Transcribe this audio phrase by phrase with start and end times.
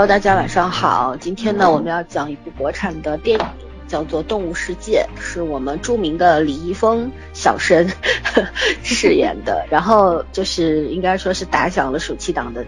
[0.00, 1.14] Hello，大家晚上好。
[1.14, 3.46] 今天呢，我们要讲一部国产的电影，
[3.86, 7.86] 叫做《动物世界》，是我们著名的李易峰小生
[8.82, 9.62] 饰演的。
[9.68, 12.64] 然后就是应该说是打响了暑期档的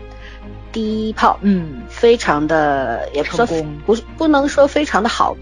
[0.72, 3.46] 第一炮，嗯，非常的也不说
[3.86, 5.34] 不不能说非常的好，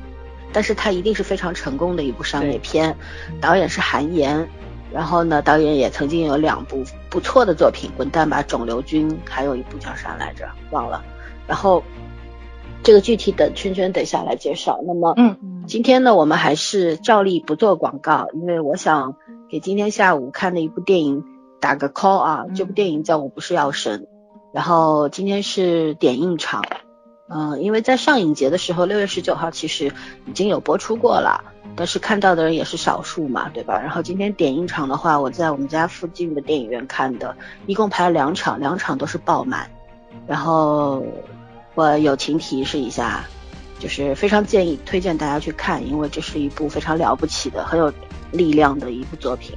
[0.53, 2.97] 但是它一定是非常成功的一部商业片。
[3.41, 4.49] 导演是韩延，
[4.93, 11.03] 然后呢，导演也曾经有两部不错的作品，《滚蛋吧，肿瘤君》，还有一部叫啥来着，忘了。
[11.51, 11.83] 然后
[12.85, 14.79] 这个具体等圈圈等下来介绍。
[14.87, 19.17] 那么，嗯今天呢，我们还是照例不做广告，因为我想
[19.51, 21.25] 给今天下午看的一部电影
[21.61, 22.45] 打个 call 啊。
[22.47, 24.03] 嗯这部电影叫《我不是药神》，
[24.53, 26.63] 然后今天是点映场。
[27.33, 29.93] 嗯、因为在上影节的时候，六月十九号其实
[30.27, 31.43] 已经有播出过了，
[31.75, 33.81] 但是看到的人也是少数嘛，对吧？
[33.81, 39.69] 然后今天点映场的话，我在我们家附近的电影院看的，一共排了两场，两场都是爆满。
[40.27, 41.05] 然后
[41.75, 43.25] 我友情提示一下，
[43.79, 47.93] 就是非常建议推荐大家去看，因为这是一部非常了不起的、很有
[48.33, 49.57] 力量的一部作品，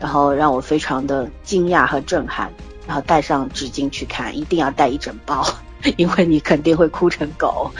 [0.00, 2.50] 然后让我非常的惊讶和震撼，
[2.86, 5.46] 然后带上纸巾去看，一定要带一整包，
[5.96, 7.70] 因为你肯定会哭成狗。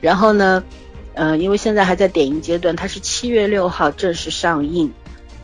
[0.00, 0.62] 然后呢，
[1.14, 4.92] 呃，因为现在还在点映阶段，它是七月六号正式上映，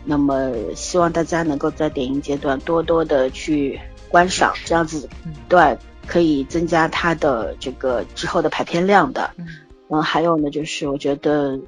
[0.05, 5.35] 那么希望大家能够在点映阶段多多的去观赏，这样子嗯。
[5.49, 9.31] 对可以增加它的这个之后的排片量的。
[9.37, 9.47] 嗯
[9.91, 11.59] 嗯，还有呢，就是我觉得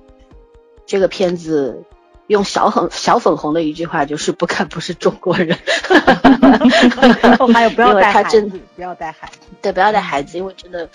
[0.87, 1.83] 这个片子
[2.29, 5.57] 用小粉小粉红的一句话就是不看不是中国人。
[7.39, 9.39] 哦，还有不要带孩子，不要带孩子。
[9.61, 10.89] 对，不要带孩子，因为真的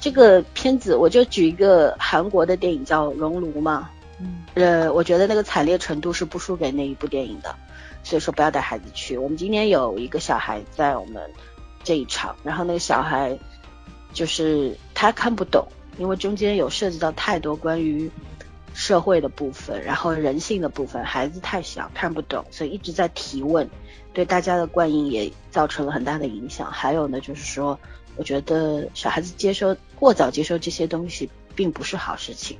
[0.00, 3.88] 这个片子，我就举一个韩国的电影叫《熔炉》嘛，
[4.20, 7.54] 嗯呃，我觉得那个惨烈程度是不输给那一部电影的，
[8.04, 9.16] 所以说不要带孩子去。
[9.16, 11.22] 我们今天有一个小孩在我们
[11.86, 13.38] 这一场，然后那个小孩
[14.12, 15.64] 就是他看不懂，
[15.98, 18.10] 因为中间有涉及到太多关于
[18.74, 23.70] 社会的部分，然后人性的部分，孩子太小看不懂，所以一直在提问，
[24.12, 26.68] 对大家的观影也造成了很大的影响。
[26.72, 27.78] 还有呢，就是说，
[28.16, 32.58] 我觉得小孩子接收过早接收这些东西，并不是好事情。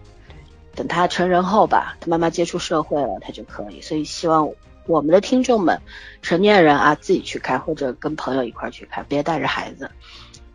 [0.76, 3.80] 等他成人后吧，他慢慢接触社会了，他就可以。
[3.80, 4.48] 所以希望
[4.86, 5.80] 我们的听众们，
[6.22, 9.90] 成年人啊自己去看，或者跟朋友一块儿去看，别带着孩子。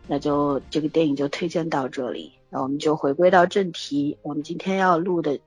[0.08, 4.18] 那就这个电影就推荐到这里，那我们就回归到正题。
[4.22, 5.38] 我们今天要录的，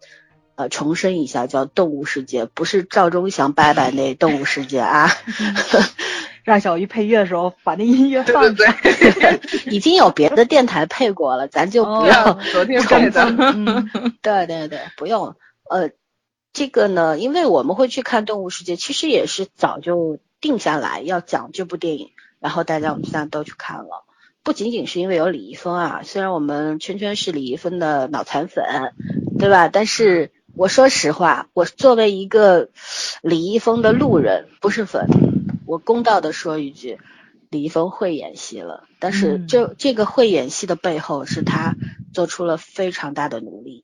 [0.56, 5.10] 呃，重申一下，叫《动物世界》，不是赵忠祥拜拜那《动物世界》啊。
[6.44, 9.40] 让小鱼配乐的时候把那音乐放出来。
[9.66, 13.24] 已经有别的电台配过了，咱就不要、哦昨天配的。
[13.38, 13.90] 嗯
[14.22, 15.36] 对对对，不用。
[15.70, 15.90] 呃，
[16.56, 24.06] 这个呢，因为我们会去看《动物世界》，其实也是早就定下来要讲这部电影，然后大家我们现在都去看了。
[24.42, 28.64] 不仅仅是因为有李易峰啊，虽然我们圈圈是李易峰的脑残粉，
[29.38, 29.68] 对吧？
[29.68, 32.70] 但是我说实话，我作为一个
[33.22, 35.08] 李易峰的路人，不是粉，
[35.66, 37.00] 我公道的说一句，
[37.50, 41.76] 李易峰会演戏了，但是嗯这、这个会演戏的背后是他
[42.14, 43.84] 做出了非常大的努力。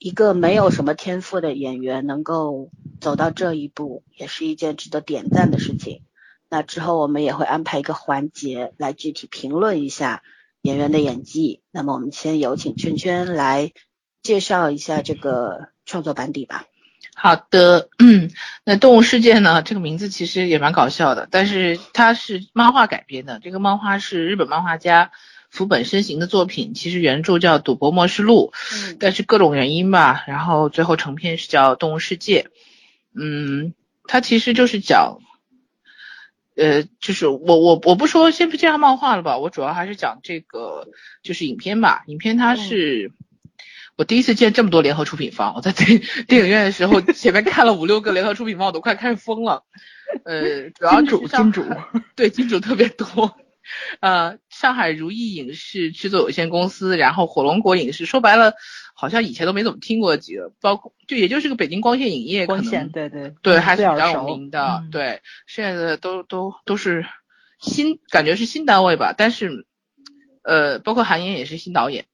[0.00, 2.70] 一个没有什么天赋的演员能够
[3.02, 6.00] 走到这一步，也是一件值得点赞的事情。
[6.48, 10.22] 那之后我们也会安排一个环节来具体评论一下
[10.62, 11.60] 演员的演技。
[11.70, 13.72] 那么我们先有请圈圈来
[14.22, 16.64] 介绍一下这个创作班底吧。
[17.14, 18.30] 好的，嗯，
[18.64, 23.38] 那《动物世界》呢，这个名字其实也蛮搞笑的，但是它是漫画改编的。
[23.38, 25.10] 这个漫画是日本漫画家
[25.50, 28.52] 福本身行的作品，其实原著叫《赌博默示录》，
[28.90, 32.42] 嗯但是各种原因吧，然后最后成片是叫《动物世界》。
[33.14, 33.74] 嗯，
[34.04, 35.18] 它其实就是讲，
[36.56, 40.88] 呃，就是我我我不说先不介绍漫画了吧，我主要还是讲这个
[41.22, 42.04] 就是影片吧。
[42.06, 43.12] 影片它是。
[43.96, 49.64] 我第一次见这么多联合出品方，我在电电影院的时候， 前面看了五六个联合出品方，我都快看疯了。
[50.24, 51.66] 呃，主要金主金主
[52.14, 53.36] 对金主特别多。
[54.00, 58.54] 呃，上海如意影视制作有限公司，然后火龙果影视，说白了，
[58.94, 64.82] 好像以前都没怎么听过几个，包括就也就是个北京光线影业，光线，对对对，还是比较有名的。
[64.84, 67.06] 嗯对，剩下的都都都是
[67.60, 69.14] 新，感觉是新单位吧。
[69.16, 69.66] 但是，
[70.42, 72.06] 呃，包括韩延也是新导演，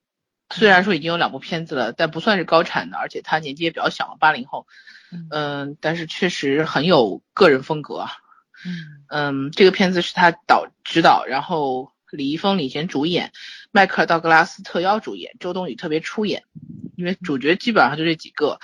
[0.50, 4.66] 虽然说已经有两部片子了，但不算是高产的，而且他年纪也比较小，八零后。
[5.12, 8.10] 嗯嗯、但是确实很有个人风格啊。
[8.64, 9.04] 嗯。
[9.08, 13.32] 嗯，这个片子是他导指导，然后李易峰领衔主演，
[13.72, 16.44] 迈克尔道格拉斯特邀主演，周冬雨特别出演，
[16.96, 18.58] 因为主角基本上就这几个，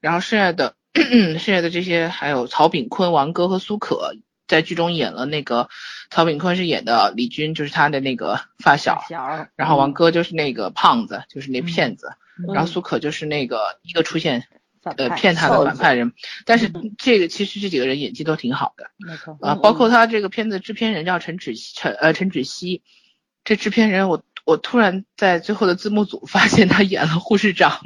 [0.00, 4.14] 然后剩下的 剩下的这些还有曹炳坤、王哥和苏可，
[4.46, 5.68] 在剧中演了那个
[6.10, 12.54] 曹炳坤是演的李军，就是他的那个发小，小，然后王哥就是那个胖子，就是那骗子，嗯。
[12.54, 14.44] 然后苏可就是那个一个出现
[14.96, 16.12] 呃骗他的反派人，
[16.44, 18.90] 但是嗯这个其实这几个人演技都挺好的。
[18.96, 22.82] 没错，啊，嗯包括他这个片子制片人叫陈芷陈呃陈芷溪，
[23.44, 27.80] 这制片人我我突然在最后的字幕组发现他演了护士长，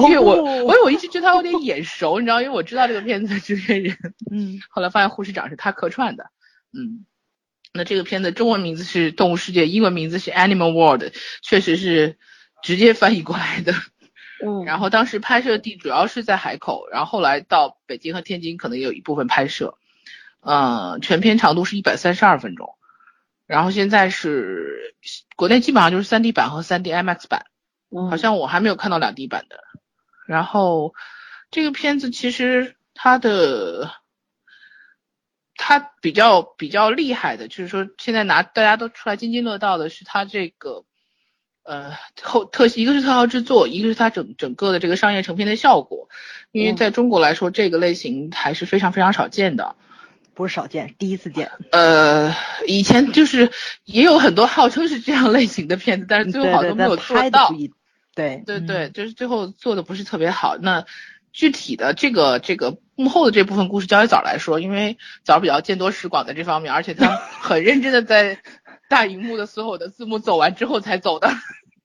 [0.00, 3.96] 因为我哦我因为我一直觉得他有点眼熟，你知道，因为我知道这个片子的制片人，
[4.30, 6.26] 嗯 后来发现护士长是他客串的，
[6.72, 7.06] 嗯。
[7.72, 11.04] 那这个片子中文名字是《动物世界》，英文名字是《Animal World》，
[11.40, 12.18] 确实是
[12.64, 13.72] 直接翻译过来的。
[14.42, 19.76] 嗯，然后当时拍摄地主要是在海口，然后后来到北京和天津可能也有一部分拍摄，
[20.40, 22.74] 呃，全片长度是一百三十二分钟，
[23.46, 24.94] 然后现在是
[25.36, 27.46] 国内基本上就是三 D 版和三 D IMAX 版，
[27.90, 28.08] 嗯。
[28.08, 29.60] 好像我还没有看到两 D 版的。
[30.26, 30.94] 然后
[31.50, 33.90] 这个片子其实它的
[35.56, 40.84] 它比较比较厉害的，就是说现在拿大家都出来津津乐道的是它这个
[41.62, 41.92] 呃
[42.22, 46.08] 后特一个是特效制作，一个是它整整个的这个商业成片的效果，
[46.52, 49.76] 因为嗯在中国来说，这个类型还是非常非常少见的。
[50.32, 52.34] 不是少见，第一次见，呃，
[52.66, 53.50] 以前就是
[53.84, 57.54] 也有很多号称是这样类型的片子，但是最后好像都没有但做到拍的不。
[57.56, 57.72] 一，
[58.14, 60.56] 对对对，嗯就是最后做的不是特别好。
[60.56, 60.86] 那
[61.30, 68.38] 具体的这个这个幕后的这部分故事交给枣来说，因为枣比较见多识广在这方面，而且他很认真的在
[68.90, 71.30] 大荧幕的所有的字幕走完之后才走的。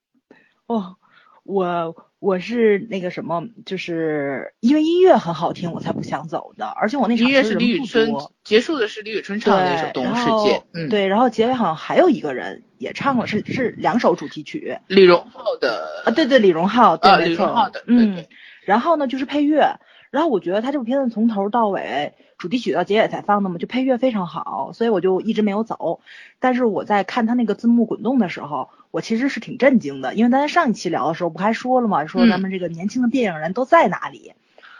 [0.65, 0.95] 哦，
[1.43, 6.65] 我我是那个什么，就是因为音乐很好听，我才不想走的。
[6.65, 8.09] 而且我那场音乐是李宇春，
[8.43, 18.25] 结束的是李宇春唱的那首《，动物世界》，嗯，，对，然后结尾好像还有一个人也唱了，是是两首主题曲李荣浩的啊，对对，李荣浩，对，啊，没错李荣浩的，对嗯，，
[18.65, 19.79] 然后呢就是配乐，
[20.15, 25.99] 然后我觉得他这部片子从头到尾，主题曲到结尾才放的嘛，就配乐非常好，所以我就一直没有走。
[26.39, 32.05] 但是我在看他那个字幕滚动的时候，我其实是挺震惊的，因为咱上一期聊的时候不还说了嘛？
[32.05, 34.31] 说嗯咱们这个年轻的电影人都在哪里？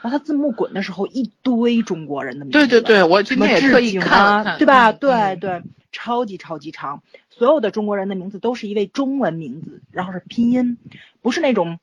[0.01, 4.91] 然后他字幕滚的时候，一堆中国人的名字，对对对，我今天也特意看对吧？
[4.91, 10.77] 嗯对嗯对，超级超级长，所有的中国人的名字都是一位中文名字，然后是拼音，
[11.21, 11.77] 不是那种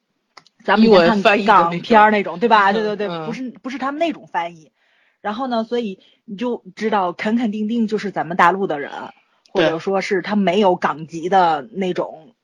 [0.64, 0.90] 咱们
[1.22, 2.70] 看港片儿那种，对吧？
[2.70, 4.70] 嗯对对对，嗯不是不是他们那种翻译。
[5.20, 8.90] 然后呢，所以你就知道肯肯定定就是咱们大陆的人，
[9.52, 12.34] 或者说是他没有港籍的那种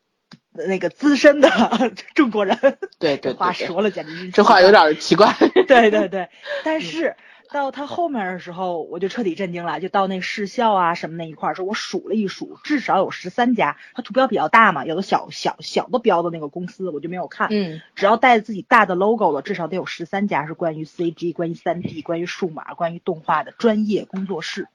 [0.53, 1.51] 那个资深的
[2.15, 2.57] 中国人。
[3.01, 5.35] 对对话对话，说了简直是这话有点儿奇怪。
[5.67, 6.29] 对 对对，
[6.65, 7.17] 但是
[7.51, 9.81] 到他后面的时候，我就彻底震惊了。
[9.81, 13.77] 就到那视效啊什么那一块儿，时候，我数了一数，至少有十三家。
[13.95, 17.49] 它图标比较大嘛，有的小小小的标的那个公司，我就没有看。
[17.51, 24.69] 嗯，只要带自己大的 logo 的，至少得有十三家是关于 CG、关于 3D、关于数码、关于动画的专业工作室。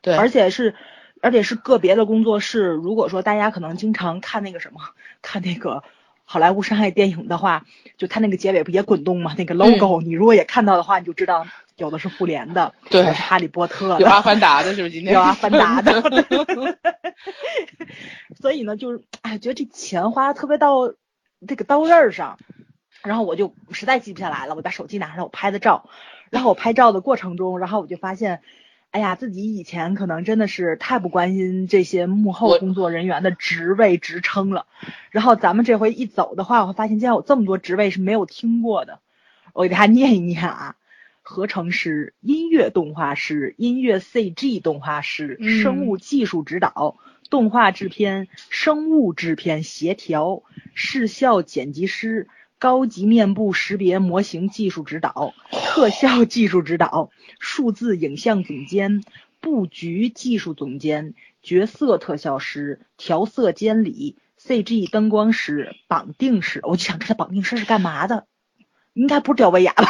[0.00, 0.74] 对，而且是，
[1.20, 2.66] 而且是个别的工作室。
[2.66, 4.80] 如果说大家可能经常看那个什么，
[5.22, 5.82] 看那个
[6.24, 7.64] 好莱坞商业电影的话，
[7.96, 9.34] 就它那个结尾不也滚动吗？
[9.36, 15.14] 那个 logo，、你如果也看到的话，你就知道有的是复联的， 对有的是哈利波特的，有阿凡达的是不是今 天？
[15.14, 16.02] 有阿凡达的。
[18.40, 20.92] 所以呢，就是哎，觉得这钱花的特别到
[21.46, 22.38] 这个刀刃儿上。
[23.02, 25.88] 然后我就实在记不下来了，我把手机拿上来，我拍的照。
[26.30, 28.40] 然后我拍照的过程中，然后我就发现，
[28.90, 34.66] 哎呀，自己以前可能真的是太不关心这些幕后工作人员的职位职称了。
[35.10, 38.98] 然后咱们这回一走的话，我会发现竟然有这么多职位是没有听过的。
[39.52, 40.74] 我给大家念一念啊：
[41.28, 46.98] 合成师、音乐动画师、音乐 CG 动画师、生物技术指导、
[47.30, 52.28] 动画制片、生物制片协调、视效剪辑师。
[52.58, 59.04] 高级面部识别模型技术指导、特效技术指导、数字影像总监、
[59.40, 66.60] 布局技术总监、角色特效师、调色监理、CG 灯光师、绑定师。
[66.62, 68.26] 我就想这绑定师是干嘛的？
[68.94, 69.86] 应该不是吊威亚吧？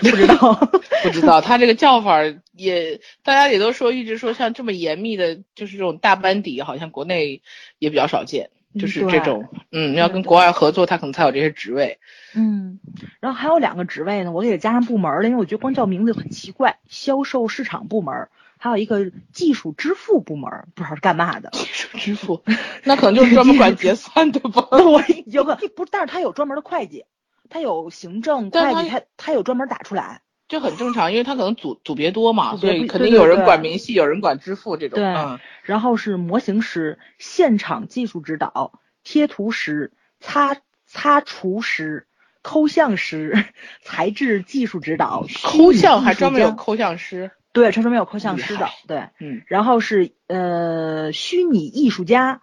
[0.00, 0.54] 不知道。
[1.02, 2.20] 不知道他这个叫法
[2.52, 7.42] 也，大家也都说，一直说像这么严密的，就是这种大班底，好像国内
[7.78, 8.50] 也比较少见。
[8.78, 11.98] 就是这种，嗯，要跟国外合作，他可能才有这些职位。
[12.36, 12.78] 嗯，
[13.18, 16.78] 然后还有两个职位呢，我给加上部门了，因为我觉得光叫名字很奇怪。
[16.86, 18.28] 销售市场部门，
[18.58, 21.50] 还有一个技术支付部门，不知道是干嘛的。
[21.50, 22.44] 技术支付，
[22.84, 24.68] 那可能就是专门管结算的吧？
[24.70, 27.06] 我有个不是，但是他有专门的会计，
[27.50, 30.22] 他有行政他会计，他他有专门打出来。
[30.48, 34.98] 这很正常，因为他可能组组别多嘛，所以肯定有人管明细，有人管支付这种。
[34.98, 42.08] 对嗯，然后是模型师、现场技术指导、贴图师、擦擦除师、
[42.42, 43.44] 抠像师、
[43.84, 47.30] 材质技术指导、抠像还专门有抠像师。
[47.52, 49.08] 对，传说没有抠像师的，对。
[49.20, 52.40] 嗯然后是呃虚拟艺术家，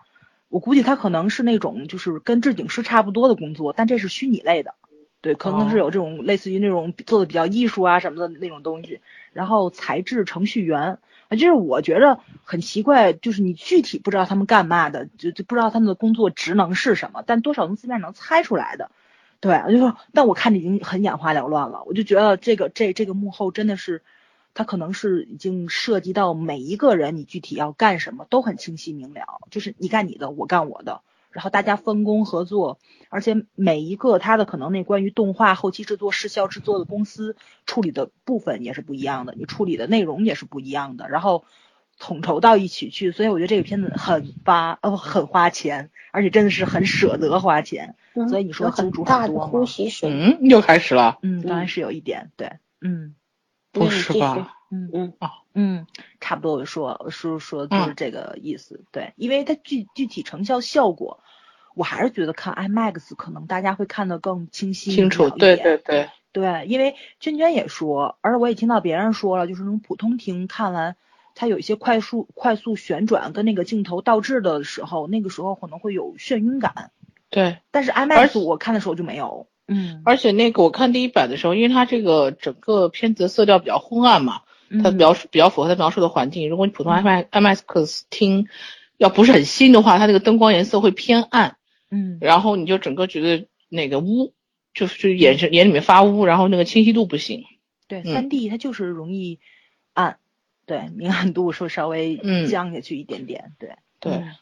[0.47, 4.75] 我估计他可能是那种就是跟置景师差不多的工作，但这是虚拟类的，
[5.27, 9.01] 对，可能是有这种类似于那种做的比较艺术啊什么的那种东西。
[9.33, 18.89] 然后材质程序员，啊，就是我觉着很奇怪，就是你具体不知道他们干嘛的，就就不知道他们的工作职能是什么，但多少从字面能猜出来的。
[19.39, 24.01] 对，我就说，但我看着已经很眼花缭乱了，我就觉得这个这这个幕后真的是。
[24.53, 32.79] 他可能是已经涉及到每一个人，你具体要干什么都很清晰明了，就是你干你的，我干我的，然后大家分工合作，
[33.09, 41.45] 而且每一个它的可能那关于动画后期制作、视效制作的公司处理的部分也是不一样的，你处理的内容也是不一样的，然后
[41.99, 48.71] 统筹到一起去，所以我觉得这个片子很花呃很花钱，而且真的是很舍得花钱，嗯所以你说
[49.05, 49.47] 大多吗？
[49.47, 50.09] 呼吸水。
[50.11, 53.15] 嗯，又开始了，嗯，当然嗯是有一点，对，嗯。
[53.73, 54.56] 不是吧？
[54.71, 54.89] 嗯。
[54.93, 55.13] 嗯。
[55.53, 55.87] 嗯，
[56.19, 57.93] 差不多我说我说说就是嗯。
[57.95, 61.19] 这个意思，对，因为它具具体成效效果，
[61.73, 70.95] 我还是觉得看 IMAX 可能大家会看得更清晰清楚，一对点对对，对，因为娟娟也说，而且我也听到别人说了，就是那种普通厅看完，
[71.33, 76.91] 它有一些快速快速旋转跟那个镜头倒置的时候，那个时候可能会有眩晕感，
[77.31, 84.41] 对，但是 IMAX 我看的时候就没有，嗯，而且那个我看第一版的时候，因为它这个整个片子的色调比较昏暗嘛，
[84.83, 86.49] 它嗯描述比较符合它描述的环境。
[86.49, 88.47] 如果你普通 IMAX IMAX 听
[88.97, 91.57] 要不是很新的话，它那个灯光颜色会偏暗，
[91.89, 94.33] 嗯然后你就整个觉得那个污，
[94.73, 97.43] 就是眼神眼里面发污，然后那个清晰度不行。
[97.87, 99.39] 对，嗯三 D 它就是容易
[99.93, 100.17] 暗，
[100.65, 103.75] 对，明暗度说稍微嗯降下去一点点，对。
[103.99, 104.35] 对，嗯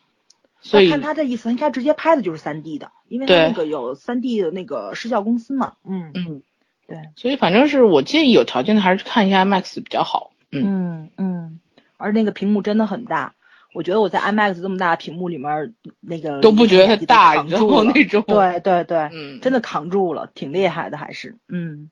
[0.59, 5.75] 所以看他的意思，应该直接拍的就是三 D 的，因为他那个有三 D 的那个视效公司嘛。
[5.87, 6.41] 嗯嗯，
[6.87, 10.31] 对，所以反正是我建议有条件的还是看一下 IMAX 比较好。
[10.51, 11.59] 嗯嗯嗯，
[11.97, 13.33] 而那个屏幕真的很大，
[13.73, 17.83] 我觉得我在 IMAX 这么大的屏幕里面，那个都不觉得大，你知道？
[17.83, 18.21] 那种。
[18.27, 21.89] 对对对，嗯，真的扛住了，挺厉害的，还是嗯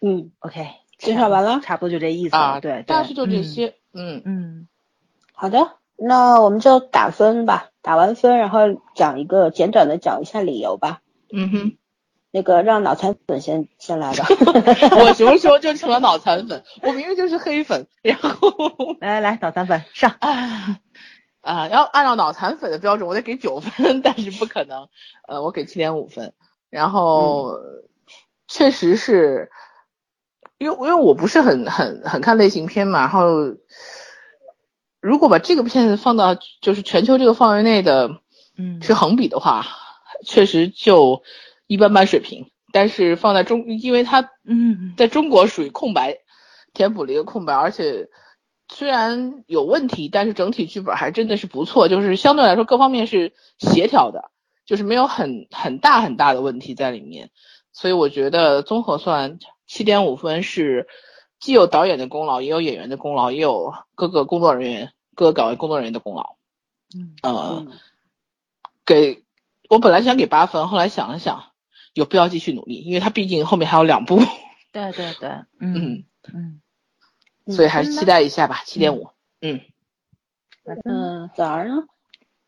[0.00, 0.66] 嗯，，OK，
[0.98, 3.38] 介绍完了差不多就这意思了，啊，对，大致就这。
[3.38, 3.74] 嗯些。
[3.94, 4.68] 嗯嗯
[5.32, 7.70] 好的，那我们就打分吧。
[7.80, 8.60] 打完分，然后
[8.94, 11.00] 讲一个简短的讲一下理由吧。
[11.32, 11.72] 嗯哼。
[12.30, 14.26] 那个让脑残粉先先来吧。
[14.98, 16.62] 我什么时候就成了脑残粉？
[16.82, 18.52] 我明明就是黑粉，然后
[19.00, 20.14] 来来来，脑残粉上。
[20.18, 20.78] 啊
[21.40, 24.88] 啊，要按照脑残粉的标准，我得给九分，但是不可能，
[25.26, 26.34] 呃，我给七点五分。
[26.68, 27.54] 然后、
[28.46, 29.50] 确实是，
[30.58, 33.30] 因为因为我不是很很很看类型片嘛，然后
[35.00, 38.10] 如果把这个片子放到就是全球这个范围内的
[38.58, 39.64] 嗯，去横比的话，
[40.26, 41.22] 确实就
[41.68, 42.50] 一般般水平。
[42.70, 46.18] 但是放在中，因为它嗯在中国属于空白，
[46.74, 48.08] 填补了一个空白，而且
[48.68, 54.30] 虽然有问题，但是整体剧本还真的是不错，就是相对来说各方面是协调的，
[54.66, 57.30] 就是没有很很大很大的问题在里面，
[57.72, 60.88] 所以我觉得综合算七点五分是
[61.40, 66.36] 既有导演的功劳，也有演员的功劳，也有各个工作人员、各个岗位工作人员的功劳。
[66.94, 67.72] 嗯呃，嗯
[68.84, 69.24] 给
[69.70, 71.47] 我本来想给八分，后来想了想，
[71.98, 74.20] 有必要继续努力，因为它毕竟后面还有两部，
[74.72, 75.28] 对对对，
[75.58, 76.60] 嗯嗯
[77.52, 79.08] 所以还是期待一下吧，七点五。
[79.40, 79.60] 嗯，
[80.84, 81.84] 嗯，早儿呢？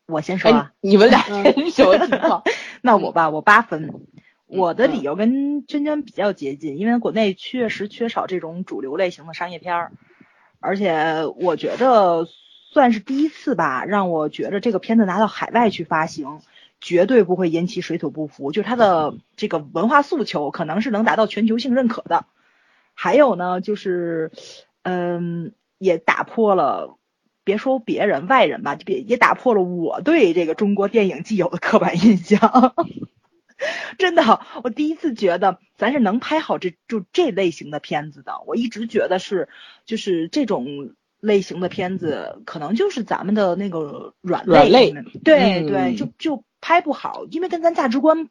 [0.06, 2.42] 我先说啊哎，，你们俩嗯什么 情况？
[2.82, 3.86] 那我吧，我八分。
[3.86, 4.06] 嗯
[4.52, 9.92] 我的理由跟娟娟比较接近，因为国内确实缺少这种主流类型的商业片儿，
[10.58, 12.26] 而且我觉得
[12.72, 16.40] 算是第一次吧，让我觉得这个片子拿到海外去发行，
[16.80, 22.26] 绝对不会引起水土不服，就是它的这个文化诉求可能是能达到全球性认可的。
[22.94, 24.30] 还有呢，就是，
[24.82, 26.96] 嗯，也打破了。
[27.42, 32.74] 别说别人外人吧，就别也打破了我对这个中国电影既有的刻板印象。
[33.98, 38.40] 真的，我第一次觉得咱是能拍好这就这类型的片子的。
[38.46, 39.48] 我一直觉得是，
[39.84, 44.92] 就是这种类型的片子，可能就是咱们的那个软软肋
[45.24, 48.28] 对、嗯对，就就拍不好，因为跟咱价值观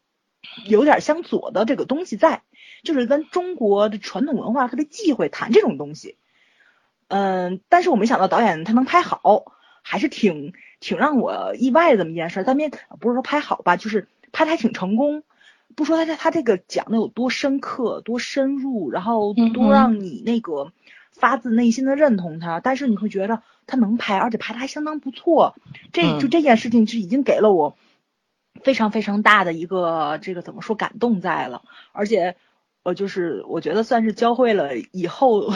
[0.66, 2.44] 有点相左的这个东西在，
[2.84, 6.18] 就是跟中国的传统文化特别忌讳谈这种东西。
[7.08, 12.44] 嗯，但是我没想到导演他能拍好，还是挺挺让我意外的这么一件事儿。
[12.44, 15.24] 咱们也不是说拍好吧，就是拍的还挺成功。
[15.76, 20.72] 不说他他这个讲的有多深刻、多深入，然后多让你那个
[21.12, 25.56] 发自内心的认同他，但是你会觉得他能拍，而且拍的还相当不错。
[25.94, 27.78] 这嗯就这件事情是已经给了我
[28.64, 32.36] 非常非常大的一个这个怎么说感动在了，而且
[32.84, 35.52] 我就是我觉得算是教会了以后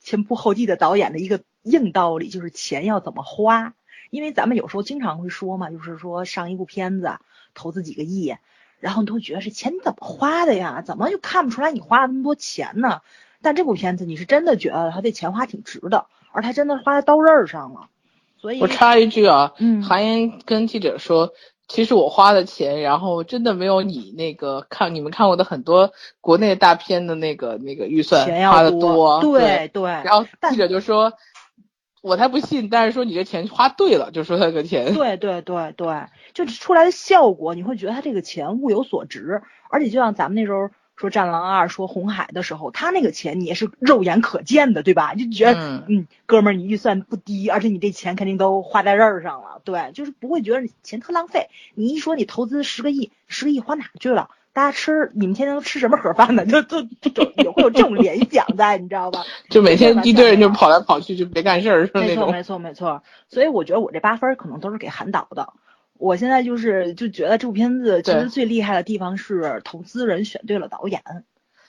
[0.00, 3.74] 前仆后继的导演的一个硬道理，就是钱要怎么花。
[4.10, 7.16] 因为咱们有时候经常会说嘛，就是说上一部片子
[7.52, 8.36] 投资几个亿，
[8.78, 10.82] 然后你都觉得是钱怎么花的呀？
[10.82, 13.00] 怎么就看不出来你花了那么多钱呢？
[13.42, 17.88] 但这部片子你是真的觉得他这钱花挺值的，而他真的花在刀刃上了。
[18.38, 21.32] 所以我插一句啊，嗯韩延跟记者说，
[21.66, 29.82] 其实我花的钱，然后真的没有你那个看你们看过的很多国内大片的那个那个预算钱花的多，对对对。
[29.82, 31.14] 然后记者就说，
[32.02, 34.92] 我才不信，但是说你这钱花对了，就说他这个钱。
[34.92, 45.14] 对对对对，就出来的效果，你会觉得他这个钱物有所值，而且就像咱们那时候说《战狼二》说《红海》的时候，他那个钱你也是肉眼可见的，对吧？
[45.14, 51.48] 就觉得嗯嗯，哥们儿，你预算不低，而且你这钱肯定都花在刃儿上了，对，就是不会觉得你钱特浪费。
[51.74, 54.30] 你一说你投资十个亿，十个亿花哪去了？
[54.52, 56.46] 大家吃你们天天都吃什么盒饭呢？
[56.46, 59.24] 就就就也会有这种联想在，你知道吧？
[59.50, 62.14] 就每天一堆人就跑来跑去，就别干事儿，是那种。
[62.14, 65.54] 没错没错没错，所以我觉得我这八分儿可能都是给韩导的。
[66.04, 71.02] 我现在就是就觉得这部片子其实最厉害的地方是投资人选对了导演，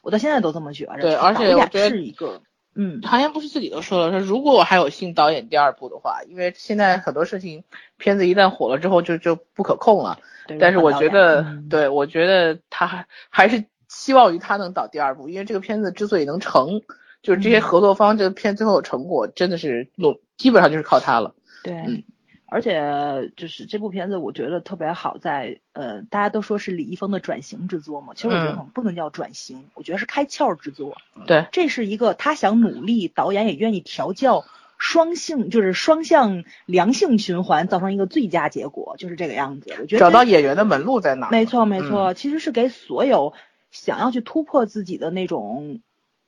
[0.02, 0.98] 我到现在都这么觉着。
[1.00, 2.42] 对而且导演我觉得是一个，
[2.76, 7.64] 嗯，唐嫣不是自己都说了，说如果我还有幸导演第二部的话，因为现在很多事情
[7.98, 10.20] 片子一旦火了之后就就不可控了。
[10.48, 16.82] 对但是我觉得，嗯对我觉得他还还是希望于他能导第二部，因为这个片子之所以能成，
[17.24, 21.34] 就是这些嗯合作方这个片最后有成果，真的是努基本上就是靠他了。
[21.64, 22.04] 对，嗯
[22.48, 30.98] 而且就是这部片子，我觉得特别好在，呃，大家都说是李易峰的转型之作嘛，其实我觉得嗯可能不能叫转型，我觉得是开窍之作。
[31.26, 34.46] 对，这是一个他想努力，导演也愿意调教
[34.78, 39.72] 双性，就是双向良性循环，造成一个最佳结果，就是这个样子。
[39.80, 41.32] 我觉得找到演员的门路在哪儿？
[41.32, 43.34] 没错没错，其实是给所有
[43.72, 45.82] 想要去突破自己的那种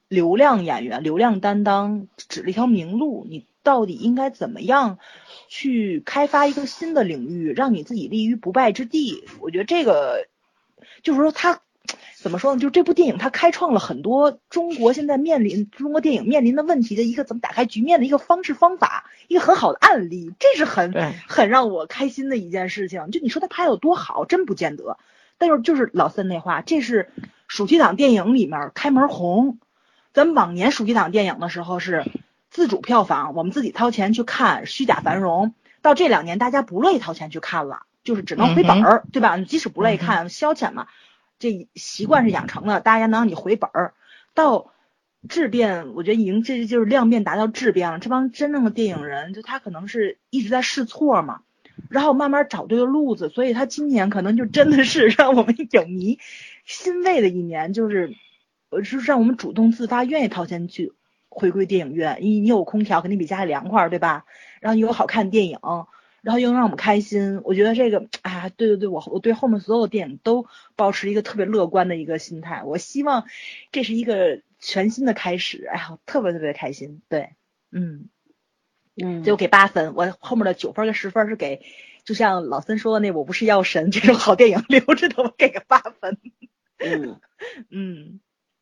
[0.08, 4.98] 流量演员、流量担当指了一条明路，你到底应该怎么样
[5.48, 9.24] 去开发一个新的领域，让你自己立于不败之地？
[9.40, 10.28] 我觉得这个
[11.04, 11.62] 就是说他。
[12.18, 12.60] 怎么说呢？
[12.60, 20.94] 就这部电影，它开创了很多中国现在面临中国电影面临的问题的一个怎么打开局面的一个方式方法，一个很好的案例，这是很
[21.30, 23.10] 很让我开心的一件事情。
[23.12, 24.98] 就你说他拍有多好，真不见得。
[25.38, 27.10] 但是就是老三那话，这是
[27.48, 29.60] 暑期档电影里面开门红。
[30.12, 32.04] 咱们往年暑期档电影的时候是
[32.50, 35.54] 自主票房，我们自己掏钱去看，虚假繁荣。
[35.82, 39.38] 到这两年，大家不乐意掏钱去看了，就是只能回本儿，对吧？
[39.38, 40.88] 即使不乐意看，消遣嘛。
[41.40, 43.94] 这习惯是养成了，大家能让你回本儿。
[44.34, 44.72] 到
[45.30, 48.00] 质变，我觉得已经这就是量变达到质变了。
[48.00, 51.42] 这帮真正的电影人，就他可能是一直在试错嘛，
[51.90, 56.20] 然后慢慢找对了路子，所以他今年可能就真的是 让我们影迷
[56.66, 58.16] 欣慰的一年，就是
[58.70, 60.94] 呃，就是让我们主动自发愿意掏钱去
[61.38, 62.17] 回归电影院。
[62.21, 64.26] 你你有空调，肯定比家里凉快儿，对吧？
[64.60, 65.60] 然后你有好看的电影。
[66.23, 70.45] 然后又能让我们开心，我觉得这个，哎呀，对对对，我我对后面所有电影都
[70.76, 72.63] 保持一个特别乐观的一个心态。
[72.65, 73.28] 我希望
[73.71, 77.02] 这是一个全新的开始，哎呀，特别特别开心。
[77.08, 77.30] 对，
[77.71, 78.10] 嗯
[79.02, 81.62] 嗯，就给八分，我后面的九分跟十分是给，
[82.04, 86.17] 就像老森说的那《我不是药神》这种好电影留着的，我给个八分。
[86.80, 87.21] 嗯
[87.71, 88.19] 嗯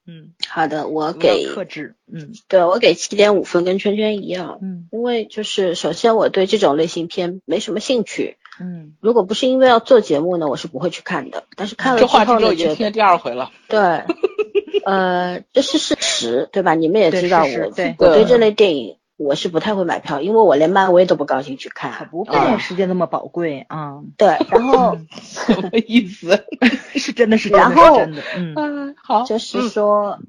[0.08, 1.96] 嗯，好的，我我给克制。
[2.12, 11.44] 嗯对我给七点五分，跟圈圈一样，嗯因为就是首先我对这种类型片没什么兴趣，嗯如果不是因为要做节目呢，我是不会去看的。
[11.56, 13.52] 但是看了之后呢，话题都已经觉得听第二回了。
[13.68, 13.80] 对，
[14.86, 16.76] 呃，这是事实，对吧？
[16.76, 22.10] 你们也知道我，对对我对这类电影我是不太会买票，因为我连漫威都不高兴去可看。
[22.10, 26.46] 不必啊时间那么宝贵啊，对，然后什么意思？
[26.96, 28.22] 是真的是真的是真的。
[28.38, 30.20] 嗯嗯，好，就是嗯说，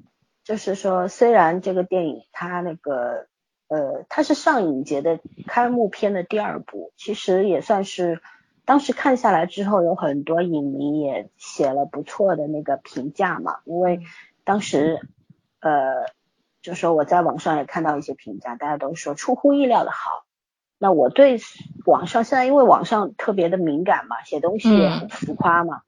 [0.43, 3.27] 就是说，虽然这个电影它那个
[3.67, 8.21] 呃，它是上影节的开幕片的第二部，其实也算是
[8.63, 13.99] 当时看下来之后，有很多影迷也写了不错的那个评价嘛，因为
[14.45, 15.01] 当时
[15.59, 16.05] 呃，
[16.67, 20.25] 就说我在网上也看到一些评价，大家都说出乎意料的好。
[20.77, 21.39] 那我对
[21.85, 25.83] 网上现在因为网上特别的敏感嘛，写东西也很浮夸嘛，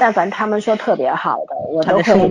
[0.00, 2.26] 但凡他们说特别好的，我都会我。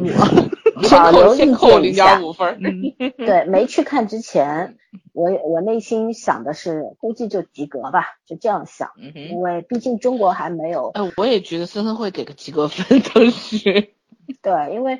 [1.11, 2.23] 留意扣扣见一下零点。
[2.27, 2.59] 五分。
[2.61, 4.75] 嗯对，没去看之前，
[5.13, 8.91] 我我内心想的是，估计就及格吧，就这样想。
[8.97, 13.93] 嗯因为毕竟中国还没有哎，我也觉得森森会给个及格分，当时。
[14.43, 14.99] 对，因为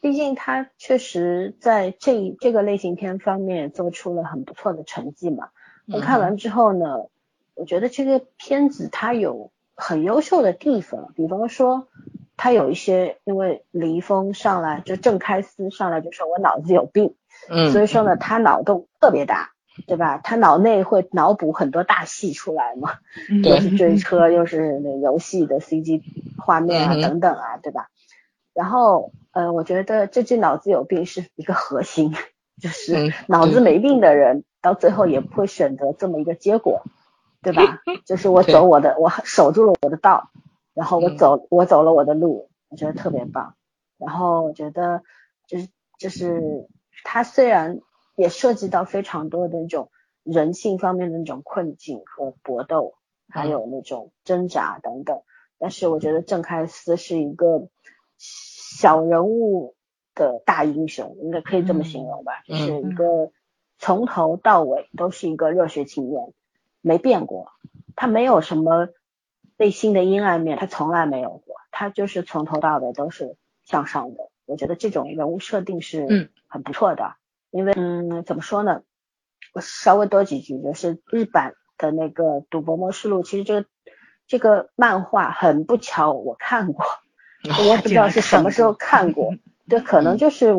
[0.00, 5.48] 毕竟他确实在这一这个类型片方面做出了很不错的成绩嘛。
[5.92, 7.06] 我看完之后呢，
[7.54, 11.88] 我觉得这个片子它有很优秀的地方，比方说
[12.36, 17.14] 它有一些，因为李易峰上来就郑开司上来就说我脑子有病，
[17.48, 19.52] 嗯，所以说呢，他脑洞特别大，
[19.86, 20.18] 对吧？
[20.18, 22.92] 他脑内会脑补很多大戏出来嘛，
[23.42, 26.02] 又是追车，又是那游戏的 CG
[26.36, 27.88] 画面啊等等啊，对吧？
[28.54, 32.12] 然后呃，我觉得这句脑子有病是一个核心，
[32.60, 36.82] 就是嗯脑子没病的人到最后也不会选择这么一个结果，
[37.40, 37.78] 对吧？
[38.04, 40.30] 就是我走我的，我守住了我的道，
[40.74, 43.54] 然后我嗯走我走了我的路，我觉得特别棒。
[43.96, 45.02] 然后我觉得
[45.46, 45.68] 就是
[46.00, 46.66] 就是
[47.04, 47.78] 它虽然
[48.16, 49.92] 也涉及到非常多的那种
[50.24, 52.94] 人性方面的那种困境和搏斗，
[53.28, 55.22] 还嗯有那种挣扎等等，
[55.60, 57.68] 但是我觉得郑开思是一个
[58.70, 59.74] 小人物
[60.14, 63.32] 的大英雄，应该可以这么形容吧，嗯就是一个
[63.78, 66.32] 从头到尾都是一个热血青年，
[66.80, 67.52] 没变过，
[67.96, 68.88] 他没有什么
[69.56, 74.28] 内心的阴暗面，他从来没有过，他就是从头到尾都是向上的。
[74.44, 76.28] 我觉得这种人物设定是嗯。
[76.50, 77.16] 很不错的，
[77.50, 78.82] 因为嗯怎么说呢，
[79.52, 83.68] 我稍微多几句，就是日版的那个《赌博默示录》，其实这个
[84.26, 86.86] 这个漫画很不巧我看过，
[87.60, 89.34] 我也不知道是什么时候看过，
[89.68, 90.54] 对，可能就是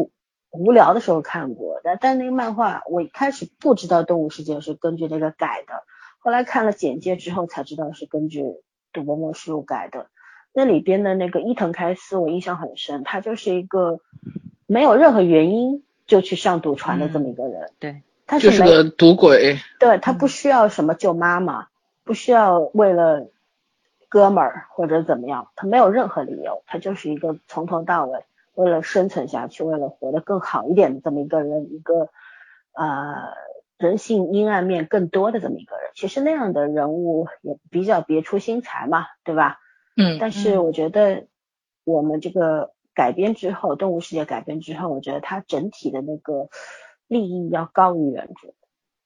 [0.51, 5.83] 无聊的时候看过，但但那个漫画我一开始不知道《动物世界》是根据那个改的，
[6.19, 8.43] 后来看了简介之后才知道是根据
[8.93, 10.07] 《赌博默示录》改的。
[10.51, 13.99] 那里边的那个伊藤开司我印象很深，他就是一个
[14.65, 21.67] 没有任何原因就去上赌船的这么一个人，对，他没就是个赌鬼，对他不需要什么救妈妈，
[22.03, 23.29] 不需要为了
[24.09, 32.09] 哥们儿或者怎么样，他没有任何理由，他就是一个从头到尾为了生存下去，为了活得更好一点的这么一个人，一个
[32.73, 33.33] 呃
[33.77, 35.91] 人性阴暗面更多的这么一个人。
[35.95, 39.59] 其实那样的人物也比较别出心裁嘛，对吧？
[39.95, 41.27] 嗯但是我觉得
[41.83, 46.49] 我们这个改编之后，动物世界改编之后，我觉得它整体的那个
[47.07, 48.53] 利益要高于原著。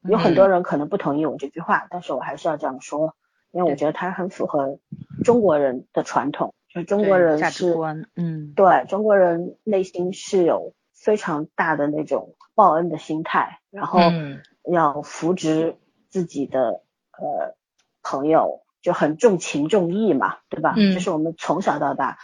[0.07, 3.15] 有很多人可能不同意我这句话，但是我还是要这样说，
[3.53, 4.79] 因为我觉得它很符合
[5.23, 15.77] 中国人的传统，就是中国人价值是观，嗯，对中国人内心是有非常大的那种报恩的心态，然后嗯要扶植
[16.09, 17.55] 自己的呃
[18.01, 20.73] 朋友，就很重情重义嘛，对吧？
[20.75, 22.17] 嗯这是我们从小到大，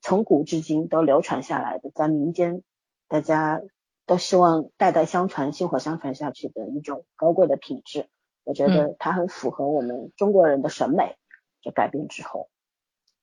[0.00, 2.62] 从古至今都流传下来的，在民间
[3.08, 3.60] 大家
[4.06, 8.06] 都希望代代相传、薪火相传下去的一种高贵的品质。
[8.46, 11.16] 我觉得它很符合我们中国人的审美。
[11.62, 12.48] 就改编之后，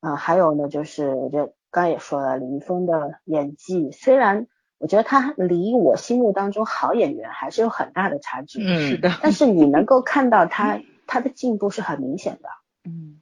[0.02, 4.48] 啊、还有呢，就是我觉得刚刚也说了，李易峰的演技，虽然
[4.80, 12.50] 我觉得他离我心目当中好演员还是有很大的差距，嗯是的，但是你能够看到他他的进步是很明显的，
[12.84, 13.22] 嗯，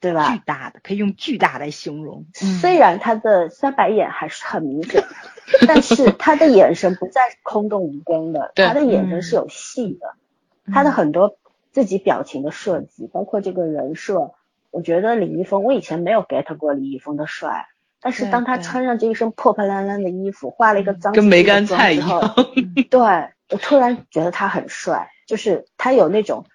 [0.00, 0.40] 对吧巨？
[0.46, 2.24] 大的，可以用巨大来形容。
[2.40, 5.04] 嗯虽然他的三白眼还是很明显，
[5.68, 10.16] 但是他的眼神不再是空洞无光的，他的眼神是有戏的，
[10.72, 11.36] 他的很多
[11.72, 14.32] 自己表情的设计，包括这个人设，
[14.70, 17.66] 我觉得李易峰，我以前没有 get 过李易峰的帅，
[18.00, 22.34] 但是当他穿上这一身破破烂烂的衣服，画了一个脏跟梅干菜一样，
[22.90, 26.46] 对我突然觉得他很帅，就是他有那种，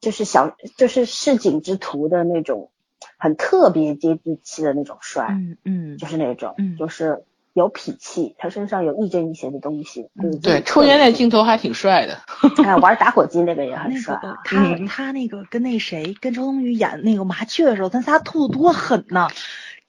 [0.00, 2.70] 就是小，就是市井之徒的那种，
[3.18, 6.76] 很特别接地气的那种帅，嗯嗯，就是那种，嗯。
[6.76, 10.08] 就是有脾气，他身上有亦正亦邪的东西。
[10.22, 12.18] 嗯对，抽烟那镜头还挺帅的，
[12.64, 14.20] 哎，玩打火机那个也很帅啊。
[14.20, 19.28] 个他嗯他那个跟那谁跟周冬雨演那个麻雀的时候，他仨吐的多狠呐！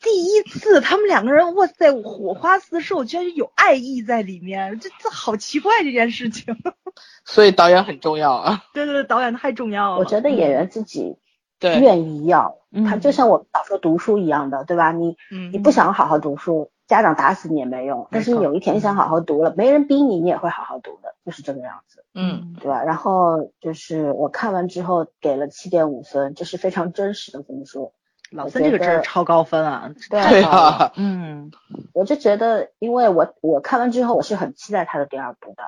[0.03, 6.57] 第一次他们两个人，哇塞，火花四射，我居然有爱意在里面，这这好奇怪这件事情。
[7.23, 8.63] 所以导演很重要啊。
[8.73, 9.97] 对对对，导演太重要了。
[9.99, 11.17] 我觉得演员自己
[11.59, 14.91] 对，愿意要，嗯他就像我们小时候读书一样的，对吧？
[14.91, 18.07] 你嗯你不想好好读书，家长打死你也没用。
[18.11, 22.83] 但是你有一天想好好读了，没人逼你，你也会好好读的，就是这个样子，嗯，对吧？
[22.83, 27.93] 然后就是我看完之后给了七点五分，这是非常真实的这么说。
[28.29, 29.91] 老三这个真是超高分啊！
[30.09, 31.51] 对啊，嗯
[31.93, 35.63] 我就觉得，因为我我看完之后，我是很期待他的第二部的，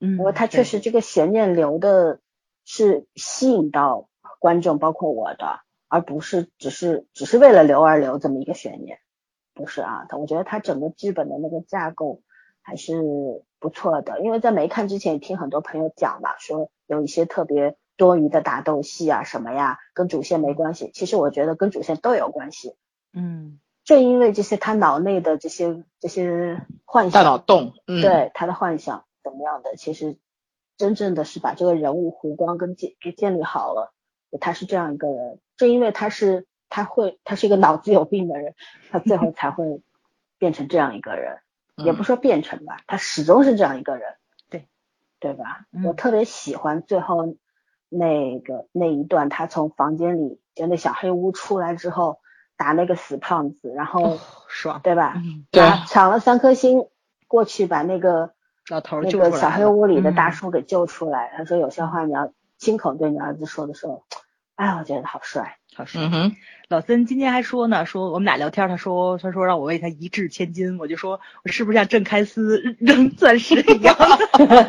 [0.00, 2.20] 嗯，因为他确实这个悬念留的
[2.64, 4.08] 是吸引到
[4.38, 8.98] 观众，包括我的，而不是只是只是为了留而留这么一个悬念，
[9.54, 10.06] 不是啊？
[10.08, 12.20] 他我觉得他整个剧本的那个架构
[12.60, 12.94] 还是
[13.60, 20.90] 不错的，因为在没看之前也听很多朋友讲嘛，说有一些特别多余的打斗戏啊什么呀，跟主线没关系。
[20.92, 22.74] 其实我觉得跟主线都有关系，
[23.12, 30.16] 嗯正因为这些他脑内的这些这些幻想大，脑洞，嗯，对他的幻想怎么样的，其实
[30.78, 33.92] 真正的是把这个人物弧光跟建给建立好了，
[34.40, 38.56] 他是这样一个人，正因为他是他会他是一个脑子有病的人，
[38.90, 39.80] 他最后才会
[40.38, 41.38] 变成这样一个人，
[41.76, 44.02] 嗯也不说变成吧，他始终是这样一个人。
[44.50, 44.66] 对
[45.20, 45.66] 对吧？
[45.70, 47.36] 嗯我特别喜欢最后
[47.88, 52.18] 那个那一段，他从房间里就那小黑屋出来之后
[52.56, 55.12] 打那个死胖子，然后、哦，爽，对吧？
[55.14, 56.88] 嗯，对拿抢了三颗星
[57.28, 58.34] 过去把那个
[58.68, 61.32] 老头儿那个小黑屋里的大嗯叔给救出来。
[61.36, 64.02] 他说有些话你要亲口对你儿子说的时候，
[64.56, 65.58] 哎，我觉得好帅。
[65.74, 66.04] 好爽。
[66.04, 66.36] 嗯哼，
[66.68, 73.96] 老森今天还说呢，说我们俩聊天，他说他说让我为他一掷千金，我就说我是不是像郑开司 扔钻石一样，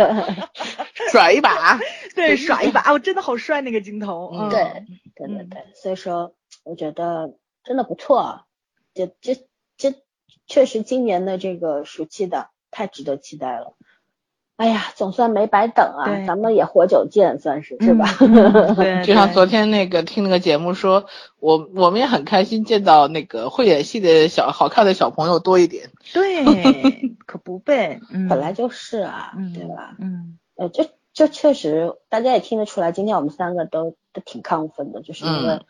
[1.11, 1.79] 甩一把，
[2.15, 4.49] 对，甩一把，我真的好帅那个镜头，嗯。
[4.49, 4.83] 嗯，对
[5.15, 5.49] 对对嗯。
[5.49, 8.45] 对，所以说我觉得真的不错，
[8.93, 9.35] 这这
[9.77, 9.93] 这
[10.47, 13.75] 确实今年的这个暑期档太值得期待了。
[14.57, 18.05] 哎呀，总算没白等啊，咱们也活久见，算是是吧？
[19.03, 21.05] 就像昨天那个听那个节目说，
[21.39, 25.89] 我我们也很开心见到那个会演戏的小好看的小朋友多一点。
[26.13, 29.95] 对， 可不呗，嗯，本来就是啊，嗯对吧？
[29.99, 35.65] 嗯呃，这这确实，大家也听得出来，今天我们三个都都挺亢奋的，就是因为、嗯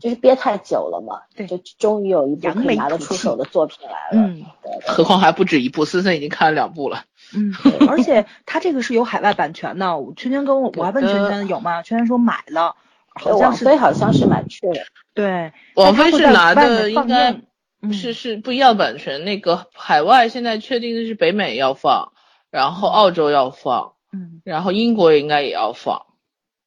[0.00, 4.26] 就是憋太久了嘛，对就终于有一部可以拿得出手的作品来了。
[4.26, 7.04] 嗯对对何况还不止一部，森森已经看了两部了。
[7.34, 7.52] 嗯，
[7.88, 11.82] 而且他这个是有海外版权的，我圈圈跟我我还问圈圈有吗？
[11.82, 12.76] 圈圈说买了，
[13.14, 14.82] 好对像是好像是买去了，
[15.14, 17.32] 对，王菲是拿的应该
[17.82, 22.12] 嗯是是不一样版权，那个海外现在确定的是北美要放，
[22.50, 26.06] 然后澳洲要放，嗯，然后英国应该也要放。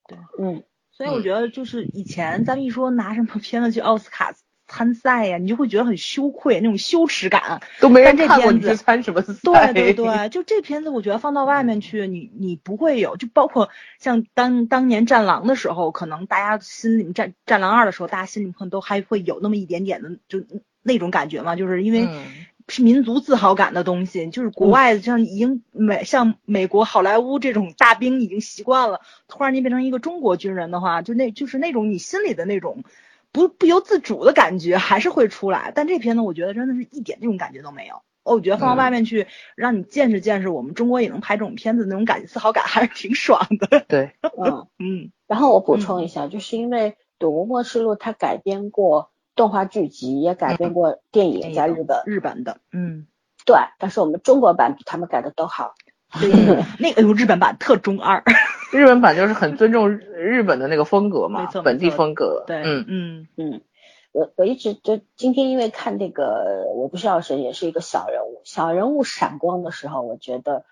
[0.07, 0.63] 对嗯，
[1.01, 4.33] 所以我觉得就是以前咱们一说拿什么片子去奥斯卡
[4.67, 7.59] 参赛呀，你就会觉得很羞愧，那种羞耻感。
[7.79, 20.41] 都没人看过你去参什么赛对对对，就这片子，我觉得放到外面去，你你不会有，就包括像当当年《战狼》的时候，可能大家心里战《战狼二》的时候，大家心里可能都还会有那么一点点的就
[20.83, 22.23] 那种感觉嘛，就是因为嗯
[22.71, 32.84] 是民族自豪感的东西，就是国外像已经美像美国好莱坞这种大兵已经习惯了，突然间变成一个中国军人的话，就那就是那种你心里的那种
[33.31, 35.71] 不不由自主的感觉还是会出来。
[35.75, 37.95] 但这片呢，我觉得真的是一点这种感觉都没有。
[38.23, 43.84] 哦，我觉得放到嗯外面去，让你见识见识我们中国也能拍这种片子，那种感自豪感还是挺爽的。
[43.88, 53.07] 对， 嗯，嗯然后我补充一下，就是因为《赌博默示录》它改编过动画剧集，也改编过电影，在日本，日本的，嗯，
[53.45, 55.73] 对，但是我们中国版比他们改的都好。
[56.19, 56.29] 对，
[56.77, 58.21] 那个日本版特中二，
[58.73, 62.43] 日本版就是很尊重日日本的那个风格嘛没错，本地风格。
[62.45, 62.85] 对，嗯。
[62.87, 63.27] 嗯。
[63.37, 63.61] 嗯，
[64.11, 70.65] 我我一直就今天因为看那个《我不是药神》，也是一个小人物，小人物闪光的时候，我觉得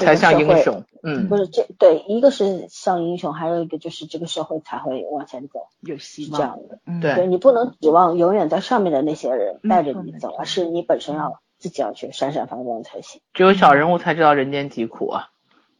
[0.00, 0.84] 才像英雄。
[1.04, 6.78] 嗯不是这对，一个是像英雄，还有一个就是这个社会才会往前走，有希望，是这样的。
[6.86, 13.20] 嗯对对你不能指望永远在上面的那些人带着你走，而是你本身要自己要去闪闪发光才行。
[13.32, 15.28] 只有小人物才知道人间疾苦啊。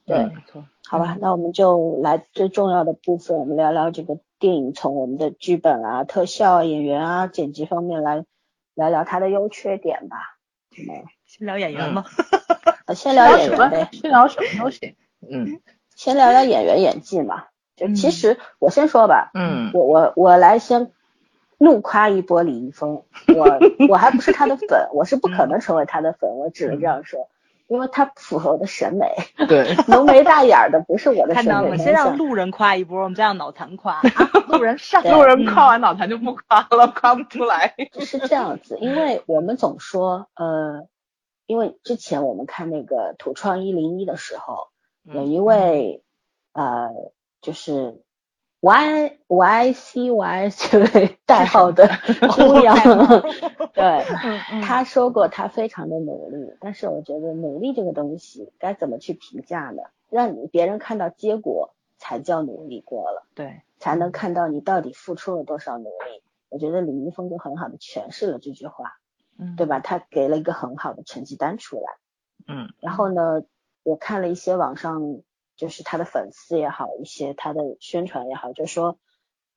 [0.04, 8.24] 对，嗯没错，好吧，那我们就来最重要的部分，我们聊聊这个电影从我们的剧本啊、特效啊、演员啊、剪辑方面来
[8.74, 10.16] 聊聊它的优缺点吧。
[10.72, 12.04] 嗯，先聊演员吧。
[12.92, 13.68] 呃先聊演什么？
[13.68, 13.88] 员呗，？
[13.92, 14.94] 先聊什么都行。
[15.30, 15.60] 嗯。
[15.96, 17.44] 先聊聊演员演技嘛。
[17.76, 17.94] 就嗯。
[17.94, 19.70] 其实我先说吧，嗯。
[19.72, 20.90] 我我我来先
[21.58, 23.02] 怒夸一波李易峰，
[23.34, 27.28] 我我还不是他的粉，我是不可能成为他的粉，我只能这样说，
[27.68, 29.06] 因为他符合我的审美，
[29.46, 31.78] 对， 浓眉大眼儿的不是我的审看到了。
[31.78, 33.94] 先让路人夸一波，我们再让脑残夸。
[33.94, 34.02] 啊！
[34.48, 37.74] 路人上，路人夸完脑残就不夸了，夸不出来。
[38.00, 40.88] 是这样子，因为我们总说，呃，
[41.52, 44.68] 因为之前我们看那个土创一零一的时候，
[45.04, 46.02] 有一位
[46.54, 46.88] 呃，
[47.42, 48.00] 就是
[48.60, 51.86] Y Y C Y 这位 代号的
[52.34, 52.74] 姑娘，
[53.74, 53.84] 对，
[54.24, 59.82] 嗯嗯她说过他非常的努力，但是我觉得努力这个东西该怎么去评价呢？
[60.08, 63.26] 让你别人看到结果才叫努力过了。
[63.34, 66.22] 对，才能看到你到底付出了多少努力。
[66.48, 68.96] 我觉得李易峰就很好的诠释了这句话，
[69.42, 69.80] 嗯对吧？
[69.80, 71.82] 他给了一个很好的成绩单出来。
[72.46, 73.42] 嗯然后呢，
[73.82, 75.20] 我看了一些网上
[75.56, 78.98] 就是他的粉丝也好，一些他的宣传也好，就说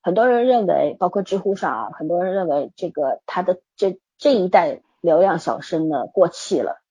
[0.01, 6.81] 很多人认为，包括知乎上啊，很多人认为这个他的这这一代流量小生呢过气了，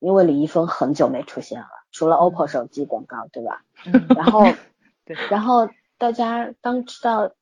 [0.00, 3.62] 因为李易峰很久没出现了，除了 OPPO 手机广告，对吧？
[3.86, 4.44] 嗯然后
[5.06, 7.32] 对，然后大家当知道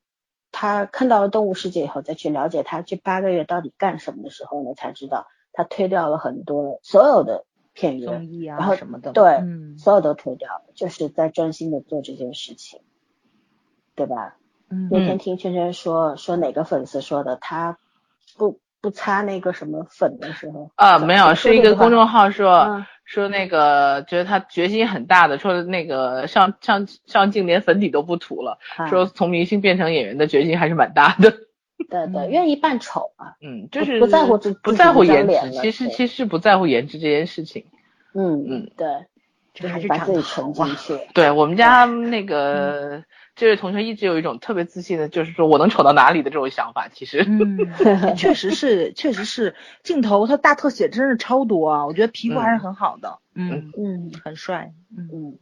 [0.59, 9.77] 他看到了动物世界以后，再去了解他这八个月到底干什么的时候呢，才知道他推掉了很多所有的片综源，艺然后啊什么的，对，嗯。
[9.77, 12.79] 所有都推掉了，就是在专心的做这件事情，
[13.93, 14.37] 对吧？
[14.71, 14.89] 嗯。
[14.91, 17.77] 那天听圈圈说说哪个粉丝说的，他
[18.35, 31.31] 不不擦那个什么粉的时候啊，没有，是一个公众号，号说嗯说那个觉得他决心很大的，说那个上上上镜连粉底都不涂了，啊说从明星变成演员的决心还是蛮大的。
[31.89, 37.65] 对对，嗯愿意扮丑嘛，嗯，就是不在乎自不在乎颜值，其实其实不在乎颜值这件事情。
[38.13, 38.87] 嗯嗯，对，
[39.53, 43.03] 这还就是把自己沉进去，对我们家那个
[43.37, 46.89] 这位同学一直有一种特别自信的，就是说我能丑到哪里的这种想法。
[46.91, 47.57] 其实，嗯，
[48.17, 54.11] 确实是，确实是镜头，他大特写真是超多啊，我觉得皮肤还是很好的，嗯，嗯。
[54.25, 55.37] 很帅，嗯。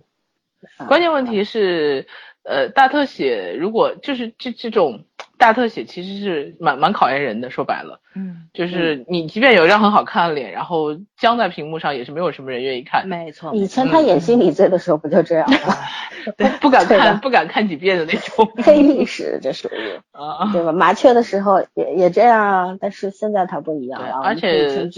[0.88, 2.08] 关键问题是，
[2.43, 5.05] 呃，大特写如果就是这这种
[5.38, 8.00] 大特写其实是蛮蛮考验人的，说白了。
[8.15, 15.76] 嗯，就是你即便有一张很好看的脸，然后僵在屏幕上，也是没有什么人愿意看，没错，以前他演心理罪的时候不就这样吗？
[16.38, 18.50] 不不敢 看，不敢看几遍的那种。
[18.63, 20.71] 黑历史这属于啊，对吧？
[20.71, 24.89] 麻雀的时候也也这样啊，但是现在他不一样对了，而且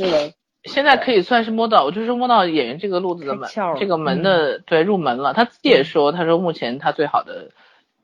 [0.64, 5.34] 现在可以算是摸到，我就是摸到演员这个路子的门窍，这个门的对入门了。
[5.34, 7.52] 他自己也说，他说目前他最好的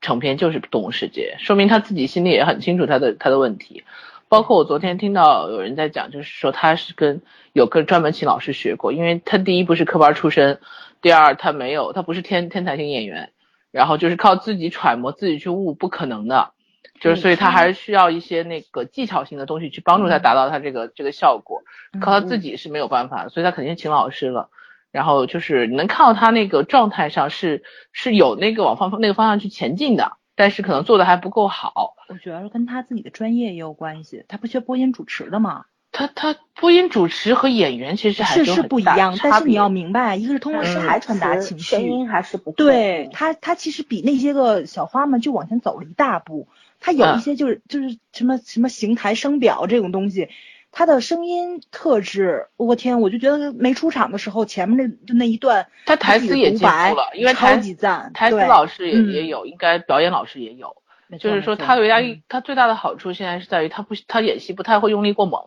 [0.04, 3.84] 成片就是《动物世界》，说明他自己心里也很清楚他的他的问题。
[4.30, 7.22] 包括我昨天听到有人在讲，就是说他是跟
[7.54, 10.60] 有个专门请老师学过，因为他第一不是科班出身，
[11.02, 13.32] 第二他没有他不是天天才型演员，
[13.72, 16.52] 然后就是靠自己揣摩自己去悟，不可能的。
[17.00, 21.63] 就是所以他还是需要一些那个技巧性的东西去帮助他达到他这个这个效果，
[22.02, 24.50] 靠他自己是没有办法的，所以他肯定请老师了。
[24.93, 31.95] 然后就是你能看到他那个状态上是是有那个往方那个方向去前进的，但是可能做的还不够好。
[32.10, 46.47] 我觉得跟他自己的专业也有关系，他不学播音主持的嘛，他他播音主持和演员其实还是是不一样，差但是你要明白，一个是通过嗯声来传达情绪，声音还是不错对他，他其实比那些个小花们就往前走了一大步。
[46.79, 50.27] 他有嗯一些就是就是什么什么形台声表这种东西，
[50.73, 60.75] 他的声音特质，我天，我就觉得没出场的时候，前面那就那一段他台词也进步了，因为超台级赞，台词老师也嗯也有，应该表演老师也有。
[61.19, 65.39] 就是说他有压嗯力，他最大的好处现在是在于他不他演戏不太会用力过猛，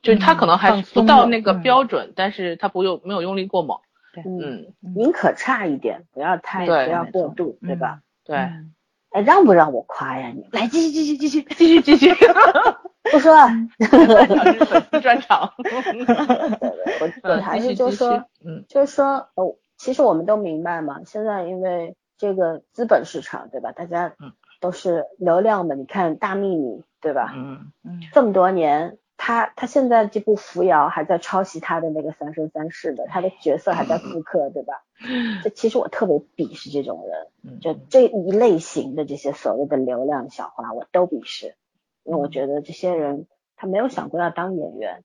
[0.00, 3.78] 就是他嗯可能还不到那个嗯标准，但是他不用没有用力过猛。
[4.16, 8.00] 嗯，嗯，宁可差一点，不要太不要过度，对吧？
[8.24, 8.36] 对，
[9.20, 10.46] 让不让我夸呀你？
[10.52, 12.14] 来继续继续继续，继续继续，
[13.12, 13.48] 不说了，
[15.02, 15.52] 专场。
[15.58, 23.72] 我我嗯还是就说，嗯就是说，哦，其实我们都明白嘛，现在因为这个资本市场，对吧？
[23.72, 27.32] 大家嗯都是流量的，你看大秘密，对吧？
[27.36, 34.82] 嗯嗯这么多年，他他现在这部《扶摇》还在抄袭他的那个《三生三世》的，他的角色还在复刻，对吧？
[35.44, 41.54] 这其实我特别鄙视这种人，嗯，就这一类型的这些所谓的流量小花，我都鄙视，
[42.02, 45.04] 因为我觉得这些人他没有想过要当演员，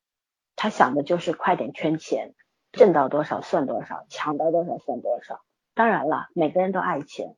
[0.55, 2.33] 他想的就是快点圈钱，
[2.71, 5.41] 挣到多少算多少，抢到多少算多少。
[5.75, 7.35] 当然了，每个人都爱钱，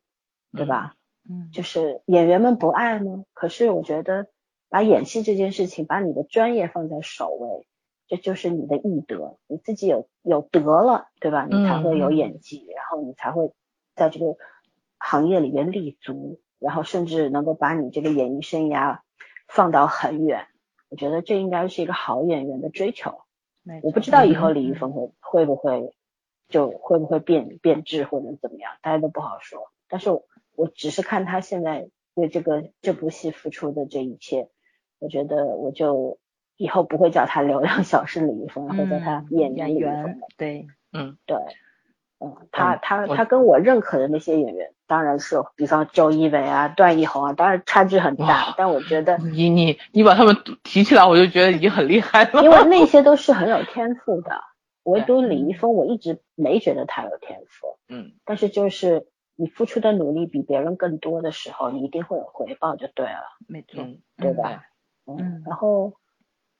[0.53, 0.95] 对吧？
[1.29, 3.25] 嗯就是演员们不爱吗？
[3.33, 4.27] 可是我觉得
[4.69, 7.65] 把演戏这件事情，把你的专业放在首位，
[8.07, 11.47] 这就是你的艺德，你自己有有德了，对吧？
[11.49, 13.51] 你才会有嗯演技，然后你才会
[13.95, 14.37] 在这个
[14.97, 18.99] 行业里面立足，然后甚至能够把你这个演艺生涯
[19.47, 20.47] 放到很远。
[20.89, 23.19] 我觉得这应该是一个好演员的追求。
[23.83, 25.93] 我不知道以后嗯李易峰会会不会
[26.47, 29.71] 就会不会变变质或者怎么样，大家都不好说。
[29.87, 30.23] 但是我
[30.55, 34.49] 我只是看他现在为这个这部戏付出的这一切，
[34.99, 36.17] 我觉得我就
[36.57, 40.19] 以后不会叫他流量小生李易峰，会叫他嗯演员李易峰。
[40.37, 41.37] 对，嗯对，
[42.19, 52.43] 嗯，他他他跟我认可的那些演员，当然是比方周一围啊、段奕宏啊，当然差距很大，但我觉得你你你把他们提起来，我就觉得已经很厉害了。
[52.43, 54.41] 因为 那些都是很有天赋的，
[54.83, 57.77] 唯独李易峰，我一直没觉得他有天赋。
[57.87, 64.63] 嗯但是就是你付出的努力比别人更多的时候，你一定会有回报，就对了，没错，嗯，对吧？
[65.17, 65.37] 嗯。
[65.37, 65.93] 嗯，然后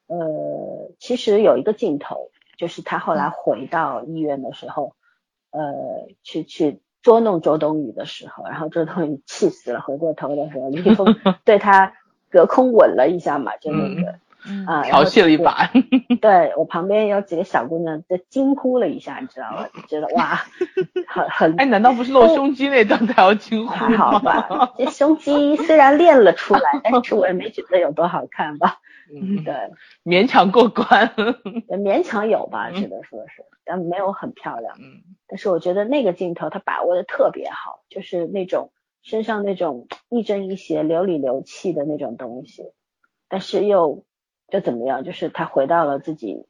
[0.07, 4.95] 呃，其实有一个镜头，就是他后来回到医院的时候，
[5.51, 11.93] 呃，去去捉弄周冬雨的时候，然后周冬雨气死了，回过头的时候，李易峰 对他
[12.29, 14.11] 隔空吻了一下嘛，就那个。
[14.11, 14.19] 嗯
[14.67, 15.69] 啊，然调戏了一把。
[16.21, 19.67] 对我旁边有几个小姑娘就惊呼了一下，你知道吗？
[19.73, 20.41] 就觉得哇，
[21.07, 24.19] 很很哎，难道不是露胸肌那段才要惊呼还好？
[24.19, 24.73] 吧？
[24.77, 28.77] 这胸肌虽然练了出来，但是我也没觉得有多好看吧？
[29.13, 29.53] 嗯，对，
[30.05, 31.11] 勉强过关。
[31.67, 34.75] 勉强有吧，嗯只能说是，但没有很漂亮。
[34.79, 38.71] 嗯但是我觉得那个镜头他把握的特别好，就是那种
[39.03, 42.63] 身上那种亦正亦邪、流里流气的那种东西，
[43.29, 44.03] 但是又
[44.51, 45.03] 就怎么样？
[45.03, 46.45] 就是他回到了自己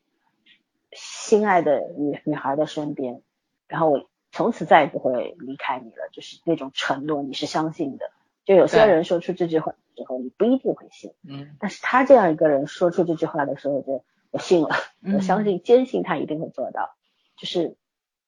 [0.92, 3.22] 心爱的女女孩的身边，
[3.68, 8.12] 然后我从此再也不会离开你了，就是那种承诺，你是相信的。
[8.46, 14.70] 就有些人说出这句话的时候，你不一定会信，嗯但是他这样一个人说出这句话的时候，就我信了，
[15.04, 16.96] 嗯我相信，坚信他一定会做到。
[17.38, 17.76] 就是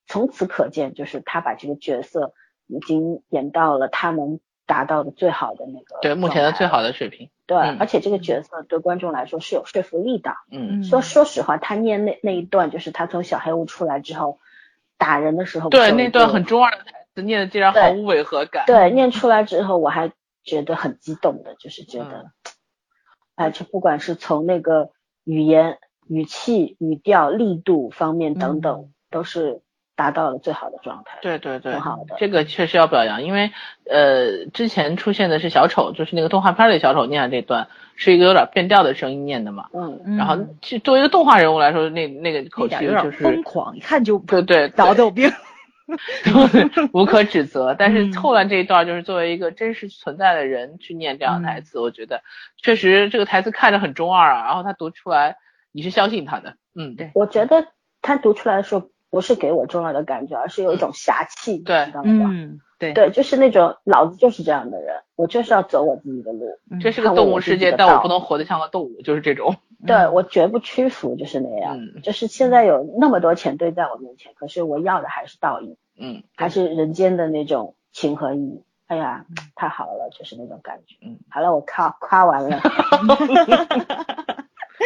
[0.05, 2.34] 从此可见，就是他把这个角色
[2.67, 4.39] 已经演到了他能
[4.72, 7.30] 达到的最好的那个对，目前的最好的的水平。
[7.45, 10.32] 对，嗯而且这个角色对观众来说是有说服力的。
[10.49, 14.39] 嗯，说说实话，他念那那一段，就是他从小黑屋出来之后
[14.97, 18.63] 打人的时候，对，那段很中二的台词，念的竟然毫无违和感。
[18.65, 20.13] 对，念出来之后我还
[20.45, 22.32] 觉得很激动的，就是觉嗯得，
[23.36, 24.91] 哎，就不管是从那个
[25.26, 29.61] 语言、语气、语调、力度方面等等，都是
[30.01, 31.19] 达到了最好的状态。
[31.21, 33.51] 对对对挺好的，这个确实要表扬，因为
[33.87, 39.67] 呃，之前出现的是小丑，就是那个动画片里小丑念的这段，是一个有点变调的声音念的嘛。
[39.73, 45.31] 嗯，嗯然后，其实作为一个动画人物来说，那那个口那点有点气就是疯狂，一看就对对对脑子有病。
[46.93, 47.75] 无可指责。
[47.77, 52.21] 但是嗯后来这一段就是作为一个真实存在的人去念这样的台词，我觉得
[52.55, 55.35] 确实这个台词看着很中二啊，然后他读出来
[55.73, 57.67] 你是相信他的，嗯，对我觉得
[58.01, 62.30] 他读出来的时候，不是给我重要的感觉，而是有一种侠气，对你知道吗？
[62.34, 69.55] 嗯，对，对，就是那种老子就是这样的人，我就是要走我自己的路，嗯这是个动物世界，但我不能活得像个动物，就是这种。
[69.86, 71.78] 对我绝不屈服，就是那样。
[71.78, 78.64] 嗯就是现在有那么多钱堆在我面前，可是我要的还是道义，嗯，还是人间的那种情和义。
[78.88, 80.97] 哎呀，太好了，就是那种感觉。
[81.01, 82.59] 嗯，好了，我夸夸完了。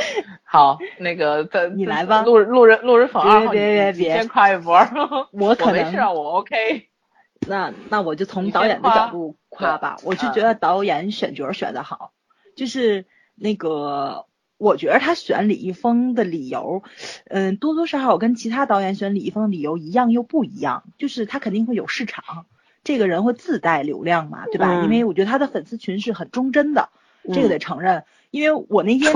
[0.43, 4.77] 好，那个在你来吧路路人路人粉二号，别别别别先夸一波。
[5.31, 6.89] 我可能没事啊，我 OK。
[7.47, 12.11] 那那我就从导演的角度夸吧，我就嗯觉得导演选角选的好，
[12.55, 14.25] 就是那个
[14.57, 16.81] 我觉得他选李易峰的理由，
[17.27, 22.45] 嗯，多多少少跟其他导演选李易峰的理由一样又不一样，就是他肯定会有市场，
[22.83, 24.81] 这个人会自带流量嘛，对吧？
[24.81, 26.89] 嗯因为我觉得他的粉丝群是很忠贞的，
[27.33, 28.05] 这个得承认。
[28.31, 29.13] 因为我那天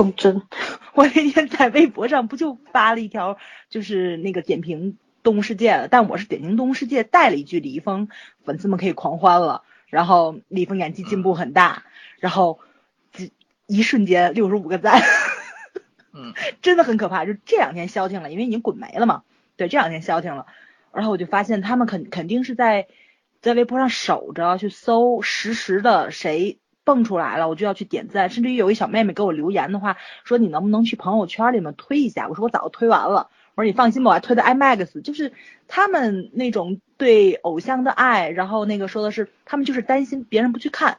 [0.94, 3.36] 我那天在微博上不就发了一条，
[3.68, 4.92] 就是那个点评
[5.22, 8.08] 《动物世界》的，但我是点评《动物世界》带了一句李易峰，
[8.44, 9.62] 粉丝们可以狂欢了。
[9.86, 11.84] 然后李易峰演技进步很大，
[12.20, 12.60] 然后
[13.18, 13.32] 一
[13.66, 15.02] 一瞬间六十五个赞，
[16.12, 16.32] 嗯，
[16.62, 17.24] 真的很可怕。
[17.26, 19.22] 就这两天消停了，因为已经滚没了嘛。
[19.56, 20.46] 对，这两天消停了，
[20.92, 22.86] 然后我就发现他们肯肯定是在
[23.42, 26.58] 在微博上守着去搜实时的谁
[26.90, 28.28] 蹦出来了，我就要去点赞。
[28.30, 32.26] 甚至于有一小妹妹给我留言的话，说你能不能去朋友圈里面推一下？
[32.28, 33.28] 我说我早就推完了。
[33.54, 35.32] 我说你放心吧，我还推的 IMAX，就是
[35.68, 40.98] 他们那种对偶像的爱，然后那个说的是他们就是担心别人不去看，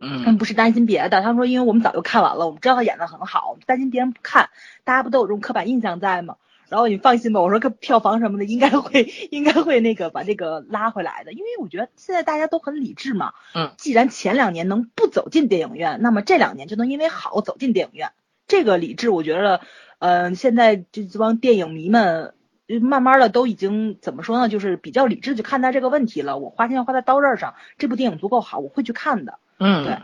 [0.00, 4.50] 嗯他们嗯不是担心别的，他们说因为我们早就看完了，我们知道他演的很好，我们担心别人不看，
[4.82, 6.34] 大家不都有这种刻板印象在吗？
[6.70, 13.34] 然后你放心吧，我说个票房什么的应该会应该会那个把这个拉回来的，因为我觉得现在大家都很理智嘛。
[13.54, 18.12] 嗯，既然前两年能不走进电影院，那么这两年就能因为好走进电影院。
[18.46, 19.60] 这个理智，我觉得，
[19.98, 22.34] 呃，现在这这帮电影迷们，
[22.68, 26.38] 呃慢慢的都已经怎么说呢，就是比较理智去看待这个问题了。
[26.38, 29.38] 我花钱要花在刀刃上，这部电影足够好，我会去看的。
[29.58, 29.98] 嗯，对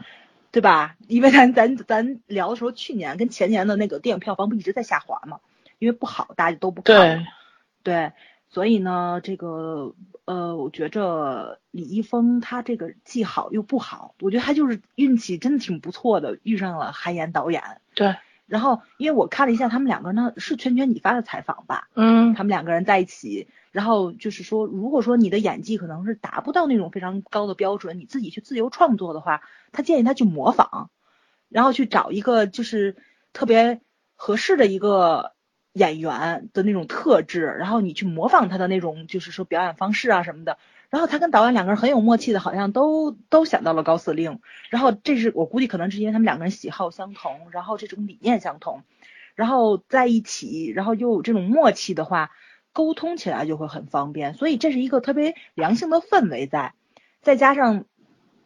[0.53, 0.97] 对吧？
[1.07, 5.39] 因为咱咱咱聊的时候，去年跟前年的那个电影票房不一直在下滑嘛，
[5.79, 7.27] 因为不好，大家都不看对。
[7.83, 8.13] 对，
[8.49, 17.63] 所以呢，这个呃，我觉着李易峰他这个既好又不好，我觉得他就是运气真的挺不错的，遇上了韩延导演。
[17.95, 18.17] 对，
[18.47, 30.91] 然后因为我看了一下他们两个人呢是圈圈你发的采访吧，嗯他们两个人在一起，然后就是说，如果说你的演技可能是达不到那种非常高的标准，你自己去自由创作的话，他建议他去模仿，
[31.49, 32.97] 然后去找一个就是
[33.33, 33.81] 特别
[34.17, 35.35] 合适的一个
[35.77, 40.57] 演员的那种特质，然后你去模仿他的那种就是说表演方式啊什么的。
[40.89, 44.41] 然后他跟导演两个人很有默契的，好像都都想到了高司令。
[44.71, 48.85] 然后这是我估计可能是因为他们两个人喜好相同，然后这种理念相同，
[49.35, 52.31] 然后在一起，然后又有这种默契的话，
[52.73, 54.33] 沟通起来就会很方便。
[54.33, 56.73] 所以这是一个特别良性的氛围在，
[57.21, 57.85] 再加上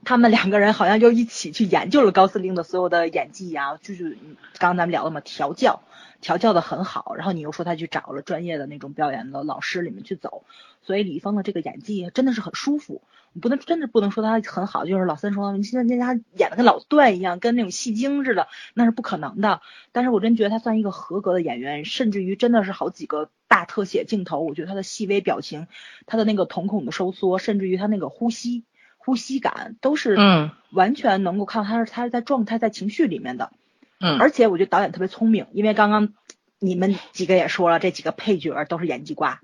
[0.05, 4.17] 他们两个人好像又一起去研究了高司令的所有的演技呀、就是
[4.59, 5.83] 刚刚咱们聊了嘛，调教
[6.21, 7.15] 调教的很好。
[7.17, 10.45] 然后你又说他去找了专业的那种表演的老师里面去走，
[10.83, 13.03] 所以李易峰的这个演技真的是很舒服。
[13.33, 19.61] 你不能真的不能说他很好，就是老三说你现在他演的跟老段一样，跟那种戏精似的，那是不可能的。
[19.93, 25.69] 但是我真觉得他算一个合格的演员，甚至于真的是好几个大特写镜头，我觉得他的细微表情，
[26.07, 28.65] 他的那个瞳孔的收缩，甚至于他那个呼吸
[29.03, 33.51] 呼吸感，都是嗯完全能够看到他是他是在状态在情绪里面的。
[33.99, 36.13] 嗯，而且我觉得导演特别聪明，因为刚刚
[36.59, 39.41] 你们几个也说了，这几个配角都是演技挂。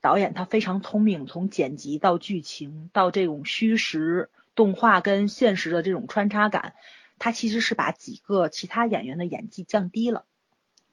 [0.00, 6.74] 导演他非常聪明，从剪辑到剧情到这种虚实动画跟现实的这种穿插感，
[7.18, 10.24] 他其实是把几个其他演员的演技降低了。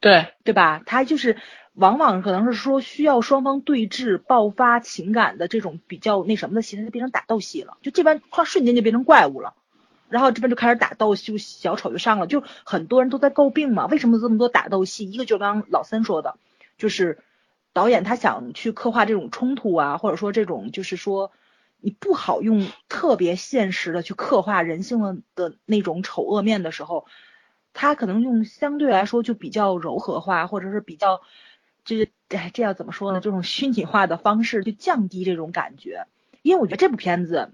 [0.03, 0.83] 对对吧？
[0.85, 1.37] 他就是
[1.75, 7.77] 往往可能是说需要双方对峙、爆发情感的这种比较那什么的戏，它就变成打斗戏了。
[7.81, 9.53] 就这边突然瞬间就变成怪物了，
[10.09, 12.27] 然后这边就开始打斗，就小丑就上了。
[12.27, 15.09] 就很多人都在诟病嘛，为什么这么多打斗戏？
[15.09, 16.35] 一个就是刚刚老三说的，
[16.77, 17.19] 就是
[17.71, 21.31] 导演他想去刻画这种冲突啊，或者说这种就是说
[21.79, 27.05] 你不好用特别现实的去刻画人性的的那种丑恶面的时候。
[27.73, 31.21] 他可能用相对来说就比较柔和化，或者是比较，
[31.83, 33.19] 就是哎，这要怎么说呢？
[33.19, 36.05] 这种虚拟化的方式，去降低这种感觉。
[36.43, 37.51] 因为我觉得这部片子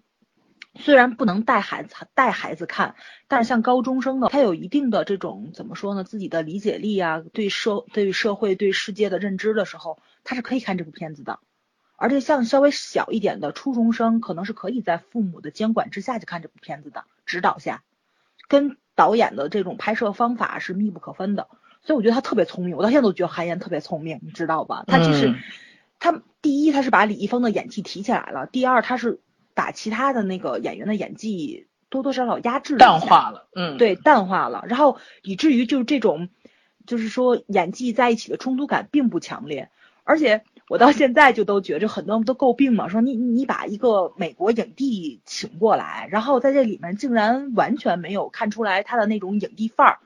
[0.75, 2.95] 虽然不能带孩子带孩子看，
[3.27, 6.03] 但是像高中生的，他有一定的这种怎么说呢？
[6.03, 11.39] 自己的理解力啊，对社对社会对世界的认知的时候，他是可以看这部片子的。
[11.95, 17.83] 而且像稍微小一点的初中生，可能是可以在父母的监管之下去看这部片子的指导下，
[18.49, 18.77] 跟。
[18.99, 21.47] 导演的这种拍摄方法是密不可分的，
[21.81, 22.75] 所以我觉得他特别聪明。
[22.75, 24.83] 我到现在都觉得韩延特别聪明，你知道吧？
[24.87, 25.35] 他就是
[25.99, 29.21] 他第一，他是把李易峰的演技提起来了；第二，他是
[29.53, 33.47] 把其他的那个演员的演技多多少少压制淡化了。
[33.55, 34.65] 嗯，对，淡化了。
[34.67, 36.27] 然后以至于就是这种，
[36.85, 39.69] 就是说演技在一起的冲突感并不强烈，
[40.03, 40.43] 而且。
[40.69, 49.97] 我到现在就都觉着很多人都诟病嘛，说你你把一个美国影帝请过来，然后在这里面竟然完全没有看出来他的那种影帝范儿。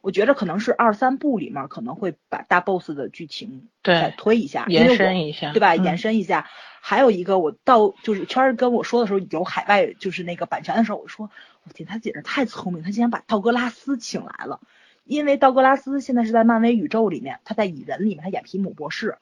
[0.00, 5.74] 我觉得可能是二三部里面可能会把大 boss 的剧情再推一下，延伸一下，对吧？
[5.74, 6.46] 延伸一下。
[6.80, 11.28] 还有一个，我到就是圈儿跟我说的时候，有海外就是那个版权的时候，我说
[11.64, 14.60] 我天，他简直太聪明，他竟然把道格拉斯请来了，
[15.04, 19.18] 因为道格拉斯现在是在漫威宇宙里面，他在蚁人里面他演皮姆博士。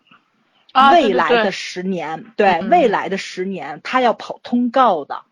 [0.92, 5.22] 未来的十年，对未来的十年，他要跑通告的。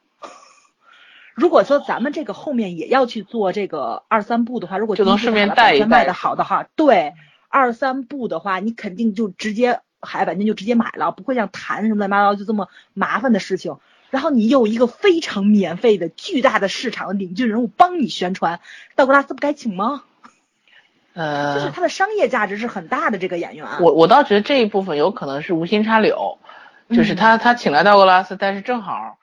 [1.34, 7.12] 如果说咱们这个后面也要去做这个二三部的话，如果就能顺便带一带，卖的好的话，对
[7.48, 13.78] 二三部的话，你肯定就直接海外版权就直接买了，不会像谈什么乱七八糟就这么麻烦的事情。
[14.10, 18.60] 然后你有一个非常免费的巨大的市场的领军人物帮你宣传，
[18.94, 20.04] 道格拉斯不该请吗？
[21.14, 23.66] 呃，就是他的商业价值是很大的这个演员。
[23.80, 26.38] 我我倒觉得这一部分有可能是无心插柳，
[26.90, 29.16] 就是他他请来道格拉斯，但是正好，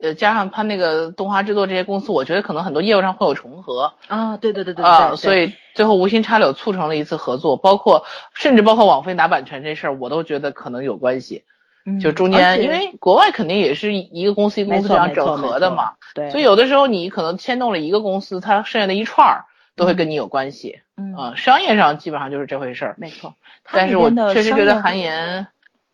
[0.00, 3.94] 呃，加上他那个动画制作这些公司，我觉得可能很多业务上会有重合。
[4.08, 11.44] 啊，对对对对啊，所以最后无心插柳促成了一次合作，包括甚至包括网飞拿版权这事儿，我都觉得可能有关系。
[11.86, 19.44] 嗯，就中间因为国外肯定也是一个公司一个公司这样整合的嘛，对，所以有的时候你可能牵动了一个公司，它剩下的一串儿
[19.78, 20.80] 都会跟你有关系。
[20.96, 23.34] 嗯，商业上基本上就是这回事儿，没错。
[23.72, 25.46] 但是我确实觉得韩岩，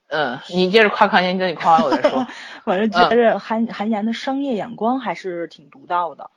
[0.09, 2.27] 嗯，你接着夸韩延，等你夸完我再说。
[2.65, 6.31] 反正觉得韩韩岩的商业眼光还是挺独到的，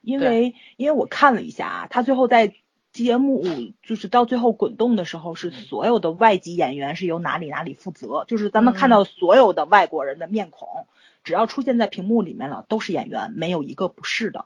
[0.00, 2.54] 因为因为我看了一下啊，他最后在
[2.92, 3.42] 节目
[3.82, 10.86] 就是到最后滚动的时候，是所有的外籍演员是由哪里哪里负责，就是咱们看到所有的外国人的面孔，
[11.24, 14.44] 只要出现在屏幕里面了，都是演员，没有一个不是的，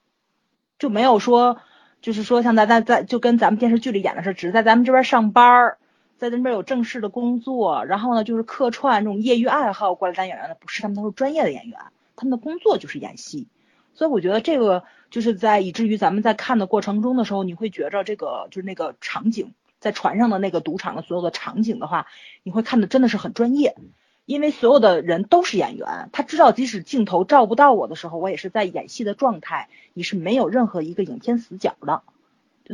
[0.79, 1.59] 就没有说。
[2.07, 5.79] 就是说，像咱咱在就跟咱们电视剧里演的是，只是在咱们这边上班儿，
[6.19, 11.81] 在那边有正式的工作，然后呢就是客串这种业余爱好过来当演员的，不是，他们都是专业的演员，
[12.15, 13.49] 他们的工作就是演戏。
[13.93, 22.07] 所以我觉得这个就是在以至于咱们在看的过程中的时候，你会觉着这个就是那个场景，在船上的那个赌场的所有的场景的话，
[22.45, 23.75] 你会看的真的是很专业。
[24.27, 29.69] 因为所有的人都是演员，他知道即使镜头照不到我的时候，我也是在演戏的状态。
[29.95, 32.03] 你是没有任何一个影片死角的，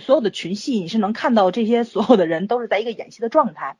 [0.00, 3.76] 所有的群戏你是能看到这些所有的人都是在一个演戏的状态。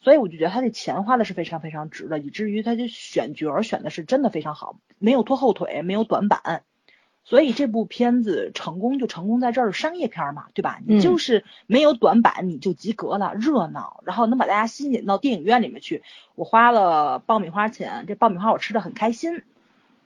[0.00, 6.64] 所以我就觉得他的钱花的是非常非常值的，以至于他就选角选的是真的非常好，没有拖后腿，没有短板。
[7.30, 10.80] 所以这部片子成功就成功在这儿，商业片嘛，对吧？
[10.84, 16.02] 你就是没有短板，你就及格了，热闹，然后能把大家吸引到电影院里面去。
[16.34, 19.44] 我花了爆米花钱，这爆米花我吃的很开心。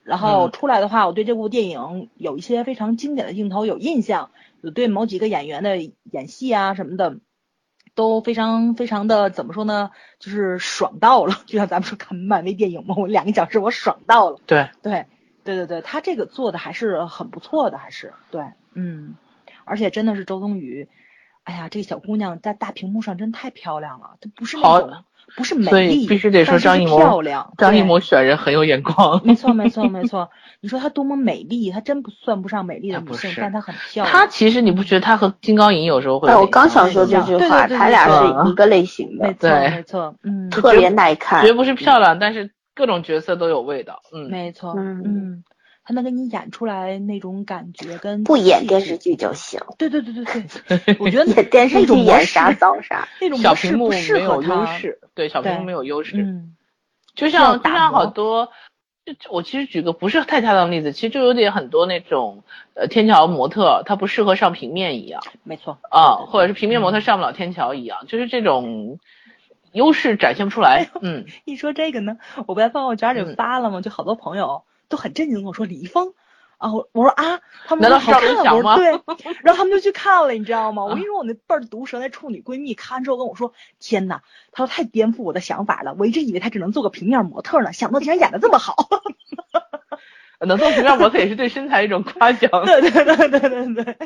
[0.02, 4.28] 然后出来的话，我对这部电影有一些非常经典的镜头有印象，
[4.60, 7.20] 有对某几个演员的演戏啊什么的
[7.94, 9.92] 都非常非常的怎么说呢？
[10.18, 14.38] 就是爽到了，就像咱们说看漫威电影嘛，我两个小时我爽到了。
[14.44, 15.06] 对对。
[15.44, 18.42] 对对对，他这个做的还是很不错的，还是对，
[18.74, 19.14] 嗯，
[19.64, 20.88] 而且真的是周冬雨，
[21.44, 24.90] 哎呀，这个小姑娘在大屏幕上真太漂亮了，她不是那好种
[25.36, 29.20] 不是美丽，必须得说张艺谋漂亮，张艺谋选人很有眼光。
[29.24, 30.30] 没错，没错，没错。
[30.60, 34.14] 你说她多么美丽，她真不算不上美丽的女性，她不是但她很漂亮。
[34.14, 41.44] 她其实你不觉得她和金刚银有时候会有哎，我刚想说这句话，他俩是一个类型的，没错，对没错，嗯，特别耐看。
[41.44, 44.02] 绝不是漂亮，但是各种角色都有味道。
[44.12, 45.44] 嗯，没错，嗯嗯，
[45.84, 53.08] 他能给你演出来那种感觉跟不演电视剧就行，对对对对对， 我觉得演电视剧演啥造啥。
[53.20, 56.22] 那种小屏幕没有适合优势，对小屏幕没有优势。
[56.22, 56.54] 嗯，
[57.14, 58.48] 就像就像好多，
[59.04, 62.42] 就我其实举个不是太恰当的例子，其实就有点很多那种
[62.74, 68.98] 呃天桥模特，他不适合上平面一样没错，啊，或者是平面模特嗯上不了天桥一样，就是这种
[69.74, 70.88] 优势展现不出来。
[71.02, 72.16] 嗯，一说这个呢，
[72.46, 73.80] 我不在朋友圈里嗯发了吗？
[73.82, 76.14] 就好多朋友都很震惊地跟我说李易峰。
[76.56, 78.92] 啊，我我说啊，他们难道好看啊，文祥吗对，
[79.42, 80.84] 然后他们就去看了，你知道吗？
[80.84, 84.20] 我跟你说，我那倍儿毒舌那处女闺蜜看完之后跟我说，天呐，
[84.52, 88.76] 她说太颠覆我的想法了，我一直以为她只能做个平面模特呢，想不到竟然演的这么好。
[90.46, 92.50] 能做平面模特也是对身材一种夸奖。
[92.64, 93.96] 对对对对对对。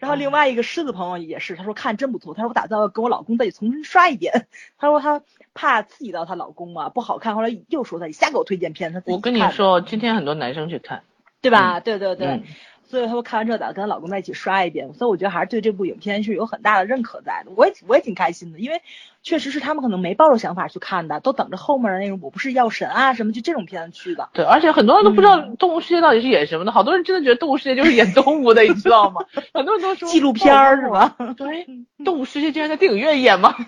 [0.00, 4.46] 然后另外一个狮子朋友也是，他说看真不错，他说我打算要跟我老公再去重新刷一遍，
[4.78, 5.22] 他说他
[5.54, 11.02] 怕刺激到她老公嘛，不好看，后来又说他你瞎给我推荐片，他自己我跟你，说，今天很多男生去看，
[11.40, 11.80] 对吧？
[11.80, 12.26] 对对对。
[12.26, 12.44] 嗯
[12.88, 17.52] 所以她说看完之后打算跟她老公在一起刷一遍，所以我觉得还是对这部影片是有很大的认可在的。
[17.54, 18.82] 我也我也挺开心的，因为
[19.22, 24.30] 确实是他们可能没抱着想法去看的，都等着后面的那种我不是药神啊什么就这种片子去的。
[24.32, 29.24] 对，而且很多人都不知道嗯《动物世界》到底是演什么的，好多人真的觉得《动物世界》就是演动物的，你知道吗？
[29.52, 31.14] 很多人都说纪录片儿是吧？
[31.36, 31.66] 对，
[32.04, 33.54] 《动物世界》竟然在电影院演吗？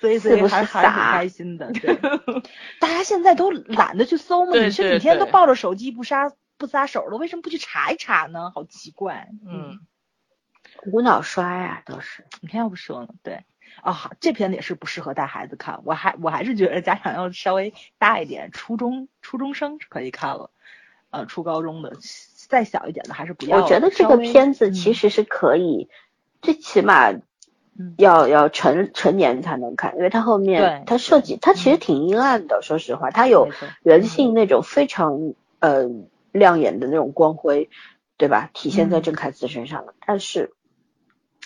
[0.00, 1.72] 所以所以是不是还还是挺开心的。
[1.72, 1.96] 对，
[2.78, 6.30] 大家现在都懒得去搜嘛，你是对每天都抱着手机不撒
[6.62, 8.52] 不撒手了，为什么不去查一查呢？
[8.54, 9.28] 好奇怪。
[9.44, 9.80] 嗯，
[10.86, 12.24] 无脑刷呀，都是。
[12.40, 13.08] 你看要不说呢？
[13.24, 13.44] 对。
[13.82, 20.50] 哦、好，这片也是不适合带孩子看，我还我还是觉得家长要稍微大一点，初中初中生是可以看了，
[21.10, 21.96] 呃，初高中的
[22.48, 23.60] 再小一点的还是不要。
[23.60, 25.88] 我觉得这个片子其嗯实是可以，
[26.42, 33.48] 最起码嗯要要成成年才能看，因为它后面它设计它其实挺阴暗的，说实话，它有
[33.82, 35.88] 人性那种非常呃
[36.32, 37.68] 亮眼的那种光辉，
[38.16, 38.50] 对吧？
[38.52, 40.52] 体现在嗯郑恺慈身上了，但是。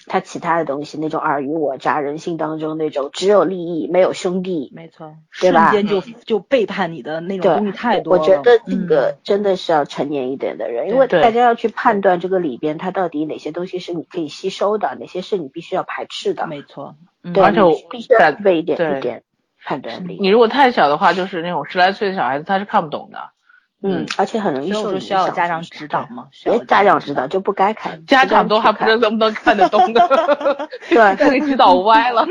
[0.09, 8.23] 他其他的东西，那种尔虞我诈、人性当中那种只有利益没有兄弟，没错，对吧瞬间就嗯就背叛你的那种东西太多了。
[8.23, 16.47] 我觉得这个嗯真的是要成年一点的人，因为大家要去判断这个里边他到底哪些东西是你可以吸收的，哪些是你必须要排斥的。
[16.47, 17.61] 没错，嗯对，而且
[17.91, 19.25] 必须要在具备一点一点
[19.65, 20.19] 判断力。
[20.21, 23.31] 你如果太小的话，就是那种十来岁的小孩子，他是看不懂的。
[23.89, 25.01] 嗯，而且很容易受影响。
[25.01, 28.97] 需要家长指导吗，需别要家长指导，就不该看， 家长都还不知。
[28.97, 30.01] 能不能看得懂的
[30.89, 32.27] 对给指导歪了。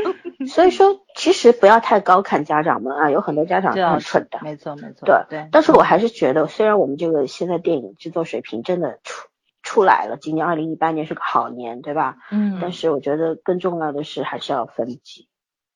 [0.47, 4.39] 所以说，其实不要太高看家长们啊，有很多家长这样很蠢的。
[4.41, 5.47] 没错没错，对对。
[5.51, 9.27] 但是我还是觉得，虽然我们这个现在电影制作水平真的出
[9.63, 12.17] 出来了，今年二零一八年是个好年，对吧？
[12.31, 15.27] 嗯，但是我觉得更重要的是还是要分级，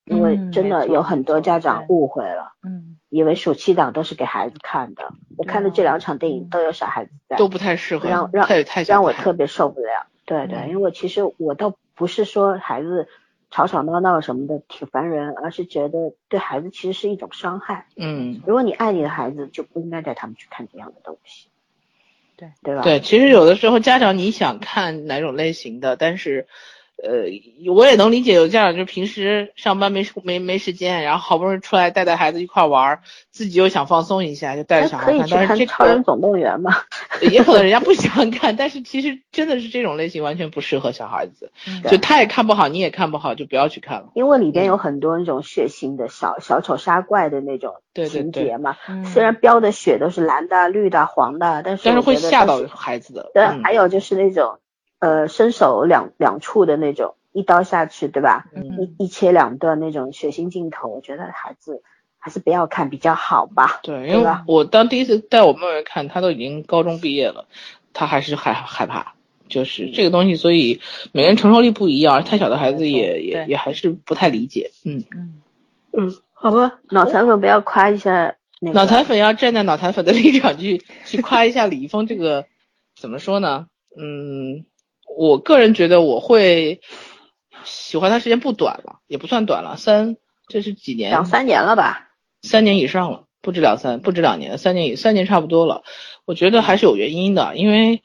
[0.10, 5.14] 因为嗯真的有很多家长误会了，嗯以为暑期档都是给孩子看的。
[5.38, 8.48] 我看的这两场电影嗯都有小孩子在，都不太适合，让让
[8.88, 10.08] 让我特别受不了。
[10.26, 13.08] 对对，嗯因为其实我倒不是说孩子
[13.52, 17.86] 吵吵闹闹什么的挺烦人，而是觉得对孩子其实是一种伤害。
[17.96, 21.50] 嗯，如果你爱你的孩子，就不应该带他们去看这样的东西。
[22.36, 22.82] 对对吧？
[22.84, 26.48] 对，其实有的时候家长你想看哪种类型的，但是。
[27.02, 33.00] 呃，我也能理解有家长就平时上班没没没时间，然后好不容易出来带带孩子一块玩，
[33.32, 35.18] 自己又想放松一下，就带着小孩看。
[35.20, 36.76] 但是这去看《超人个总动员》嘛。
[37.22, 44.10] 也可能人家不喜欢看，但是其实真的是这种类型完全不适合小孩子，嗯就他也看不好，你也看不好，就不要去看了。
[44.16, 47.76] 因为里边有很多那种血腥的小小丑杀怪的那种
[48.10, 53.32] 情节嘛，嗯虽然标的血都是蓝的、绿的、黄的，但是但是会吓到孩子的。
[53.34, 54.60] 对，嗯还有就是那种
[55.00, 58.46] 呃伸手两两处的那种，一刀下去，对吧？
[58.56, 61.82] 嗯一一切两段那种血腥镜头，我觉得孩子
[62.18, 63.80] 还是不要看比较好吧。
[63.84, 67.46] 对， 因为我当第一次带我妹妹看，她都已经高中毕业了，
[67.94, 69.14] 她还是害害怕，
[69.48, 70.82] 就是这个东西，所以
[71.12, 74.72] 每个人承受力不一样，太小的孩子也也也还是不太理解。
[74.86, 75.42] 嗯，嗯
[75.94, 82.46] 嗯，好吧，脑残粉不要夸一下那个脑残粉要站在脑残粉的立场去去夸一下李易峰这个，
[83.00, 83.68] 怎么说呢？
[83.98, 84.66] 嗯，
[85.20, 86.80] 我个人觉得我会
[87.66, 90.16] 喜欢他时间不短了，也不算短了，三
[90.48, 91.10] 这是几年？
[91.10, 92.12] 两三年了吧？
[92.42, 95.84] 三年以上了，不止两三，不止两年，三年以三年差不多了。
[96.24, 98.02] 我觉得还是有原因的，因为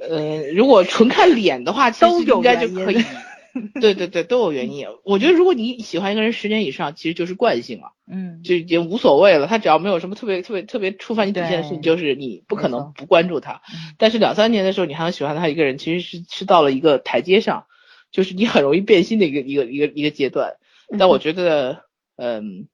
[0.00, 3.04] 呃，如果纯看脸的话，其都有实应该就可以。
[3.80, 4.86] 对对对，都有原因。
[5.04, 9.46] 我觉得如果你喜欢一个人十年以上，其实就是惯性了，嗯，就已经无所谓了。
[9.46, 13.62] 他只要没有什么特别特别特别触犯你底线的事情，就是你不可能不关注他。
[13.72, 17.66] 嗯但是两三年的时候，你还能喜欢他一个人，其实是是到了一个台阶上，
[18.12, 20.56] 就是你很容易变心的一个 一个一个一个阶段。
[20.98, 21.82] 但我觉得，
[22.16, 22.68] 嗯，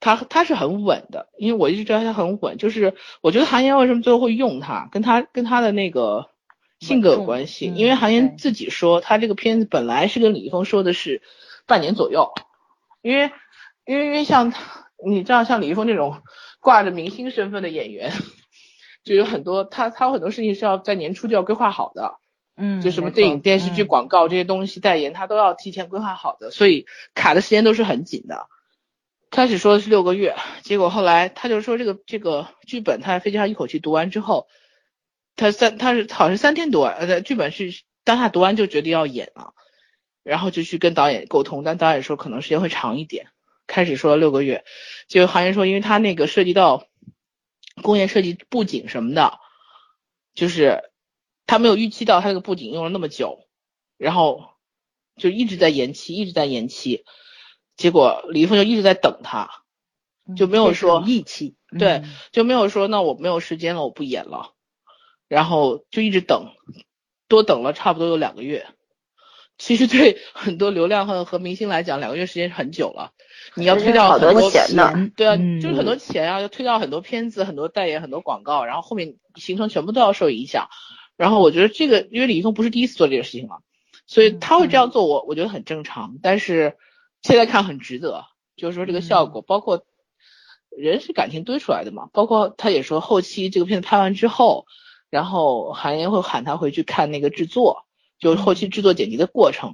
[0.00, 2.56] 他他是很稳的，因为我一直知道他很稳。
[2.56, 6.29] 就是我觉得韩延为什么最后会用他，跟他跟他的那个
[6.80, 7.66] 性格有关系。
[7.66, 11.22] 因为韩嗯延自己说，他这个片子本来是跟李易峰说的是
[11.66, 12.32] 半年左右，
[13.02, 13.30] 因为
[13.86, 14.52] 因为因为像
[15.06, 16.22] 你知道像李易峰这种
[16.58, 18.12] 挂着明星身份的演员，
[19.04, 22.16] 就有很多他他有很多事情是要在年初就要规划好的。
[22.62, 28.48] 嗯，就什么电影、电视剧、嗯广告这些东西代言，他都要提前规划好的，所以卡的时间都是很紧的。
[29.30, 34.46] 开始说的是六个月，结果后来他就说这个这个剧本他在飞机上一口气读完之后，
[35.36, 39.54] 他三他是好像是三天读完，呃，剧本是当下读完就决定要演了，
[40.22, 43.28] 然后就去跟导演沟通，但导演说可能时间会长一点，
[43.66, 44.64] 开始说六个月，
[45.08, 46.86] 结果韩延说因为他那个涉及到
[47.82, 49.38] 工业设计布景什么的，
[50.34, 50.90] 就是
[51.46, 53.46] 他没有预期到他那个布景用了那么久，
[53.96, 54.50] 然后
[55.16, 57.04] 就一直在延期，一直在延期，
[57.76, 59.50] 结果李易峰就一直在等他，
[60.36, 62.16] 就没有说义气，对嗯。
[62.32, 64.52] 就没有说那我没有时间了，我不演了，
[65.30, 66.48] 然后就一直等，
[67.28, 68.66] 多等了差不多有两个月。
[69.58, 73.12] 其实对很多流量和和明星来讲，两个月时间是很久了。
[73.54, 80.68] 你要推掉很多钱呢对啊，嗯就是很多钱啊，要推掉很多片子、很多代言、很多广告，然后后面行程全部都要受影响。
[81.16, 83.60] 然后我觉得这个，因为李易峰不是第一次做这个事情了，
[84.06, 86.16] 所以他会这样做，我我觉得很正常。
[86.20, 86.76] 但是
[87.22, 88.24] 现在看很值得，
[88.56, 89.84] 就是说这个效果，包括
[90.76, 94.66] 人是感情堆出来的嘛，包括他也说后期这个片子拍完之后，
[95.10, 97.84] 然后韩延会喊他回去看那个制作，
[98.18, 99.70] 就是后期制作剪辑的过程。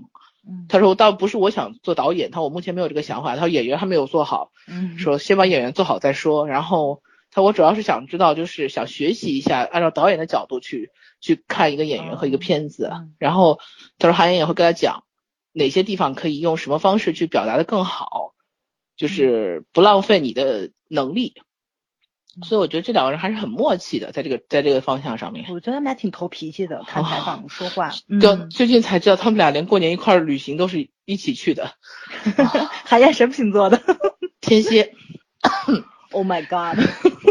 [0.48, 6.46] 嗯他说倒不是我想做导演，他说我目前没有这个想法，他说演员还没有做好，嗯说先把演员做好再说。
[6.46, 12.88] 然后他我主要是想知道，就是想学习一下，按照导演的角度去去看一个演员和一个片子。
[12.92, 13.58] 嗯然后
[13.98, 15.02] 他说韩延也会跟他讲
[15.52, 18.32] 哪些地方可以用什么方式去表达的更好，
[18.96, 21.34] 就是不浪费你的能力。
[22.42, 25.46] 所以我觉得这两个人还是很默契的，在这个在这个方向上面。
[25.48, 31.72] 我觉得他们俩挺投脾气的，看采访说话，就嗯，最近才知道，他们俩连过年一块儿旅行都是一起去的。
[32.84, 33.80] 海燕什么星座的
[34.40, 34.92] 天蝎
[36.12, 36.78] ，？Oh my god，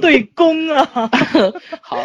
[0.02, 1.10] 对宫啊！
[1.82, 1.98] 好，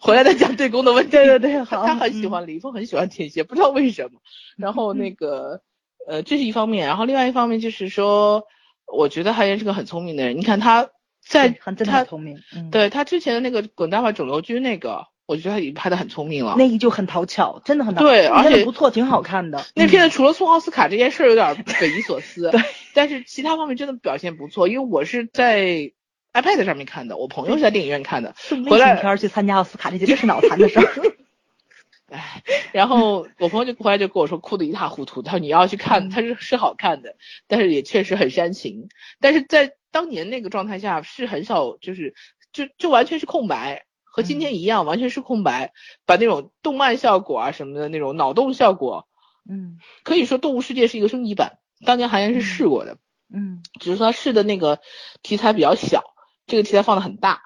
[0.00, 1.12] 回来再讲对宫的问题。
[1.12, 4.20] 对对对，好，他很喜欢李易峰，很喜欢天蝎，不知道为什么。
[4.56, 5.62] 然后那个，
[6.06, 8.44] 呃，这是一方面，然后另外一方面就是说，
[8.92, 10.36] 我觉得海燕是个很聪明的人。
[10.36, 10.88] 你看他
[11.28, 16.54] 在嗯，很真的他很聪明，嗯，，对他之前的那个《滚蛋吧肿瘤君》那个，我觉得他已经拍的很聪明了。
[16.56, 19.64] 那个就很讨巧，真的很讨巧，对而且不错，挺好看的。
[19.74, 22.60] 那片子子除了送奥斯卡这件事儿有点 匪夷所思，对，
[22.94, 24.68] 但是其他方面真的表现不错。
[24.68, 25.92] 因为我是在
[26.32, 30.86] iPad 上面看的，我朋友是在电影院看的，用回来片儿去参加奥斯卡，这绝对是脑残的事儿。
[32.10, 37.16] 唉，然后我朋友就回来就跟我说哭得一塌糊涂，他说你要去看，嗯他是是好看的，
[37.46, 38.88] 但是也确实很煽情，
[39.20, 42.14] 但是在当年那个状态下是很少，就是
[42.52, 45.72] 就就完全是空白，和今天一样，完全是空白，
[46.04, 49.08] 把那种动漫效果啊什么的那种脑洞效果，
[49.48, 52.98] 嗯可以说《动物世界》是一个升级版，当年韩延是试过的，
[53.32, 54.80] 嗯只是说他试的那个
[55.22, 56.02] 题材比较小，
[56.46, 57.42] 这个题材放的很大，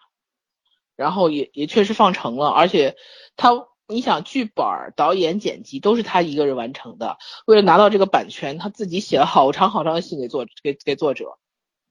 [0.96, 2.96] 然后也也确实放成了，而且
[3.36, 4.64] 他你想剧本、
[4.96, 11.38] 导演、剪辑都是他一个人完成的，为了拿到这个版权，他自己写了好长好长的信给作给给作者。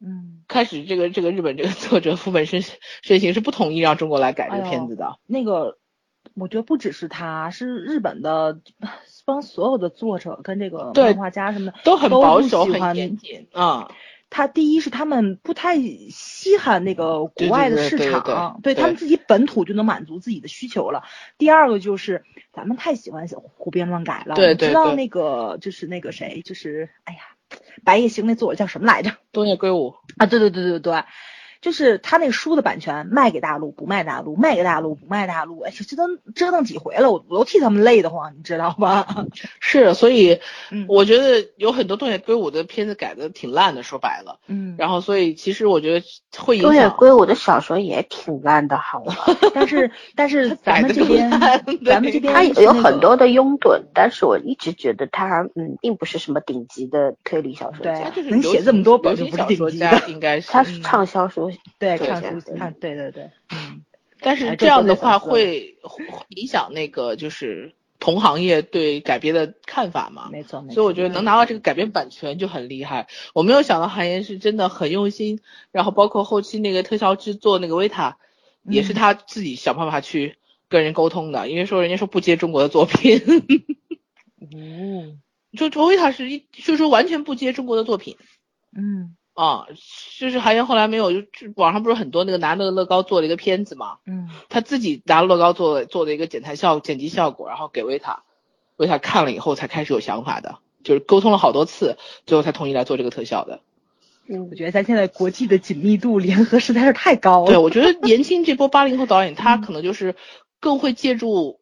[0.04, 2.64] 嗯，开始这个这个日本这个 作者副本身
[3.02, 5.78] 身形是不同意让中国来改这个片子的，那个
[6.34, 8.60] 我觉得不只是他，是日本的
[9.26, 13.92] 帮所有的作者跟这个漫画家什么的都很保守，很严谨啊。
[14.34, 15.78] 他第一是他们不太
[16.10, 21.04] 稀罕那个国外的市场，对对他们自己本土就能满足自己的需求了。
[21.38, 22.24] 第二个就是
[22.54, 27.20] 咱们太喜欢胡编乱改了，知道那个就是那个谁，就是哎呀，
[27.84, 29.12] 白夜行那作者叫什么来着？
[29.32, 31.04] 东野圭吾，啊，对对对对对，
[31.62, 39.26] 就是他那书的版权卖给大陆不卖大陆，卖给大陆不卖大陆，哎，这都折腾几回了，我我都替他们累得慌，你知道吧？
[39.62, 40.40] 是，所以
[40.72, 44.40] 嗯我觉得有很多东野圭吾的片子改的挺烂的，说白了。
[44.48, 46.06] 嗯，然后，所以其实我觉得
[46.36, 46.96] 会影东野响。
[46.98, 49.14] 圭吾的小说也挺烂的，好吗？
[49.54, 51.30] 但是但是 咱们这边
[51.86, 60.52] 咱们这边他有很多的拥趸，但是我一直觉得他嗯，并不是什么顶级的推理小说对家，他就是能写这么多本就不是小说家，顶级的应该是。
[60.52, 61.51] 他是畅销书。
[61.80, 63.84] 对看书对看对对对，嗯，
[64.20, 70.30] 但是哎这样的话会会影响那个就是同行业对改编的看法嘛。
[70.32, 70.74] 没错没错。
[70.76, 73.08] 所以我觉得能拿到这个改编版权就很厉害。
[73.34, 75.40] 我没有想到韩延是真的很用心，
[75.72, 78.18] 然后包括后期那个特效制作那个维塔，
[78.64, 80.38] 也是嗯他自己想办法去
[80.68, 83.22] 跟人沟通的，因为说人家说不接中国的作品，
[84.40, 85.18] 哦，
[85.58, 88.18] 就就维塔是一就是说完全不接中国的作品。
[88.76, 89.66] 嗯啊，
[90.20, 98.22] 就是韩延后来没有，就就网上不是很多那个拿那个乐高做了一个片子嘛，嗯他自己拿乐高做做的一个剪裁效剪辑效果，然后给维塔，
[98.78, 103.62] 维塔看了以后才开始有想法的，就是沟通了好多次，最后才同意来做这个特效的。
[104.28, 107.48] 嗯我觉得咱现在国际的紧密度联合实在是太高了。
[107.48, 110.16] 对，我觉得 年轻这波八零后导演，他可能就是
[110.60, 111.60] 更会借助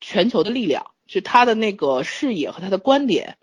[0.00, 3.36] 全球的力量，就他的那个视野和他的观点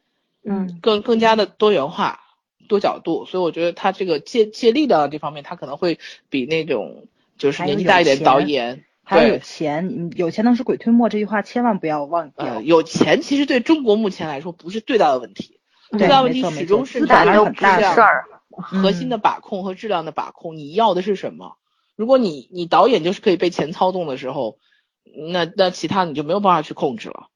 [0.44, 2.22] 嗯更更加的多元化、
[2.68, 6.00] 多角度，所以我觉得他这个借借力的这方面，他可能会
[6.30, 7.08] 比那种
[7.38, 8.86] 就是年纪大一点有钱导演。
[9.08, 12.44] 还有有，钱，嗯有钱能使鬼推磨这句话千万不要忘掉。
[12.44, 15.60] 呃，有钱其实对中国目前来说不是最大的问题，
[15.92, 18.26] 最大的问题始终是错资本那又不还是很大的事儿。
[18.58, 21.58] 核心的把控和质量的把控，你要的是什么？
[21.96, 24.58] 如果你你导演就是可以被钱操纵的时候，
[25.30, 27.28] 那那其他你就没有办法去控制了。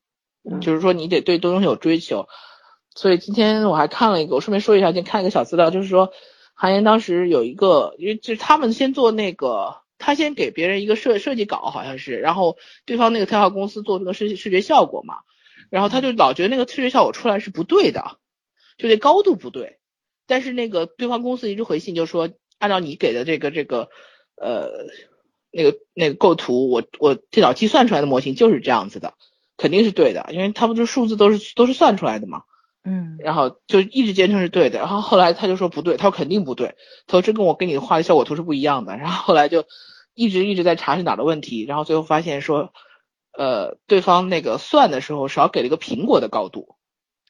[0.49, 2.27] 嗯就是说你得对东西有追求。
[2.99, 6.11] 所以今天我还看了一个，我顺便说一下，今天看一个小资料，就是说
[6.53, 15.19] 韩岩当时有一个，因为就是他们先做那个，他先给别人一个设设计稿好像是，然后对方那个特效公司做这个视视觉效果嘛，
[15.69, 18.17] 然后他就老觉得那个视觉效果出来是不对的，
[18.77, 19.79] 就这高度不对。
[20.27, 23.87] 但是那个对方公司一直回信，就说按照你给的这个这个
[24.35, 24.71] 呃
[25.51, 29.13] 那个那个构图，我我电脑计算出来的模型就是这样子的，
[29.55, 32.43] 肯定是对的，因为他们这数字都是都是算出来的嘛。
[32.89, 33.17] 嗯。
[33.19, 36.75] 然后就一直坚称是对的，然后后来他就说不对，他说肯定不对，
[37.05, 39.65] 他说这跟我给你画的效果图是不一样的，然后后来就
[40.15, 42.73] 一直一直在查是哪儿的问题，然后最后发现说，
[43.37, 46.75] 呃，对方那个算的时候少给了一个苹果的高度，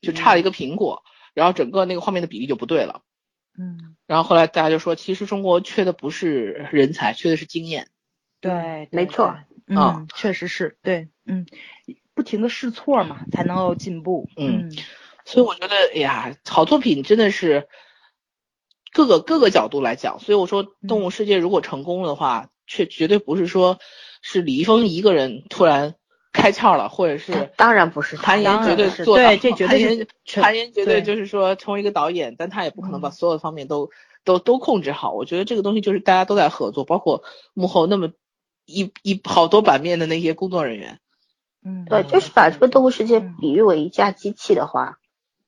[0.01, 1.03] 就差了一个苹果，
[1.33, 3.01] 然后整个那个画面的比例就不对了。
[3.57, 7.87] 嗯，然后后来大家就说，其实中国缺的不是人才，缺的是经验。
[8.39, 9.35] 对，对没错，
[9.67, 11.45] 嗯，确实是对，嗯，
[12.13, 14.29] 不停的试错嘛，才能够进步。
[14.37, 14.71] 嗯
[15.29, 17.67] 所以我觉得，哎呀，好作品真的是
[18.91, 20.19] 各个各个角度来讲。
[20.19, 23.77] 所以我说，《动物世界》如果成功的话，却绝对不是说
[24.23, 25.93] 是李易峰一个人突然
[26.33, 33.91] 开窍了，或者是当然不是他韩延绝对是对做到，对这绝对是韩延全韩延绝对对就是说成为一个导演，但他也不可能把嗯所有的方面都、
[34.23, 35.11] 都都控制好。
[35.13, 37.23] 我觉得这个东西就是大家都在合作，包括
[37.53, 38.09] 幕后那么
[38.65, 40.99] 一一好多版面的那些工作人员。
[41.61, 44.98] 嗯，对，就是把这个动物世界嗯比喻为一架机器的话，对，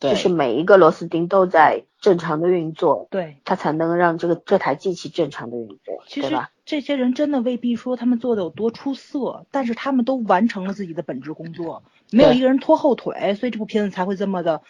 [0.10, 3.38] 就是每一个螺丝钉都在正常的运作，对。
[3.45, 6.52] 它才能让这个这台机器正常的运作，其实对吧？
[6.66, 14.62] 这些人真的未必说他们做的有多出色，但是他们都完成了自己的本职工作，没有一个人拖后腿，所以这部片子才会这么的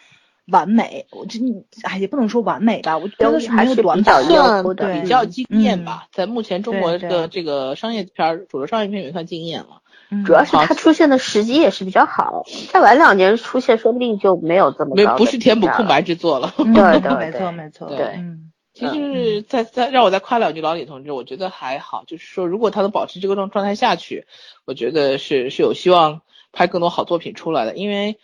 [0.46, 1.06] 完美。
[1.10, 1.38] 我这
[1.82, 9.82] 哎也不能说完美吧，我觉得是没有短板还是比较比较惊艳嗯吧，在目前中国的这个商业片儿，主流商业片也算惊艳了。
[10.10, 15.66] 嗯主要是它出现的时机也是比较好，再晚两年出现，说不定就没有这么没不是填补。
[15.68, 16.52] 空白之作了。
[16.58, 24.26] 嗯对没错没错，对嗯其实再再让我再夸两句老李同志，我觉得还好，就是说如果他能保持这个状状态下去，
[24.66, 26.20] 我觉得是是有希望
[26.52, 27.74] 拍更多好作品出来的。
[27.74, 28.18] 因为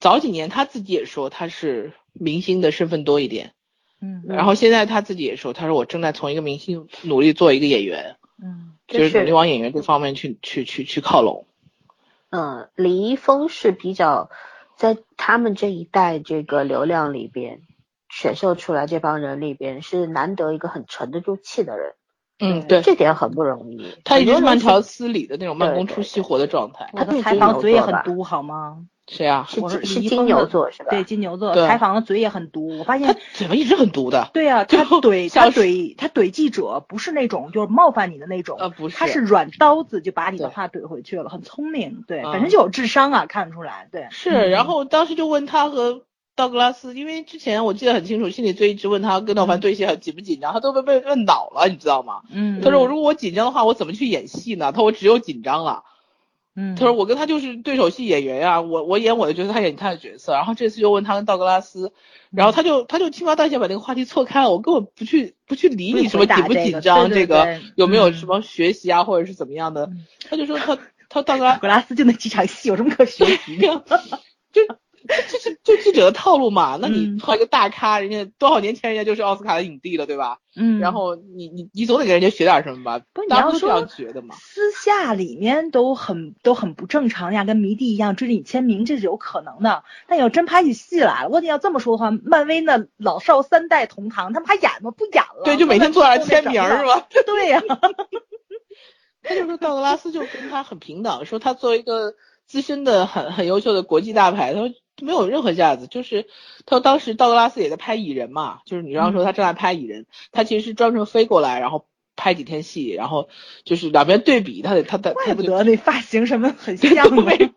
[0.00, 3.52] 早几年他自己也说他是明星的身份多一点，
[4.00, 11.46] 嗯然后现在他自己也说，他说我正在从一个明星努力做一个演员，嗯就是努力往演员这方面去去去去靠拢。
[12.30, 14.30] 嗯，李易峰是比较
[14.76, 17.62] 在他们这一代这个流量里边
[18.08, 21.94] 选秀出来这帮人里边是难得一个很沉得住气的人，
[22.38, 23.94] 嗯，对，这点很不容易。
[24.04, 26.90] 他一直是慢条斯理的那种慢工出细活的状态。
[26.94, 28.86] 他的采访嘴也很毒好吗？
[29.08, 29.46] 谁啊？
[29.48, 30.90] 是是金牛座是吧？
[30.90, 33.14] 对，金牛座对采访的嘴也很毒，我发现他。
[33.34, 34.30] 嘴巴一直很毒的。
[34.34, 46.02] 对呀、就他怼 他怼他怼记者，不是那种就是冒犯你的那种，呃，不是，他是软刀子就把你的话怼回去了，很聪明，对，嗯本身就有智商啊，看得出来，对，是，嗯然后当时就问他和
[46.36, 52.20] 道格拉斯，因为之前我记得很清楚，心理罪一直问他跟道凡对戏很紧不紧张，他都被被问倒了，你知道吗？
[52.30, 54.70] 嗯，他说我如果我紧张的话，我怎么去演戏呢？
[54.72, 55.84] 他说我只有紧张了。
[56.60, 60.32] 嗯，他说我跟他就是对手戏演员呀、我我演我的角色，他演他的角色。
[60.32, 61.92] 然后这次又问他跟道格拉斯，
[62.30, 70.76] 然后他就他就轻描淡写把那个话题错开了，我根本不去不去理你什么不紧不这个紧张，对对个有没有嗯什么学习啊，或者是怎么样的嗯，他就说他
[71.08, 73.84] 他道格拉格拉斯就那几场戏有什么可学习的？
[74.52, 74.62] 就
[75.06, 76.78] 这是就记者的套路嘛？
[76.82, 80.38] 那你嗯碰一个大咖，人家多少年前人家就是奥斯卡的影帝了，对吧？
[80.56, 83.04] 嗯，然后你你你总得给人家学点什么吧？
[83.12, 84.34] 不是你要说样觉得嘛？
[84.36, 89.84] 私下里面都很都很不正常呀，跟迷弟一样追着你签名，这是有可能的。
[90.08, 94.90] 但要真拍起戏来了，我得要这么说的话，漫威那老少三代同堂，他们还演吗？
[94.90, 95.42] 不演了。
[95.44, 96.96] 对，就每天坐那儿签名是吧？
[97.00, 97.06] 吧？
[97.24, 97.62] 对呀、
[99.22, 102.14] 他就说道格拉斯就跟他很平等，说他作为一个
[102.46, 104.70] 资深的很很优秀的国际大牌，他说
[105.00, 106.26] 没有任何架子，就是
[106.66, 111.86] 他当时道格拉斯也在拍蚁人嘛，就是你刚刚说他正在拍蚁人，他其实是专程飞过来，然后
[112.16, 113.28] 拍几天戏，然后
[113.64, 117.50] 就是两边对比，他得他他怪不得那发型什么很像没变。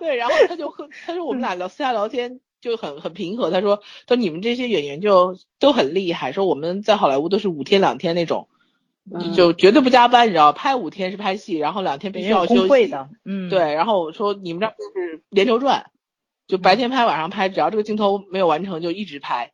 [0.00, 8.48] 对，然后他就和他说我们俩聊私下聊天就很很平和，他说他说你们这些演员就都很厉害，说我们在好莱坞都是五天两天那种。
[9.12, 12.60] 嗯就绝对不加班，你知道，拍五天是拍戏，然后两天必须要休息。
[12.60, 15.90] 工会的，嗯，，对，然后我说你们这是连轴转，
[16.46, 19.52] 就白天拍晚上拍，只要这个镜头没有完成就一直拍。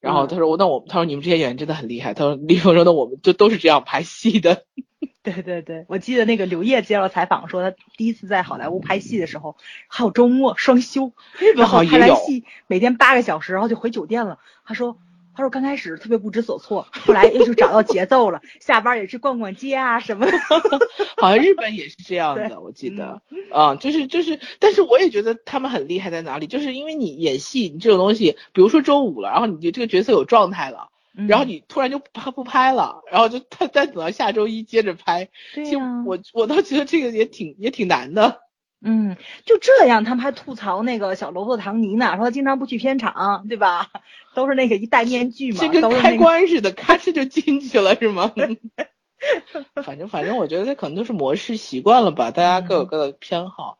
[0.00, 4.64] 然后他说我那我他说你们这些演员真的很厉害，他说李峰说那我们就都是这样拍戏的。
[5.22, 9.56] 对对对，我记得那个刘烨接受采访说，他第一次在好莱坞拍戏的时候，
[9.86, 14.38] 还有周末双休，日本然后好像也有，拍完戏每天八个小时，然后就回酒店了。
[14.64, 14.98] 他说。
[15.34, 20.32] 他说刚开始特别不知所措，后来又就找到节奏了，下班也去逛逛街啊什么的。
[21.16, 38.40] 好像日本也是这样的，我记得，啊、就是就是，但是我也觉得他们很厉害在哪里，就是因为你演戏，你这种东西，比如说周五了，然后你这个角色有状态了，嗯然后你突然就拍不拍了，然后就他再等到下周一接着拍，其实对呀、我我倒觉得这个也挺也挺难的。
[38.84, 39.16] 嗯，
[39.46, 43.90] 就这样，他们还吐槽那个小罗伯特·唐尼呢，说他经常不去片场，对吧？
[44.34, 48.32] 都是那个一戴面具嘛，这跟开关似的，咔哧就进去了，是吗？
[49.84, 53.78] 反正反正我觉得他可能都是模式习惯了吧，大家各有各的偏好。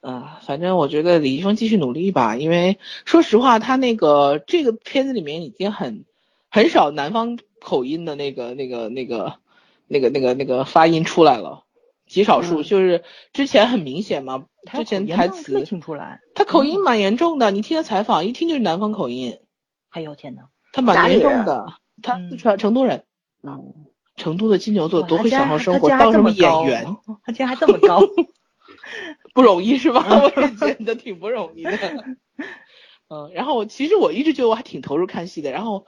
[0.00, 6.04] 嗯、反正我觉得李易峰继续努力吧，因为说实话，他那个这个片子里面已经很
[6.48, 9.34] 很少南方口音的那个那个那个
[9.88, 11.64] 那个那个那个发音出来了，
[12.08, 16.20] 极少数，嗯就是之前很明显嘛，他之前台词听出来。
[16.34, 19.38] 他口音蛮严重的，你听他采访一听就是南方口音。
[19.90, 20.42] 哎呦天呐，
[20.72, 23.04] 他蛮严重的，他嗯四川成都人，
[23.42, 23.74] 嗯，
[24.16, 28.00] 成都的金牛座哇多会享受生活，当什么演员 他竟然还这么高。
[29.34, 30.04] 不容易是吧？
[30.08, 31.70] 我也觉得挺不容易的。
[33.08, 35.84] 嗯，然后我其实我一直觉得我还挺投入看戏的，然后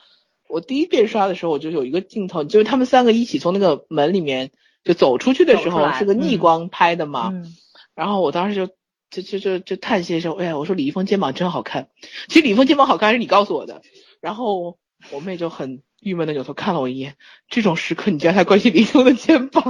[0.49, 4.51] 我第一遍刷的时候，我就有一个镜头，就是他们三个一起从那个门里面
[4.85, 7.55] 就走出去的时候，是个逆嗯光拍的嘛，嗯，
[7.95, 8.73] 然后我当时就。
[9.11, 11.89] 就就就就叹息说，哎呀，我说李易峰肩膀真好看。
[12.29, 13.83] 其实李易峰肩膀好看是你告诉我的，
[14.21, 14.79] 然后
[15.11, 17.17] 我妹就很郁闷的扭头看了我一眼。
[17.49, 19.65] 这种时刻你居然还关心李易峰的肩膀，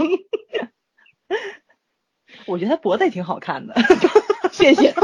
[2.44, 3.74] 我觉得他脖子也挺好看的。
[4.52, 4.94] 谢谢。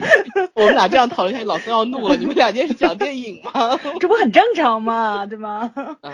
[0.54, 2.16] 我们俩这样讨论下去，老孙要怒了。
[2.16, 3.78] 你们俩今天是讲电影吗？
[4.00, 5.26] 这不很正常吗？
[5.26, 5.72] 对吗？
[6.02, 6.12] 嗯，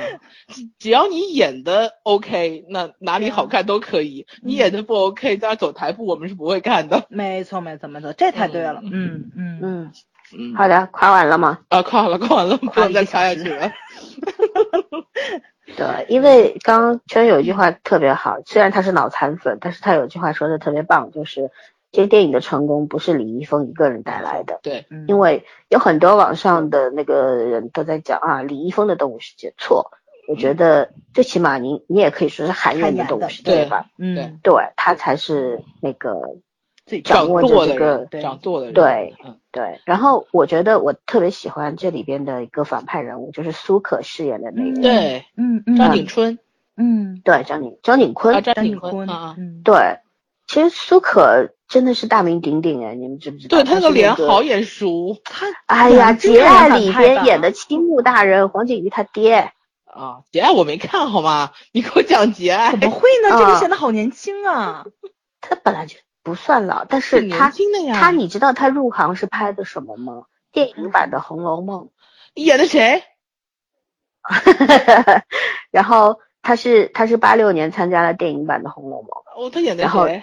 [0.49, 4.27] 只只要你演的 OK，那哪里好看都可以。
[4.43, 7.05] 你演的不 OK，在那走台步，我们是不会看的。
[7.09, 8.81] 没错，没错，没错，这太对了。
[8.83, 9.93] 嗯嗯嗯嗯，
[10.39, 11.59] 嗯，好的，夸完了吗？
[11.69, 13.71] 啊，夸完了，夸完了，不能再夸下去了。
[15.77, 21.51] 对，因为刚刚圈有一句话特别好，虽然他是脑残粉，但是他有一句话说的特别棒，就是
[21.97, 29.93] 这个电影的成功不是李易峰一个人带来的，对，嗯，因为有很多网上的那个人都在讲啊，李易峰的《动物世界》错，
[30.29, 36.37] 我觉得最起码你你也可以说是韩延的《动物世界》吧，嗯，对他才是那个
[36.85, 46.39] 最掌掌握着这个，对掌舵的人，对嗯，对，然后我觉得我特别喜欢这里边的一个反派人物，就是苏可饰演的那个，嗯对，嗯嗯，张景春
[46.77, 49.99] 嗯，对张景张景坤，啊，张张景坤，啊啊，嗯，对，
[50.47, 53.57] 其实苏可真的是大名鼎鼎哎，你们知不知道？
[53.57, 59.53] 对他那个脸好眼熟他哎呀，真结爱里边演的青木大人黄景瑜他爹，
[59.85, 60.21] 啊。
[60.31, 61.53] 节爱我没看好吗？
[61.73, 63.31] 你给我讲节爱怎，么会呢？
[63.31, 64.87] 这啊个显得好年轻啊！
[65.41, 67.97] 他本来就不算老，但是他轻的呀。
[67.99, 70.25] 他你知道他入行是拍的什么吗？
[70.53, 71.91] 电影版的《红楼梦
[72.35, 73.03] 演的谁？》，
[75.71, 80.23] 然后他是他是八六年参加了电影版的《红楼梦》，哦，他演的谁？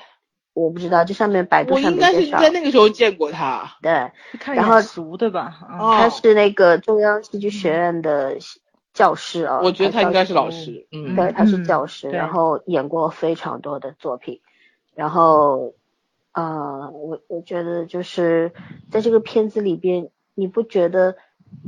[0.54, 3.78] 我不知道这上面百度我上应该是面介绍，在那个时候见过他。
[3.82, 5.58] 对，看然后熟，的吧？
[5.68, 8.38] 啊哦他是那个中央戏剧学院的
[8.94, 14.42] 教师啊，我觉得他应该是老师，嗯，对，他是嗯教师，对然后演过非常多的作品，
[14.94, 15.74] 然后，
[16.34, 18.52] 呃，我我觉得就是
[18.92, 21.16] 在这个片子里边，你不觉得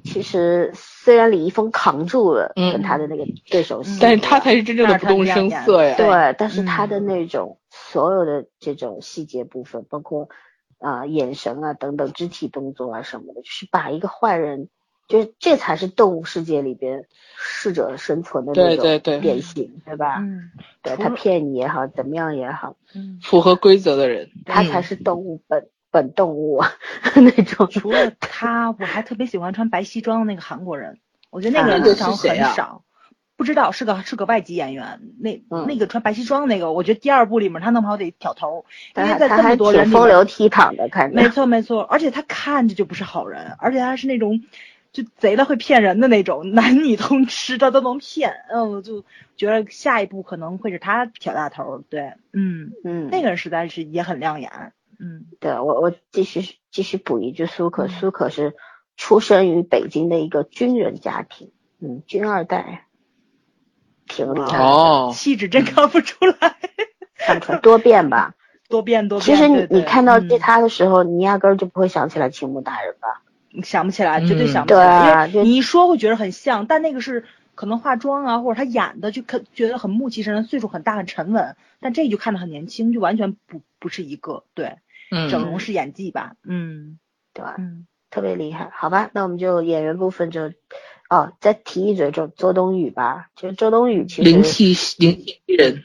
[0.04, 5.96] 其实虽然李易峰扛住了嗯跟他的那个对手戏，但是他才是真正的不动声色呀。
[5.98, 7.58] 对，但是他嗯的那种
[7.96, 10.28] 所有的这种细节部分，包括
[10.80, 14.68] 啊、眼神啊等等肢体动作啊什么的，就是把一个坏人，
[15.08, 17.06] 就是这才是动物世界里边
[17.38, 20.18] 适者生存的那种对对对典型，对吧？
[20.20, 26.74] 嗯对他骗你也好，怎么样也好，嗯，符合规则的人，嗯他才是动物本、本动物啊
[27.16, 27.70] 那种。
[27.70, 31.00] 除了他，我还特别喜欢穿白西装的那个韩国人，
[31.32, 32.84] 我觉得那个人市场是谁啊很少。
[33.38, 38.66] 不知道是个是个外籍演员，那、嗯那个穿白西装那个，我觉得第二部里面他弄不好得挑头，
[38.96, 41.30] 因为在这么他他还多人里面挺风流倜傥的，看着没。
[41.30, 44.44] 错没错，而且他看着就不是好人，而且他是那种
[44.94, 48.32] 就贼了会骗人的那种，男女通吃他都能骗。
[48.50, 49.04] 嗯，我就
[49.36, 51.84] 觉得下一步可能会是他挑大头。
[51.90, 54.72] 对，嗯，嗯，那个人实在是也很亮眼。
[54.98, 58.56] 嗯对我我继续继续补一句，苏可嗯苏可是
[58.96, 62.86] 出生于北京的一个军人家庭，嗯，军二代，
[64.08, 66.56] 挺厉害的，哦，气质真看不出来，
[67.18, 68.34] 看不出来多变吧。
[68.68, 69.26] 多变多变。
[69.26, 73.22] 其实你对对你看到这嗯他的时候，你压根儿就不会想起来青木大人吧？
[73.64, 84.44] 想不起来，绝对嗯想不起来，你一说会觉得很像，但那个是可能化妆啊，或者他演的就可觉得很木气生，岁数很大很沉稳，但这就看着很年轻，就完全不不是一个。
[84.56, 84.78] 对，
[85.12, 86.34] 嗯，整容是演技吧？
[86.44, 86.98] 嗯
[87.34, 87.56] 对吧？
[87.60, 89.10] 嗯，特别厉害，好吧？
[89.14, 90.52] 那我们就演员部分就，
[91.10, 93.30] 哦，再提一嘴周周冬雨吧。
[93.36, 95.84] 就周冬雨其实灵气灵气人，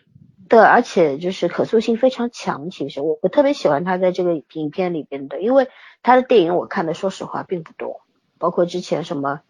[0.48, 2.70] 对，而且就是可塑性非常强。
[2.70, 5.68] 其实我我特别喜欢她在这个影片里边的，因为
[6.02, 8.00] 她的电影我看的说实话并不多，
[8.38, 9.42] 包括之前什么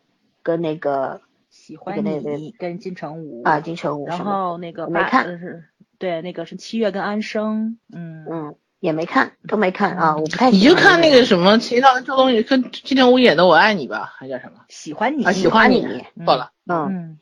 [0.43, 5.65] 跟那个喜欢对对你跟金城武啊金城武然，后那个我没看呃是
[5.99, 14.65] 对那个是七月跟安生，嗯嗯，也没看，都没看啊，我不太你就喜欢那个看那个什么秦导跟周冬雨跟金城武演的《我爱你》吧，还叫什么？
[14.69, 17.19] 喜欢你啊，喜欢你你，错了，嗯，嗯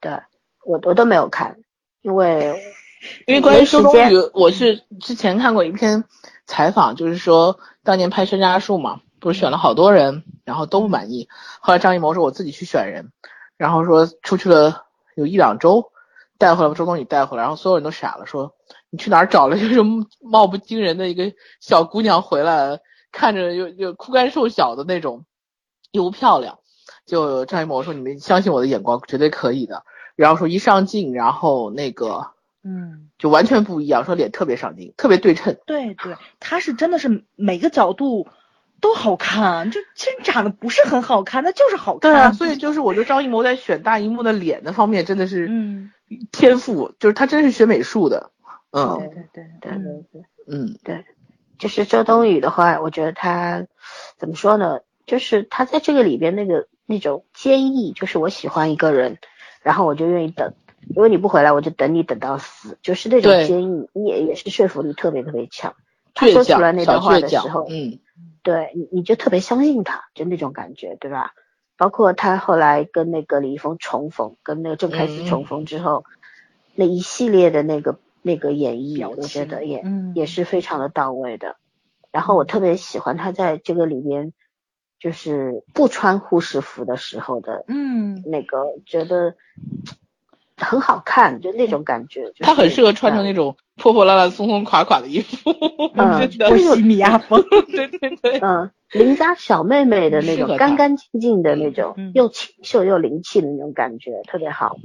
[0.00, 0.18] 对
[0.64, 1.58] 我我都没有看，
[2.00, 2.60] 因为
[3.26, 6.04] 因为关于周冬雨，我是之前看过一篇
[6.46, 11.28] 采访，就是说当年拍《山楂树》嘛，不是选了好多人，然后都不满意。
[11.60, 13.12] 后来张艺谋说我自己去选人，
[13.58, 15.92] 然后说出去了有一两周，
[16.38, 18.54] 带回来周冬雨带回来，然后所有人都傻了，说
[18.92, 19.80] 你去哪儿找了就是
[20.20, 22.78] 貌不惊人的一个小姑娘回来，
[23.10, 25.24] 看着又又枯干瘦小的那种，
[25.90, 26.58] 又不漂亮。
[27.06, 29.84] 就张艺谋说你们相信我的眼光，绝对可以的。
[30.14, 32.32] 然后说一上镜，然后那个。
[32.62, 33.08] 嗯。
[33.18, 35.56] 就完全不一样，说脸特别上镜，特别对称。
[35.64, 38.26] 对对，他是真的是每个角度
[38.80, 42.00] 都好看，就其实长得不是很好看，那就是好看。
[42.00, 45.92] 对啊，所以就是我觉得张艺谋在选大荧幕的脸的方面真的是嗯，
[46.32, 48.32] 天赋，就是他真是学美术的。
[48.72, 50.22] 嗯对对对对嗯对
[50.82, 50.94] 对。
[50.94, 51.04] 嗯
[51.58, 53.66] 就是周冬雨的话，我觉得她
[54.18, 54.80] 怎么说呢？
[55.06, 59.18] 就是她在这个里边那个那种坚毅，就是我喜欢一个人，
[59.62, 60.54] 然后我就愿意等，
[60.88, 65.74] 如果你不回来，我就等你等到死，就是那种坚毅，你也也是说服力特别特别强。
[66.14, 68.00] 他说出来那段话的时候，，嗯
[68.42, 71.32] 对你你就特别相信他，就那种感觉，对吧？
[71.76, 76.04] 包括他后来跟那个李易峰重逢，跟那个郑开嗯熙重逢之后，
[76.74, 81.56] 那一系列的那个那个演绎，我觉得也、嗯也是非常的到位的。
[82.10, 84.32] 然后我特别喜欢他在这个里边，
[85.00, 89.34] 就是不穿护士服的时候的嗯，那个，觉得
[90.56, 92.26] 很好看，就那种感觉。
[92.30, 95.50] 就是、他很适合穿成嗯那种破破烂烂、松松垮垮的衣服，
[95.96, 97.42] 嗯真的波西米亚风。
[97.72, 104.76] 对对对，嗯，邻家小妹妹的那种干干净净的那种，嗯又清秀又灵气的那种感觉，特别好，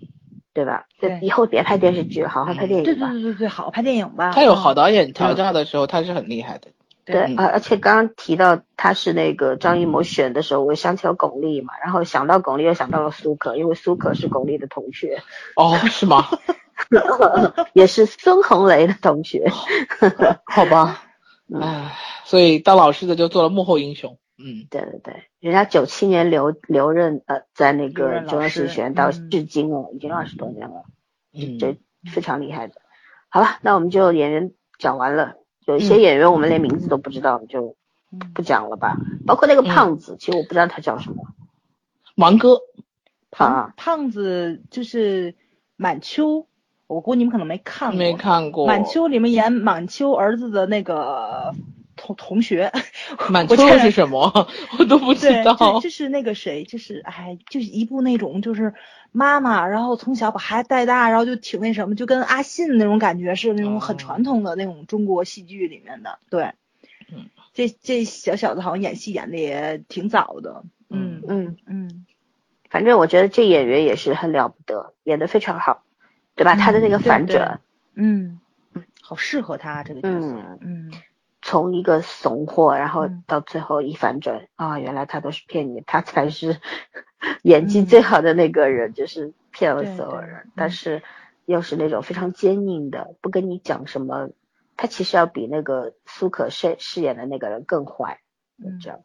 [0.57, 0.85] 对吧？
[0.99, 3.09] 对以后别拍电视剧，好好拍电影吧。
[3.11, 4.31] 对对对对，好拍电影吧。
[4.33, 6.69] 他有好嗯导演调教的时候，他是很厉害的。
[7.05, 15.21] 对，嗯而、而且刚刚提到他是那个张艺谋选的时候，我想起了巩俐嘛，然后想到巩俐又想到了苏可，因为苏可是巩俐的同学，
[15.55, 16.25] 哦，是吗？
[17.73, 19.45] 也是孙红雷的同学。
[20.45, 21.03] 好吧，
[21.53, 24.17] 嗯唉，所以当老师的就做了幕后英雄。
[24.39, 30.83] 嗯对对对，人家九七年留留任呃，在那个中央戏剧学院到嗯至今了，已经二十多年了。
[31.33, 31.77] 嗯，这
[32.11, 32.75] 非常厉害的。
[33.29, 37.75] 好了，那我们就演员讲完了，有一些嗯演员我们连名字都不知道，就
[38.11, 38.97] 嗯不讲了吧。
[39.25, 41.23] 包括那个胖子，其实我不知道他叫什么
[42.15, 42.59] 王哥，
[43.31, 43.73] 胖啊。
[43.75, 45.35] 胖子就是
[45.75, 46.47] 满秋，
[46.87, 47.97] 我估计你们可能没看过。
[47.97, 48.67] 没看过。
[48.67, 51.53] 满秋里面演满秋儿子的那个
[51.97, 52.71] 同同学，
[53.29, 54.47] 满秋是什么？
[54.79, 55.55] 我都不知，道。
[55.55, 58.73] 就就是那个谁，就是哎，就是一部那种就是
[59.11, 66.19] 妈妈，然后从小把孩子带大，然后就挺那什么，就跟阿信那种感觉是那种很哦传统的那种中国戏剧里面的。
[66.29, 66.53] 对，
[67.11, 70.63] 嗯，这这小小子好像演戏演的也挺早的。
[70.89, 72.05] 嗯嗯，嗯，
[72.69, 75.83] 反正我觉得这演员也是很了不得，演的非常好，
[76.35, 76.53] 对吧？
[76.53, 77.59] 嗯他的那个反转，
[77.93, 78.39] 嗯，
[79.01, 80.27] 好适合他这个角色。
[80.61, 80.91] 嗯，嗯
[81.47, 83.23] 从一个怂货，然后嗯。
[83.25, 86.59] 到最后一反转啊，原来他都是骗你，他才是
[87.41, 90.71] 演技最好的那个人，就是骗了所有人，但嗯。
[90.71, 91.03] 是
[91.45, 94.29] 又是那种非常坚硬的，不跟你讲什么，
[94.75, 98.19] 他其实要比那个苏可饰饰演的那个人更坏，
[98.61, 98.99] 就嗯这样，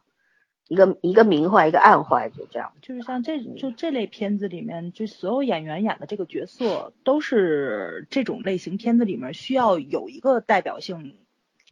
[0.67, 2.73] 一个一个明坏，一个暗坏，就这样。
[2.81, 11.15] 就是像这嗯就这类片子里面，就所有演员演的这个角色，都是这种类型片子里面需要有一个代表性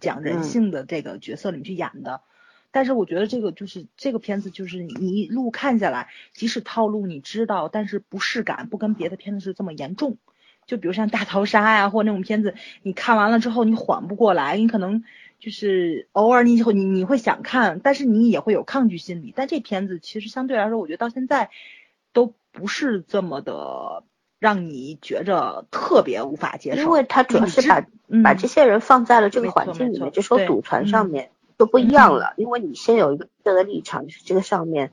[0.01, 2.19] 讲人嗯性的这个角色里面去演的。
[2.73, 10.17] 但是我觉得这个就是这个片子，就是你一路看下来，即使套路你知道，但是不适感不跟别的片子是这么严重。
[10.65, 15.03] 就比如像大逃杀呀，或那种片子，你看完了之后你缓不过来，你可能
[15.37, 19.33] 就是偶尔你会你你会想看，但是你也会有抗拒心理。
[19.35, 21.49] 但这片子其实相对来说，我觉得到现在
[22.13, 24.03] 都不是这么的
[24.41, 34.91] 让你觉着特别无法接受，因为他主要是把、嗯把这些人放在了这个环境里面，就说赌船上嗯面就不一样了，因为你先有一个这个立场，就是这个上面。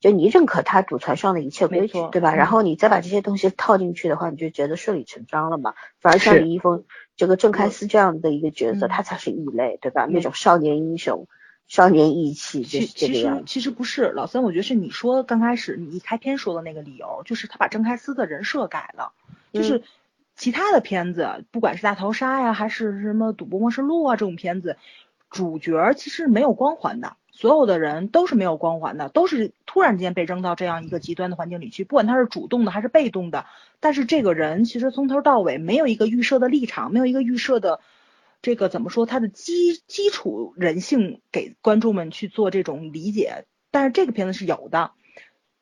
[0.00, 2.34] 就你认可他赌船上的一切规矩，对吧？
[2.34, 5.74] 嗯然后你再把这些东西套进去的话，你就觉得顺理成章了嘛。
[6.00, 6.84] 反而像李易峰
[7.16, 10.06] 这个郑开思这样的一个角色，嗯他才是异类，对吧？
[10.06, 11.26] 嗯那种少年英雄、
[11.70, 13.44] 少年义气，就是这其其实个样子。
[13.46, 19.12] 其实不是，老三，我觉得是你说刚开始你一开篇说的那个理由，就是他把郑开思的人设改了，
[19.52, 19.84] 嗯就是
[20.34, 24.78] 其他的片子，不管是大逃杀呀，还是什么赌博默示录啊这种片子，
[25.30, 33.46] 主角其实没有光环的，所有的人都是没有光环的，都是突然间被扔到这样一个极端的环境里去，不管他是主动的还是被动的，
[33.78, 37.78] 但是这个人其实从头到尾没有一个预设的立场，没有一个预设的。
[38.42, 39.06] 这个怎么说？
[39.06, 44.92] 他的基基础人性给观众们去做这种理解，但是这个片子是有的，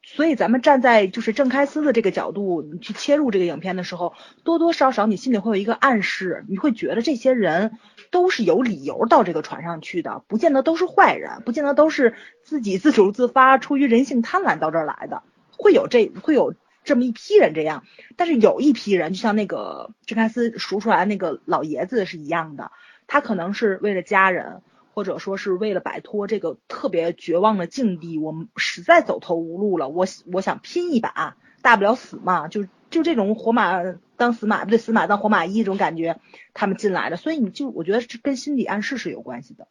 [0.02, 4.14] 所以咱们站在就是郑开思的这个角度，你去切入这个影片的时候，
[4.44, 7.78] 多多少少你心里会有一个暗示，你会觉得这些人
[8.10, 12.14] 都是有理由到这个船上去的，不见得都是坏人，不见得都是
[12.44, 16.54] 自己自主自发、出于人性贪婪到这儿来的，会有这会有
[16.88, 17.84] 这么一批人这样，
[18.16, 22.72] 但是有一批人，就像那个郑开思赎出来那个老爷子是一样的，
[23.06, 24.62] 他可能是为了家人。
[24.94, 33.80] 或者说是为了摆脱这个特别绝望的境地，我们实在走投无路了，我我想拼一把，大不了死嘛，就就这种活马
[34.16, 36.18] 当死马，不对，死马当活马医这种感觉，
[36.52, 39.68] 他们进来的，所以你就我觉得这跟心理暗示是有关系的，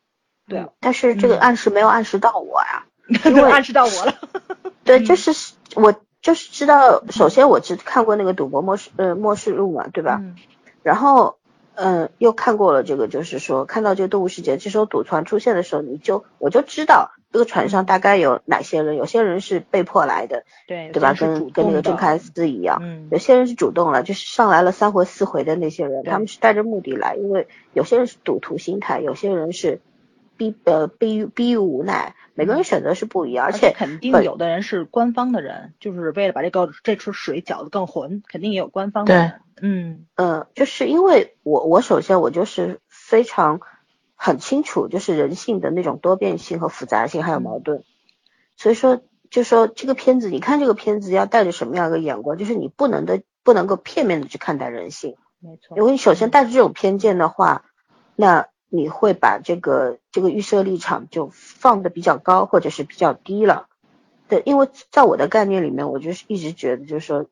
[0.48, 2.85] 对嗯，但是这个嗯暗示没有暗示到我呀。
[3.11, 4.18] 因对，为暗示到我了，
[4.85, 10.19] 对， 嗯就是我就是知道，首先我只看过那个赌博默示呃默示录嘛，对吧？
[10.22, 10.35] 嗯
[10.84, 11.38] 然后
[11.76, 21.14] 嗯、呃又看过了这个，就是说看到这个动物世界，这时候赌船出现的时候，你就我就知道这个船上大概有哪些人，有些人是被迫来的，对对吧？
[21.19, 29.81] 跟跟那个郑开司一样，嗯有些人是主动了，就是上来了三回四回的那些人，他们是带着目的来，因为有些人是赌徒心态，有些人是
[30.38, 40.05] 逼呃逼于逼于无奈，每个人选择是不一样，而且肯定有的人是官方的人，就是为了把这个这池水搅得更浑，肯定也有官方的人，嗯。
[40.15, 43.59] 嗯，就是因为我我首先我就是非常
[44.15, 47.84] 很清楚，就是人性的那种多变性和复杂性还有矛盾，
[48.55, 49.01] 所以说
[49.31, 57.65] 就说这个片子，你看这个片子要带着什么样的眼光，就是你不能的不能够片面的去看待人性，没错，因为你首先带着这种偏见的话，
[58.15, 63.68] 那你会把这个这个预设立场就放的比较高或者是比较低了。
[64.27, 67.26] 对，因为在我的概念里面，我就是一直觉得就是说，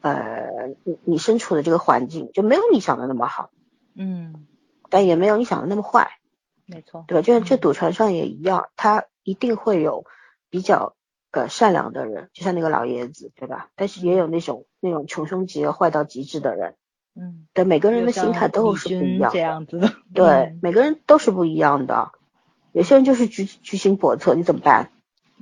[0.00, 3.50] 呃，你你身处的这个环境就没有你想的那么好，
[3.94, 4.46] 嗯，
[4.90, 6.18] 但也没有你想的那么坏，
[6.66, 7.22] 没错，对吧？
[7.22, 10.04] 就像这嗯赌船上也一样，他一定会有
[10.50, 10.96] 比较
[11.30, 13.70] 呃善良的人，就像那个老爷子，对吧？
[13.76, 16.74] 但是也有那种那种穷凶极恶、坏到极致的人，
[17.18, 19.30] 嗯，对，每个人的心态都是不一样的。
[19.32, 22.12] 这样子的，对嗯，每个人都是不一样的。
[22.72, 24.90] 有些人就是居居心叵测，你怎么办？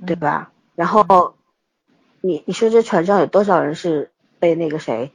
[0.05, 0.19] 对嗯？
[0.19, 0.51] 吧？
[0.75, 1.35] 然后
[2.21, 5.11] 你你说这船上有多少人是被那个谁，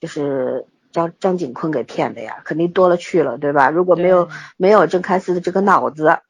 [0.00, 2.40] 就是张张景坤给骗的呀？
[2.44, 3.68] 肯定多了去了，对吧？
[3.68, 6.20] 如果没有没有郑开思的这个脑子，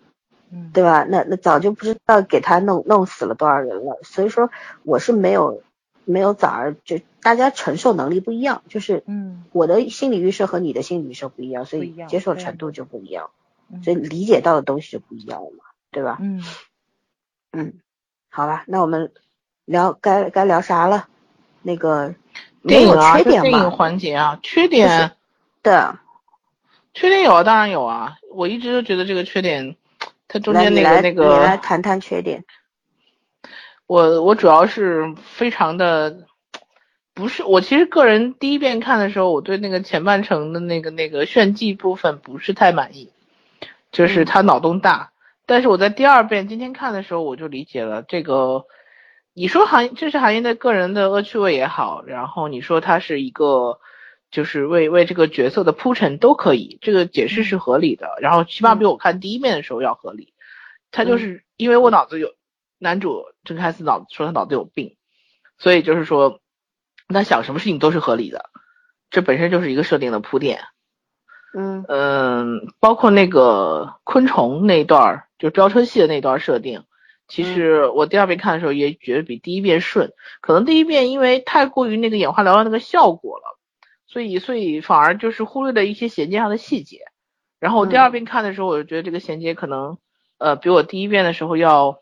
[0.50, 1.04] 嗯，对吧？
[1.08, 4.00] 那那早就不知道给他弄弄死了多少人了。
[4.02, 4.50] 所以说
[4.82, 5.62] 我是没有
[6.10, 13.30] 没有早儿就大家承受能力不一样，就是嗯，我的心理预设和你的心理预设不一样，所以接受程度就不一样，
[13.70, 16.16] 嗯所以理解到的东西就不一样了嘛，对吧？
[16.20, 16.42] 嗯，
[17.52, 17.74] 嗯，
[18.30, 19.12] 好吧，那我们
[19.66, 21.08] 聊该该聊啥了？
[21.60, 22.14] 那个
[22.62, 23.70] 没有电影啊，缺点这电影？
[23.70, 25.12] 环节啊，缺点
[25.62, 25.74] 对，
[26.94, 28.16] 缺点有啊，当然有啊。
[28.32, 29.76] 我一直都觉得这个缺点，
[30.28, 32.44] 它中间那个那个来谈谈缺点。
[33.88, 36.28] 我我主要是非常的，
[37.14, 43.10] 不是我其实个人第一遍看的时候，我对那个前半程的那个那个炫技部分不是太满意，
[43.90, 45.10] 就是他脑洞大。
[45.46, 48.66] 但是我在第二遍今天看的时候，我就理解了这个。
[49.32, 53.78] 你说韩这是韩英的个人的恶趣味也好，然后你说他是一个
[54.32, 58.18] 就是为为这个角色的铺陈都可以，这个解释是合理的。
[58.20, 60.34] 然后起码比我看第一遍的时候要合理。
[60.90, 62.34] 他就是因为我脑子有
[62.78, 64.96] 男主郑开司脑说他脑子有病，
[65.58, 66.40] 所以就是说
[67.08, 68.50] 他想什么事情都是合理的，
[69.10, 70.60] 这本身就是一个设定的铺垫。
[71.54, 76.84] 嗯嗯，包括那个昆虫那段儿，就飙车戏的那段设定，
[77.26, 80.12] 其实我第二遍看的时候也觉得比第一遍顺。
[80.42, 83.58] 可能第一遍因为太过于那个眼花缭乱那个效果了，
[84.06, 87.00] 所以所以反而就是忽略了一些衔接上的细节。
[87.58, 89.96] 然后我第二遍看的时候，我就觉得这个衔接可能
[90.36, 92.00] 呃比我第一遍的时候要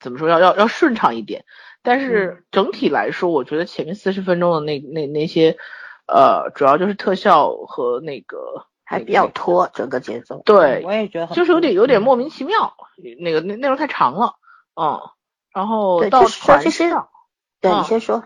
[0.00, 1.44] 怎么说要要要顺畅一点。
[1.82, 5.56] 但是整体来说，我觉得前面四十分钟的那那那些。
[6.08, 10.40] 呃，主要就是特效和那个还比较拖整个节奏。
[10.44, 12.76] 对，我也觉得就是有点有点莫名其妙，
[13.18, 14.36] 那个那内容太长了，
[14.80, 15.00] 嗯，
[15.52, 17.08] 然后到船上，
[17.60, 18.22] 对你先说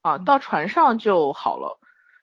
[0.00, 1.78] 啊，到船上就好了，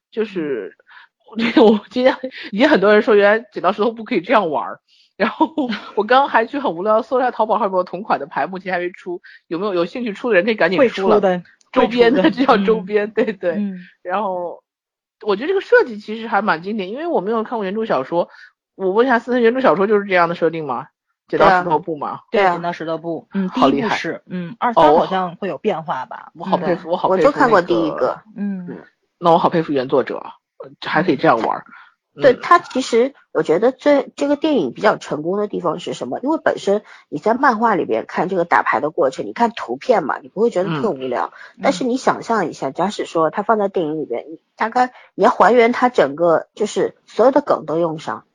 [0.09, 0.76] 就是
[1.30, 2.18] 我我今天
[2.51, 4.80] 已经很多人说原来剪刀石头布可以这样玩，
[5.18, 5.52] 然后
[5.95, 11.19] 我刚刚还去很无聊搜一下淘宝上有没有同款的牌，目前还没出，有没有有兴趣出的人可以赶紧出了，
[11.72, 13.61] 周边的就叫周边，对对，
[14.02, 14.64] 然后。
[15.26, 18.30] 我觉得这个设计其实还蛮经典，因为我没有看过原著小说。
[18.76, 20.89] 我问一下，四森原著小说就是这样的设定吗？
[21.27, 22.19] 剪刀石头布吗？
[22.30, 23.27] 对，剪刀石头布。
[23.34, 23.95] 嗯，好厉害。
[23.95, 26.31] 是，嗯，二三好像会有变化吧？
[26.35, 27.22] 我好佩服，我好佩服。
[27.22, 28.22] 我就看过第一个。
[28.35, 28.77] 嗯，
[29.18, 30.23] 那我好佩服原作者，
[30.85, 31.65] 还可以这样玩。
[32.22, 36.19] 对他其实，我觉得这这个电影比较成功的地方是什么？
[36.22, 41.31] 因为本身你在漫画里边看这个打牌的过程，你看图片嘛，你不会觉得特无聊。
[41.61, 48.26] 但是你想象一下，假使说他放在电影里边，你大概你要还原他整个，就是所有的梗都用上，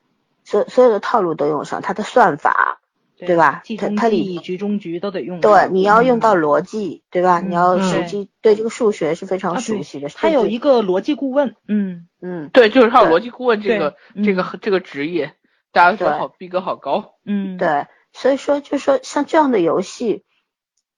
[0.44, 2.80] 所所有的套路都用上，他的算法。
[3.26, 3.62] 对吧？
[3.78, 5.40] 他他里局中局都得用。
[5.40, 7.40] 对，你要用到逻辑，对吧？
[7.40, 10.08] 你要实际对这个数学是非常熟悉的。
[10.08, 15.34] 他有一个逻辑顾问，嗯嗯，对，就是他有逻辑顾问这个这个这个职业，
[15.72, 20.24] 大家说好逼格好高，嗯，对，所以说就说像这样的游戏，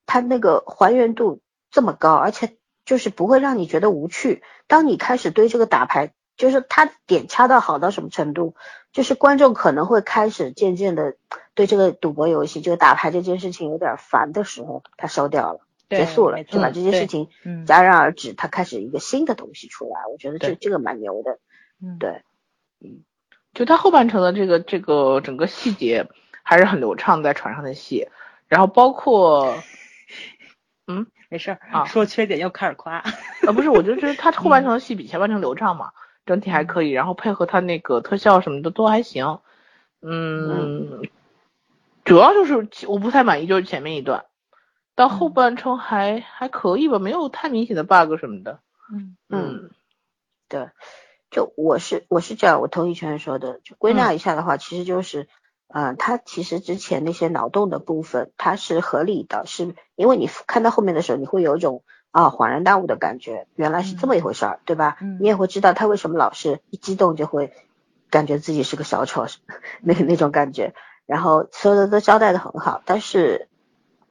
[0.06, 1.40] 它那个还原度
[1.70, 4.42] 这么高，而且就是不会让你觉得无趣。
[4.66, 8.54] 当你开始对这个打牌，就是他点掐到好到什么程度，
[8.92, 11.16] 就是观众可能会开始渐渐的。
[11.56, 17.28] 对这个赌博游戏，这个打牌这件事情有点烦的时候，他收掉了，结束了，就把这件事情
[17.64, 20.00] 戛然而止，他开始一个新的东西出来。
[20.10, 21.38] 我觉得这这个蛮牛的，
[22.00, 22.24] 对，
[22.80, 23.04] 嗯，
[23.52, 26.08] 就他后半程的这个这个整个细节
[26.42, 28.08] 还是很流畅，在船上的戏，
[28.48, 29.56] 然后包括，
[30.88, 35.92] 嗯，没事儿，说缺点又开始夸，啊不是，我就觉得他后半程的戏比前半程流畅嘛，
[36.26, 39.40] 整体还可以，然后配合他那个特效什么的都还行，
[40.02, 41.02] 嗯。
[42.04, 44.26] 主要就是我不太满意，就是前面一段，
[44.94, 48.60] 到后半程还还可以吧，没有太明显的 bug 什么的。
[48.92, 49.70] 嗯嗯，
[50.50, 50.68] 对，
[51.30, 53.58] 就我是我是这样，我同意全说的。
[53.64, 55.28] 就归纳一下的话，其实就是，
[55.68, 61.84] 嗯，他其实之前那些脑洞的部分，它是合理的，是因为你看到后面的时候，你会有一种
[62.14, 64.98] 啊恍然大悟的感觉，原来是这么一回事儿，对吧？
[65.00, 65.18] 嗯。
[65.20, 67.52] 你也会知道他为什么老是一激动就会
[68.08, 69.26] 感觉自己是个小丑，
[69.82, 70.74] 那那种感觉。
[71.06, 73.48] 然后所有的都交代的很好，但是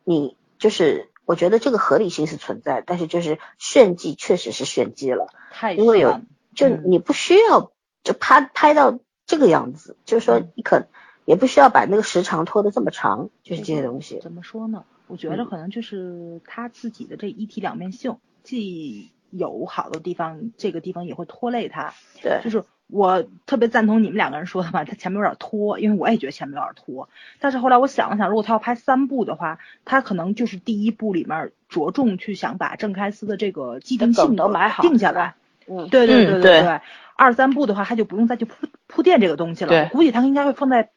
[0.04, 6.20] 你就是我觉得这个合理性是存在，但是就是炫技确实是炫技了，太因为有
[6.54, 7.72] 就你不需要
[8.04, 10.88] 就拍拍到这个样子，就是说你可
[11.24, 14.20] 也不需要把那个时长拖得这么长，就是这些东西。
[14.22, 14.84] 怎么说呢？
[15.14, 21.94] 我觉得可能就是他自己的这一体两面性，既有好的地方，这个地方也会拖累他。
[22.22, 22.64] 对，就是。
[22.88, 27.10] 我特别赞同你们两个人说的吧，他前面有点拖，因为我也觉得前面有点拖。
[27.40, 35.34] 但是后来我想了想，如果他要拍三部的话，他可能就是第一部里面着重去想把郑开司的这个既定性都埋好定下来。
[35.66, 36.82] 嗯，对对对对对。
[37.16, 39.74] 二三部的话，他就不用再去铺铺垫这个东西了。
[39.86, 40.92] 我估计他应该会放在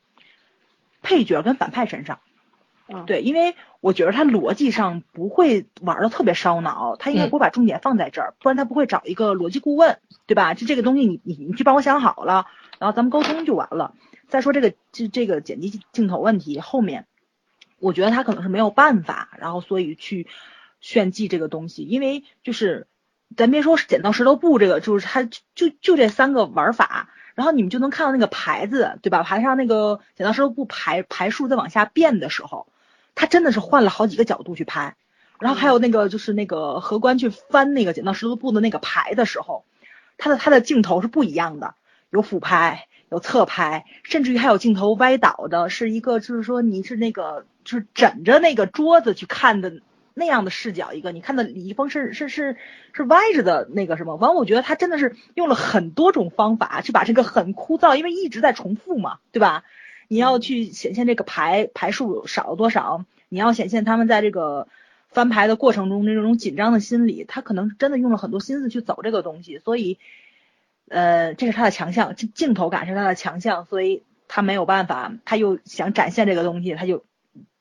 [1.00, 2.18] 配角跟反派身上。
[3.06, 10.54] 对，因为我觉得他逻辑上不会玩的特别烧脑，他应该不会把重点放在这儿，不然他不会找一个逻辑顾问，对吧？
[10.54, 12.46] 就这个东西，你你你去帮我想好了，
[12.78, 13.94] 然后咱们沟通就完了。
[14.28, 17.06] 再说这个这这个剪辑镜头问题，后面
[17.80, 20.28] 我觉得他可能是没有办法，然后所以去
[20.80, 22.86] 炫技这个东西，因为就是
[23.36, 27.08] 咱别说剪刀石头布这个，就是他就就这三个玩法。
[27.34, 29.22] 然后你们就能看到那个牌子，对吧？
[29.22, 32.66] 牌上那个剪刀石头布牌牌数在往下变的时候，
[33.16, 34.94] 他真的是换了好几个角度去拍。
[35.38, 39.66] 然后还有那个就是那个荷官去翻那个剪刀石头布的那个牌的时候，
[40.16, 41.74] 他的他的镜头是不一样的，
[42.08, 49.82] 有俯拍，有侧拍，甚至于还有镜头歪倒的，是一个就是说你是那个就是枕着那个桌子去看的
[50.14, 52.56] 那样的视角，一个你看的李易峰是是是
[52.94, 59.64] 是歪着的那个什么，完我觉得他真的是用了很多种方法去把这个很枯燥，因为一直在重复嘛，对吧？
[60.08, 64.68] 你要去显现这个牌牌数少了多少，你要显现他们在这个
[65.08, 69.98] 翻牌的过程中那种紧张的心理，他可能真的用了很多心思去走这个东西，所以。
[70.88, 77.04] 呃，这是他的强项，镜镜头感是他的强项，所以他没有办法，他又想展现这个东西，他就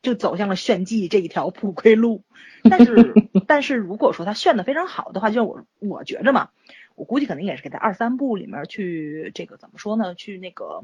[0.03, 2.21] 就走向了炫技这一条 不归路。
[2.69, 3.15] 但是，
[3.47, 6.49] 但是如果说他炫的非常好的话，就我我觉着嘛，
[6.93, 10.13] 我估计可能也是给他二三部里面去这个怎么说呢？
[10.13, 10.83] 去那个，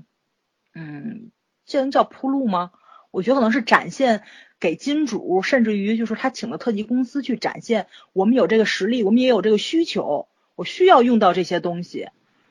[0.74, 1.30] 嗯，
[1.72, 2.72] 这能叫铺路吗？
[3.12, 4.24] 我觉得可能是展现
[4.60, 12.10] 给金主，甚至于就是他请的特级公司去展现，我们有这个实力，我们也有这个需求，我需要用到这些东西。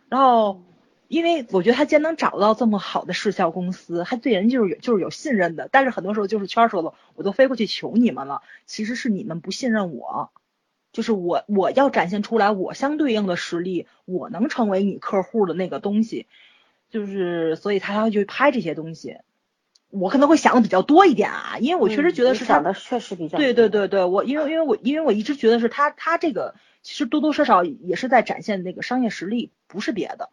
[0.09, 0.63] 然后，
[1.09, 5.69] 因为我觉得他既然能找到这么好的视效公司，他对人就是有就是有信任的。
[5.71, 10.31] 但是很多时候就是圈说的，我都飞过去求你们了，其实是你们不信任我，
[10.93, 16.27] 就是我我要展现出来我相对应的实力，我能成为你客户的那个东西，
[16.91, 19.19] 就是所以他要去拍这些东西。
[19.89, 26.55] 我可能会想的比较多一点啊，因为我确实觉得是想的确实比较对对对对，我因为因为我因为我一直觉得是他他这个。
[26.83, 30.31] 其实多多少少也是在展现那个商业实力，不是别的。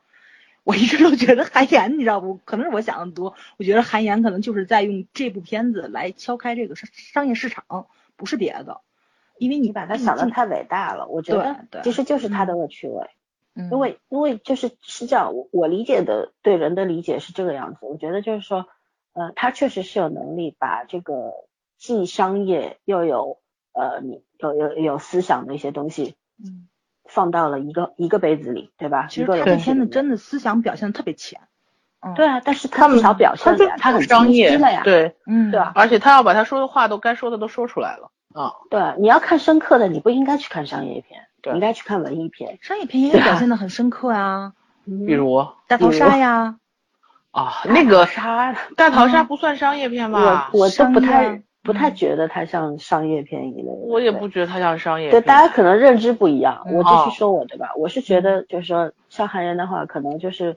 [0.64, 2.40] 我一直都觉得韩岩，你知道不？
[2.46, 3.36] 可能是我想的多。
[3.58, 8.80] 我觉得韩岩可能就是在用这部片子来敲开这个商商业市场，不是别的。
[9.38, 13.10] 因为你把他想的太伟大了，我觉得其实就是他的恶趣味。
[13.58, 13.70] 嗯。
[13.72, 17.80] 因为因为就是是这样，我我理解的对人的理解是这个样子。
[17.82, 18.68] 我觉得就是说，
[19.14, 21.34] 呃，他确实是有能力把这个
[21.78, 23.40] 既商业又有
[23.74, 26.16] 呃你有有有思想的一些东西。
[26.40, 26.68] 嗯，
[27.06, 29.08] 放到了一个一个杯子里，对吧？
[29.10, 31.42] 其实他这片子真的思想表现的特别浅。
[32.00, 34.84] 嗯，对啊，但是他至少表现了呀，他很商业了呀。
[34.84, 35.72] 对，嗯，对吧？
[35.74, 38.54] 而且他要把他说的话都该说的都说出来了啊。
[38.70, 42.58] 对，你要看深刻的，你不应该去看商业片，应该去看文艺片。
[42.62, 44.54] 商业片也表现的很深刻啊，
[45.06, 46.58] 比如大逃杀呀。
[47.32, 50.50] 啊，那个杀大逃杀不算商业片吧？
[50.54, 51.42] 我我都不太。
[51.64, 55.12] 不太觉得它像商业片一类，我也不觉得它像商业。
[55.12, 56.66] 对，大家可能认知不一样。
[56.66, 57.74] 我继续说我对吧？
[57.76, 60.56] 我是觉得就是说，像韩人的话，可能就是，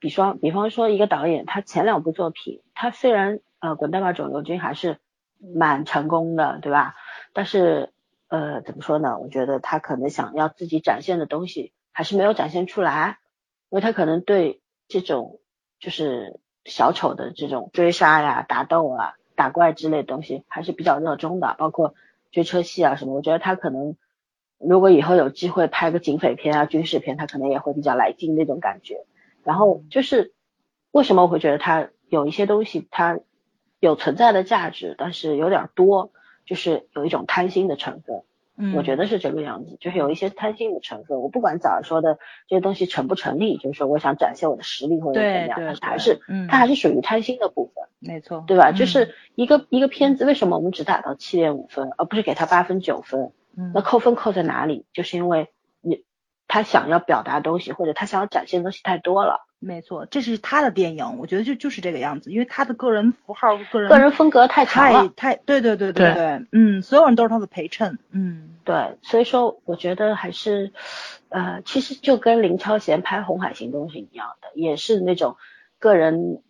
[0.00, 4.96] 比方比方说一个导演，他前两部作品，他虽然呃《滚蛋吧肿瘤君》还是
[5.54, 6.96] 蛮成功的，对吧？
[7.32, 7.90] 但是
[8.30, 9.18] 呃怎么说呢？
[9.18, 13.18] 我觉得他可能想要自己展现的东西还是没有展现出来，
[13.68, 15.40] 因为他可能对这种
[15.78, 19.14] 就是小丑的这种追杀呀、打斗啊。
[19.36, 21.94] 打怪之类东西还是比较热衷的，包括
[22.30, 23.14] 追车戏啊什么。
[23.14, 23.96] 我觉得他可能
[24.58, 29.06] 如果以后有机会拍个警匪片啊、军事片，他可能也会比较来劲那种感觉。
[29.42, 30.34] 然后就是
[30.90, 33.18] 为什么我会觉得他有一些东西他
[33.78, 36.12] 有存在的价值，但是有点多，
[36.50, 38.22] 就是有一种贪心的成分。
[38.76, 41.20] 我觉得是这个样子，就是有一些贪心的成分。
[41.20, 42.18] 我不管早上说的
[42.48, 47.84] 这些东西成不成立，就是说我想展现我的实力或者怎么样，它还是，它还是属于贪心的部分。
[48.00, 48.72] 没错，对吧？
[48.72, 53.32] 就是一个一个片子，为什么我们只打到七点五分，而不是给他八分九分？
[53.72, 54.84] 那扣分扣在哪里？
[54.92, 55.48] 就是因为
[55.80, 56.04] 你
[56.46, 59.46] 他想要表达东西，或者他想要展现的东西太多了。
[59.60, 70.72] 没错，这是他的电影，我觉得就就是这个样子，因为他的个人符号、个人个人风格太强了，太对对对对对，嗯，所有人都是他的陪衬，嗯，对，所以说我觉得还是，
[71.28, 75.36] 呃，其实就跟林超贤拍《红海行动》是一样的，也是那种
[75.78, 76.42] 个人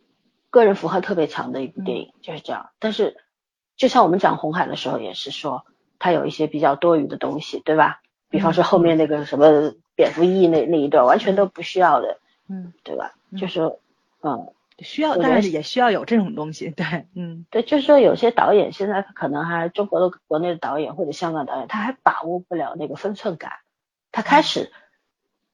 [0.50, 2.70] 个人符号特别强的一部电影，就是这样。
[2.78, 3.16] 但是
[3.76, 5.64] 就像我们讲红海的时候，也是说
[5.98, 8.02] 他有一些比较多余的东西，对吧？
[8.28, 12.08] 比方说后面那个什么蝙蝠翼那那一段，完全都不需要的。
[12.12, 12.29] 嗯，
[12.82, 13.14] 对吧？
[13.38, 13.60] 就是，
[14.22, 23.52] 嗯，需要，但是也需要有这种东西，对，嗯，对，就是说有些导演现在可能还中国的国内的导演或者香港导演，他还把握不了那个分寸感，
[24.10, 24.72] 他开始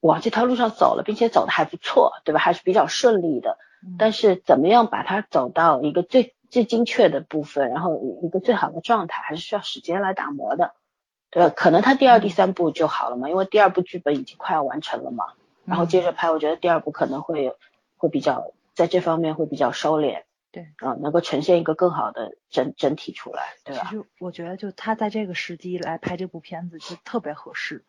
[0.01, 2.40] 往这条路上走了，并且走的还不错，对吧？
[2.40, 3.59] 还是比较顺利的，
[3.98, 10.74] 但是怎么样把它走到一个最最精确的部分，然后一个最好的状态，还是需要时间来打磨的，
[11.31, 11.52] 对吧？
[11.55, 15.24] 可能他第二、第三部就好了嘛，因为第二部剧本已经快要完成了嘛。
[15.66, 17.52] 然后接着拍，我觉得第二部可能会
[17.97, 20.22] 会比较在这方面会比较收敛，
[20.52, 23.88] 对，啊，能够呈现一个更好的整整体出来，对吧？
[23.90, 27.84] 其实我觉得就他在这个时机来拍这部片子就特别合适，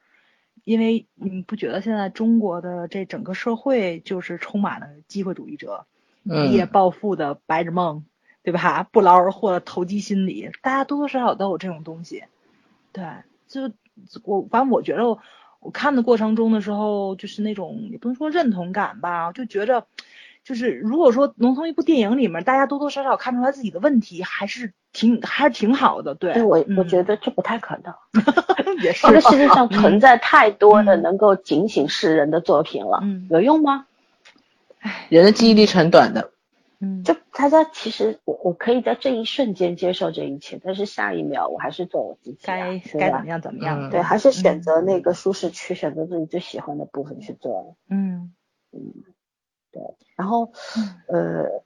[0.64, 5.86] 因为你不觉得现在中国的这整个社会就是充满了机会主义者，
[6.24, 8.06] 一夜暴富的白日梦，
[8.42, 8.84] 对吧？
[8.84, 12.24] 不劳而获的投机心理，大家多多少少都有这种东西，
[12.92, 13.06] 对，
[13.48, 13.72] 就
[14.24, 15.20] 我反正我觉得。
[15.60, 19.86] 我看的过程中的时候，就是那种也不能说认同感吧，就觉着
[20.44, 26.16] 就是如果说能从一部电影里面，大家多多少少看出来自己的问题，还是挺还是挺好的。
[26.16, 27.94] 对，对我我嗯觉得这不太可能。
[28.82, 33.86] 也 是这个世界上存在太多的嗯能够警醒世人的作品了，嗯有用吗？
[35.10, 36.30] 人的记忆力是很短的。
[36.80, 43.26] 嗯，就大家其实我我可以在这一瞬间接受这一切，但是下一秒我还是做我自己、啊，该该怎么？
[43.26, 43.88] 样怎么样。
[43.88, 47.76] 嗯对，还是选择那个舒适区，选择自己最喜欢的部分去做。
[47.90, 48.34] 嗯
[48.72, 48.94] 嗯，
[49.72, 49.82] 对
[50.16, 50.52] 然后，
[51.08, 51.64] 呃，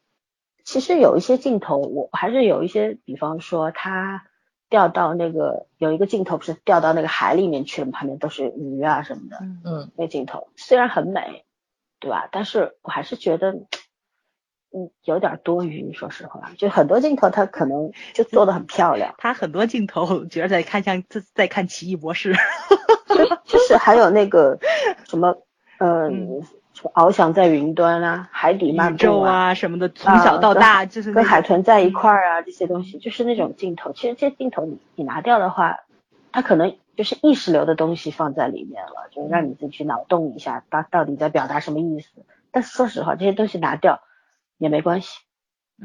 [0.64, 4.24] 其实有一些镜头，我还是有一些，比方说他
[4.70, 11.44] 掉到那个有一个镜头不是掉到那个海里面去了吗，旁边都是鱼啊什么的，嗯嗯那镜头虽然很美，
[12.00, 12.30] 对吧？
[12.32, 13.56] 但是我还是觉得，
[14.74, 15.92] 嗯，有点多余。
[15.94, 22.34] 说实话，就很多镜头他可能就做的很漂亮， 他很多镜头，我觉得在看像在在看奇异博士。
[23.08, 24.58] 就就是还有那个
[25.08, 25.36] 什么，
[25.80, 26.42] 呃，嗯
[26.74, 33.92] 什么翱翔在云端啊，海底漫宇宙步啊什么的，从小到大就是那跟海豚在一块儿啊，这些东西就是那种镜头。
[33.92, 35.80] 其实这些镜头你你拿掉的话，
[36.32, 42.08] 它可能就是意识流的东西放在里面了，就让你自己去脑洞一下，到到底在表达什么意思。
[42.52, 44.02] 但是说实话，这些东西拿掉
[44.62, 45.20] 也没关系，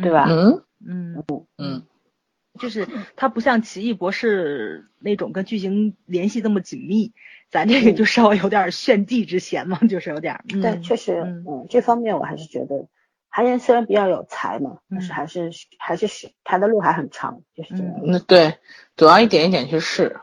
[0.03, 0.27] 对吧？
[0.29, 0.63] 嗯。
[0.87, 1.25] 嗯，
[1.57, 1.83] 嗯。
[2.59, 2.87] 就是
[3.17, 7.13] 它不像奇异博士那种跟剧情联系这么紧密，
[7.51, 10.45] 咱这个就稍微有点炫技之嫌嘛，就是有点。
[10.53, 11.45] 嗯、但确实，嗯。
[11.49, 12.87] 嗯，这方面我还是觉得，
[13.31, 15.15] 韩延虽然比较有才嘛，但是嗯。
[15.15, 17.95] 还是还是是他的路还很长，就是这样。
[18.05, 18.59] 那对，
[18.97, 20.21] 总要一点一点去试。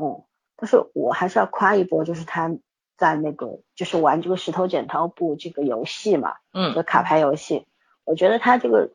[0.00, 0.22] 嗯，
[0.56, 2.50] 但是我还是要夸一波，就是他
[2.96, 6.74] 在那个就是玩这个石头剪刀布这个游戏嘛，这嗯。
[6.74, 7.66] 个卡牌游戏，
[8.10, 8.90] 我觉得他这个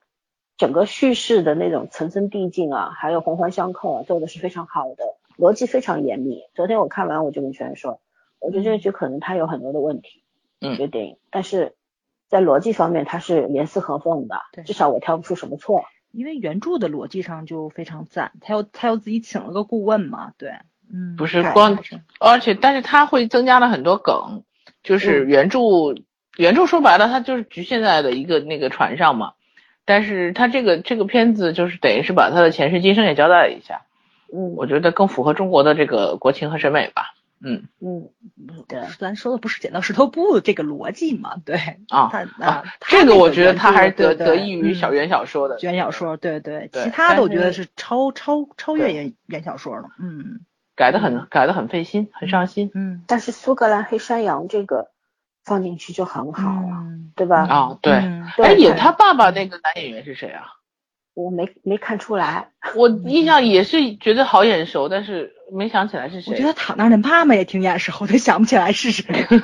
[0.58, 5.06] 整个叙事的那种层层递进啊，还有环环相扣啊，做的是非常好的，
[5.38, 6.42] 逻辑非常严密。
[6.54, 8.02] 昨天我看完我就跟全说，
[8.40, 10.26] 我觉得这个剧可能它有很多的问题，
[10.60, 10.76] 嗯。
[10.76, 11.76] 这个电影，但是
[12.28, 15.86] 在逻辑方面它是严丝合缝的对，至少我挑不出什么错。
[16.12, 20.50] 因为原著的逻辑上就非常赞，他又他又自己请了个顾问嘛，对，
[20.94, 21.80] 嗯，不是光
[22.20, 24.44] 而且但是他会增加了很多梗，
[24.84, 25.28] 就是嗯。
[25.28, 25.60] 原著、
[26.38, 29.34] 原著说白了，它就是局限在的一个那个船上嘛。
[29.86, 33.84] 但是它这个这个片子就是等于是把它的前世今生也交代了一下，
[34.34, 37.14] 嗯我觉得更符合中国的这个国情和审美吧。
[37.44, 38.10] 嗯嗯，
[38.68, 41.58] 对，咱说的不是剪刀石头布这个逻辑嘛，对，
[41.90, 45.60] 啊他啊这个我觉得它还是得得益于小嗯原小说的。
[45.62, 50.40] 原小说，对对，对其他的我觉得是超超超越原原小说了，嗯
[50.76, 54.88] 改的很改的很费心，很上心嗯，但是苏格兰黑山羊这个
[55.46, 57.46] 放进去就很好了，嗯对吧？
[57.48, 57.78] 啊。
[57.82, 57.94] 对，
[58.44, 60.44] 哎，演他爸爸那个男演员是谁啊？
[61.14, 66.34] 我没没看出来，我印象也是觉得好眼熟，但是没想起来是谁。
[66.34, 69.06] 我觉得躺那儿那妈妈也挺眼熟的， 想不起来是谁。
[69.30, 69.40] 对，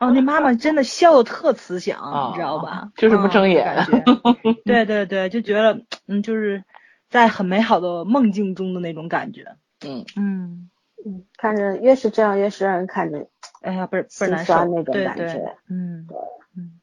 [0.00, 2.88] 哦，那妈妈真的笑的特慈祥，啊你知道吧？
[2.96, 6.64] 就是不睁眼嗯感觉 对对对，就觉得嗯，就是
[7.10, 9.44] 在很美好的梦境中的那种感觉。
[9.84, 10.70] 嗯，嗯，
[11.04, 13.26] 嗯，看着越是这样，越是让人看着，
[13.60, 16.08] 哎呀，倍儿倍儿心难受酸那种对对感觉，嗯
[16.56, 16.80] 嗯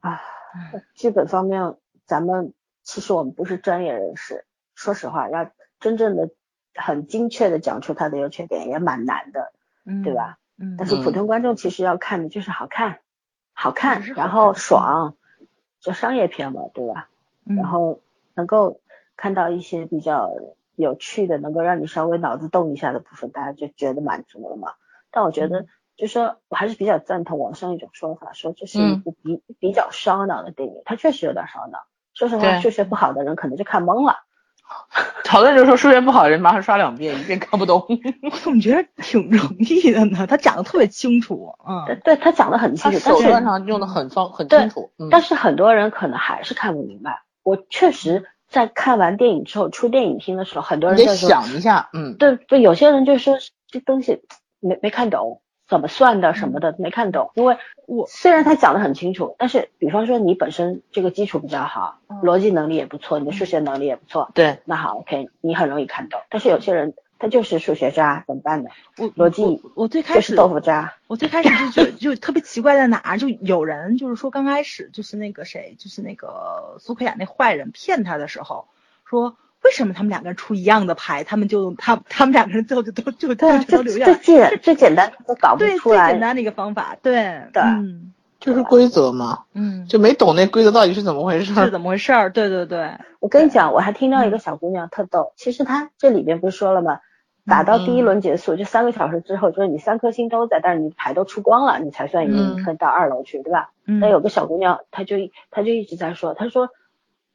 [0.00, 0.20] 啊，
[0.94, 1.76] 剧本方面，
[2.06, 5.50] 咱们其实我们不是专业人士，说实话，要
[5.80, 6.30] 真正的
[6.74, 9.52] 很精确的讲出它的优缺点也蛮难的，
[9.84, 10.38] 嗯，对吧？
[10.56, 13.00] 嗯，但是普通观众其实要看的就是好看，
[13.52, 15.16] 好看然后爽，
[15.80, 17.08] 就商业片嘛，对吧？
[17.44, 18.00] 嗯然后
[18.34, 18.80] 能够
[19.16, 20.32] 看到一些比较
[20.76, 24.74] 有趣的，能够让你稍微脑子动一下的部分，大家就觉得满足了嘛。
[25.10, 25.66] 但我觉得，
[25.96, 31.86] 就说我还是比较赞同网上一种说法，说这是一嗯部比、比较烧脑的电影，它确实有点烧脑。
[32.14, 34.16] 说实话，数学不好的人可能就看懵了。
[35.24, 37.86] 讨论就说数学不好的人马上刷两遍，一遍看不懂。
[38.30, 40.26] 我怎么觉得挺容易的呢？
[40.26, 41.54] 他讲的特别清楚，
[41.86, 44.90] 对嗯，对，他讲的很清楚，但手段上用的很方很清楚。
[44.98, 47.22] 嗯但是很多人可能还是看不明白。
[47.42, 54.22] 我确实在看完电影之后出电影厅的时候，很多人在，想一下，嗯，对对，有些人就说这东西
[54.60, 66.20] 没没看懂，怎么算的什么的没看懂，因为我虽然他讲的很清楚，但是比方说你本身这个基础比较好，嗯逻辑能力也不错，你的数学能力也不错，对，那好，OK，你很容易看懂。
[66.30, 68.70] 但是有些人他就是数学渣，怎么办呢？
[68.96, 70.94] 我逻辑我我最开始就是始豆腐渣。
[71.08, 78.68] 我最开始就觉得就特别奇怪在哪儿，就有人就是说刚开始就是那个谁，就是那个苏克雅那坏人骗他的时候，
[79.04, 86.06] 说为什么他们两个人出一样的牌，他们就他他们两个人最后就都就全都这留下来，这简最简单都搞不出来。
[86.06, 91.52] 最简单的一个方法，对对嗯就是规则嘛，嗯，就没懂那规则到底是怎么回事。
[91.54, 92.30] 是怎么回事儿？
[92.30, 97.00] 对对对，我跟你讲，我还听到一个小姑娘特逗，其实她这里边不是说了吗？
[97.46, 103.70] 打到第一轮结束，就三个小时之后，就是你三颗星都在，但是你牌都出光了，你才算赢，可以到二楼去，对吧？
[103.86, 105.16] 嗯那有个小姑娘，她就
[105.50, 106.68] 她就一直在说，她说，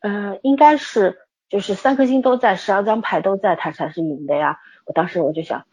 [0.01, 1.17] 呃，应该是
[1.49, 4.59] 就是三颗星都在，十二张牌都在，他才是赢的呀。
[4.85, 5.65] 我当时我就想，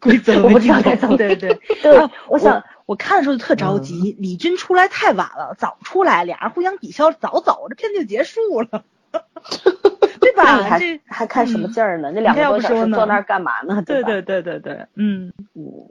[0.00, 8.84] 规则 我不知道该怎么对对 对啊，我想我看的时候就特着急，李军出来太晚了，早出来，俩人互相抵消，早走，这片子就结束了，
[10.20, 10.62] 对吧？
[10.62, 12.10] 还这还看什么嗯劲儿呢？
[12.12, 13.82] 那两个多小时坐那儿干嘛呢？
[13.86, 15.88] 对对对对对，嗯嗯，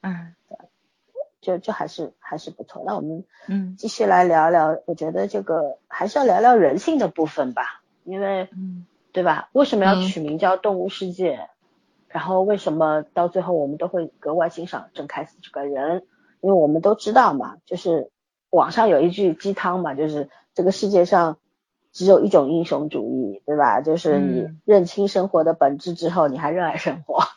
[0.00, 0.32] 哎
[1.46, 2.82] 就就还是还是不错。
[2.84, 9.48] 那我们嗯继续来聊聊，我觉得这个还是要聊聊人性的部分吧，因为嗯对吧？
[9.52, 11.48] 为什么要嗯取名叫动物世界？
[12.08, 16.02] 然后为什么到最后我们都会格外欣赏郑开司这个人？
[16.40, 18.10] 因为我们都知道嘛，就是
[18.50, 21.38] 网上有一句鸡汤嘛，就是这个世界上
[21.92, 23.80] 只有一种英雄主义，对吧？
[23.80, 27.22] 就是你嗯认清生活的本质之后，你还热爱生活。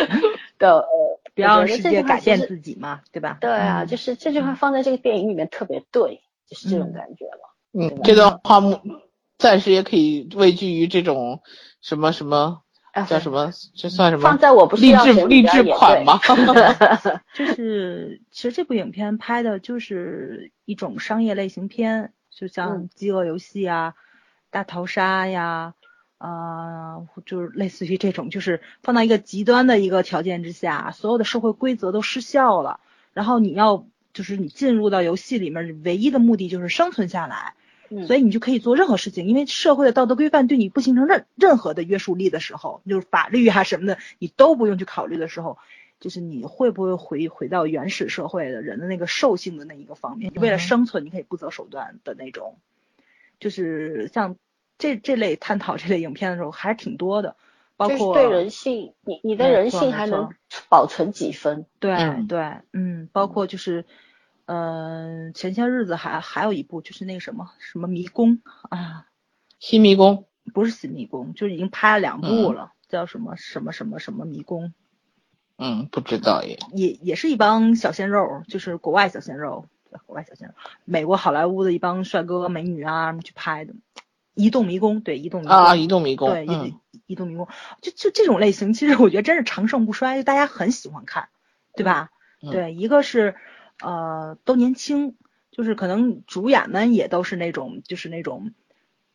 [0.60, 3.38] 的呃，不要世界改变自己嘛，对吧？
[3.40, 7.54] 对啊，嗯就是这句话放在这个电影里面特别对，就是这种嗯感觉了。
[7.72, 8.80] 嗯，这段话目
[9.38, 11.40] 暂时也可以位居于这种
[11.80, 12.62] 什么什么
[12.92, 13.50] 啊叫什么？
[13.74, 14.22] 这算什么？
[14.24, 16.18] 放在我不是励志励志款吗？
[17.34, 23.94] 就是其实这部影片拍的就是一种商业类型片，就像嗯《饥饿游戏》啊、
[24.50, 25.74] 大逃杀呀，
[26.20, 32.78] 呃，就是类似于这种，就是放到一个极端的一个条件之下，所有的社会规则都失效了，
[33.14, 37.54] 然后你要就是你进入到游戏里面，唯一的目的就是生存下来。
[37.88, 38.06] 嗯。
[38.06, 45.56] 所以你就可以做任何事情，因为社会的道德规范对你不形成任任何的约束力的时候，就是法律啊什么的，你都不用去考虑的时候，
[46.00, 50.58] 就是你会不会回回到原始社会的人的那个兽性的那一个方面，为了嗯。
[50.58, 52.58] 生存你可以不择手段的那种，
[53.40, 54.36] 就是像
[54.80, 57.36] 这这类探讨这类影片的时候还是挺多的，
[57.76, 60.30] 包括就是对人性，你你的人性还能
[60.68, 61.66] 保存几分？
[61.78, 63.84] 对、嗯对，嗯，包括就是，
[64.46, 68.40] 嗯、前些日子还还有一部就是那个什么什么迷宫
[68.70, 69.06] 啊。
[69.60, 70.26] 新迷宫。
[70.52, 74.72] 不是新迷宫，就是已经拍了两部嗯了，叫什么什么什么什么迷宫，
[75.58, 76.58] 嗯，不知道也。
[76.72, 79.66] 也也是一帮小鲜肉，就是国外小鲜肉，
[80.06, 80.54] 国外小鲜肉，
[80.84, 83.74] 美国好莱坞的一帮帅哥美女啊去拍的。
[84.40, 86.30] 移动迷宫，对，移动迷宫啊，移动迷宫。
[86.30, 87.48] 对，移嗯移动迷宫，
[87.82, 91.28] 就就这种类型，其实我觉得真是长盛不衰，就大家很喜欢看，
[91.74, 92.10] 对吧？
[92.42, 93.34] 嗯对，一个是
[93.82, 95.16] 呃都年轻，
[95.50, 98.52] 就是可能主演们也都是那种就是那种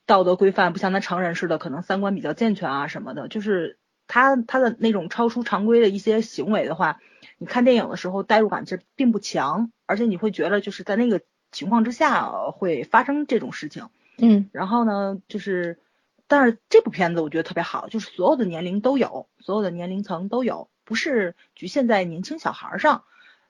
[0.05, 6.99] 道德规范不像他成人似的，可能三观比较健全啊什么的，就是他他的那种超出常规的一些行为的话，
[7.39, 11.21] 你看电影的时候代入感其实并不强，而且你会觉得就是在那个
[11.51, 13.87] 情况之下呃会发生这种事情。
[14.17, 15.79] 嗯然后呢，就是，
[16.27, 23.03] 但是这部片子我觉得特别好，就是所有的年龄都有，所有的年龄层都有，不是局限在年轻小孩儿上。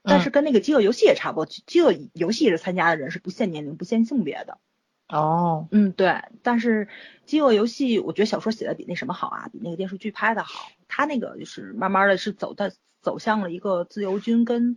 [0.07, 4.59] 但是跟那个饥饿游戏也差不多，饥饿游戏也是参加的人是不限年龄、不限性别的。
[5.07, 6.21] 哦，嗯，对。
[6.43, 6.87] 但是
[7.25, 10.69] 饥饿游戏，我觉得小说写的比那什么好啊，比那个电视剧拍的好。
[10.87, 12.71] 他那个就是慢慢的是走的
[13.01, 14.75] 走向了一个自由军跟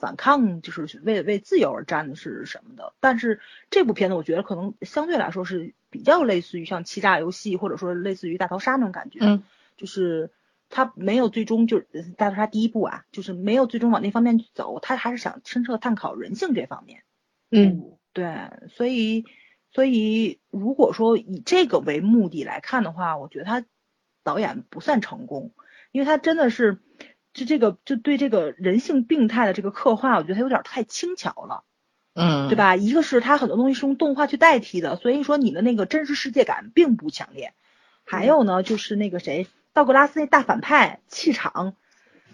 [0.00, 2.94] 反抗，就是为为自由而战的是什么的。
[2.98, 3.40] 但是
[3.70, 9.20] 这部片子我觉得可能相对来说是比较类似于像欺诈游戏，或者说类似于大逃杀那种感觉。
[9.22, 9.42] 嗯
[9.76, 10.30] 就是
[10.68, 17.02] 他没有最终就是呃大逃杀第一部啊，就是没有最终往那方面去走，他还是想深刻探讨人性这方面。
[17.50, 19.24] 嗯对，所以
[19.72, 23.64] 所以如果说以这个为目的来看的话，我觉得他
[24.22, 25.52] 导演不算成功，
[25.92, 26.78] 因为他真的是
[27.32, 31.64] 就这个就对这个人性病态的这个刻画，我觉得他有点太轻巧了。
[32.14, 32.56] 嗯，对？
[32.56, 32.74] 吧？
[32.74, 37.54] 一个是它很多东西是用动画去代替的，所以说你的那个真实世界感并不强烈。
[38.04, 41.74] 还有呢，就是那个谁，道格拉斯那大反派气场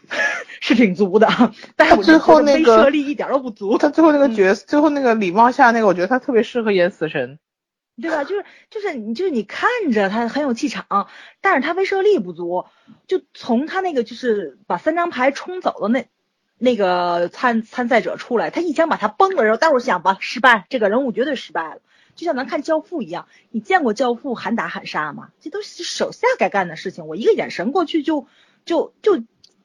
[0.63, 1.29] 是挺足的，
[1.77, 7.39] 但是最后那个威慑力一点都不足，他最后那个嗯角色，最后那个礼貌下那个，我觉得他特别适合演死神。
[8.01, 8.25] 对吧？
[8.25, 11.09] 就是就是你就是你看着他很有气场，
[11.41, 12.67] 但是他威慑力不足。
[13.07, 16.07] 就从他那个就是把三张牌冲走的那
[16.59, 21.81] 那个参参赛者出来，他一枪把他崩了，然后待会儿想吧，失败，这个人物绝对失败了。
[22.15, 25.29] 就像咱看《教父》一样，你见过《教父》喊打喊杀吗？
[25.41, 28.27] 这都是手下该干的事情，我一个眼神过去就
[28.65, 29.23] 就就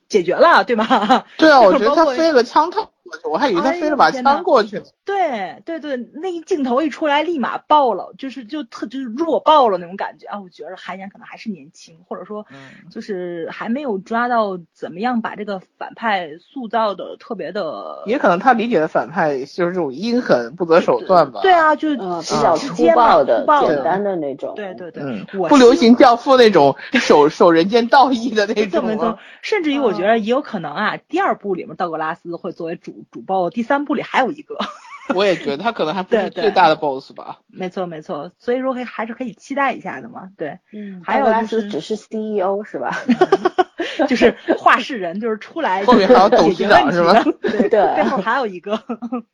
[0.10, 1.26] 解决了，对吧？
[1.38, 2.91] 对啊，我觉得他飞了个枪套，
[3.24, 4.84] 我还以为他飞了把枪过去了。
[5.06, 10.40] 对对对，那一镜头一出来，立马爆了，就是就特就是弱爆了那种感觉啊！
[10.40, 21.42] 我觉得韩延可能还是年轻，或者说嗯，就是还没有抓到怎么样把这个反派塑造的特别的，也可能他理解的反派就是这种阴狠不择手段吧。
[21.42, 24.54] 对啊，就嗯，直比较粗直接嘛暴的粗、暴简单的那种。
[24.56, 34.57] 对对对，嗯，我不流行教父那种守守人间道义的那种没错啊。，甚至于我觉嗯得也有可能啊，第二部里面道格拉斯会作为主主 BOSS，第三部里还有一个，
[35.15, 37.40] 我也觉得他可能还不是最大的 boss 吧。
[37.48, 42.95] 没错没错，所以说可以还是可以期待一下的嘛，对，嗯，还有就是只是 CEO 是吧？
[44.07, 47.23] 就是话事人，就是出来后面还有董事长是吧？
[47.41, 48.84] 对对背后还有一个，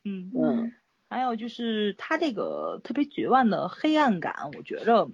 [0.03, 0.73] 嗯，嗯，
[1.10, 5.07] 还有就是他这个特别绝望的黑暗感，我觉着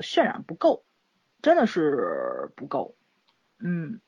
[0.00, 0.84] 渲染不够，
[1.42, 2.94] 真的是不够，
[3.58, 4.05] 嗯，呃，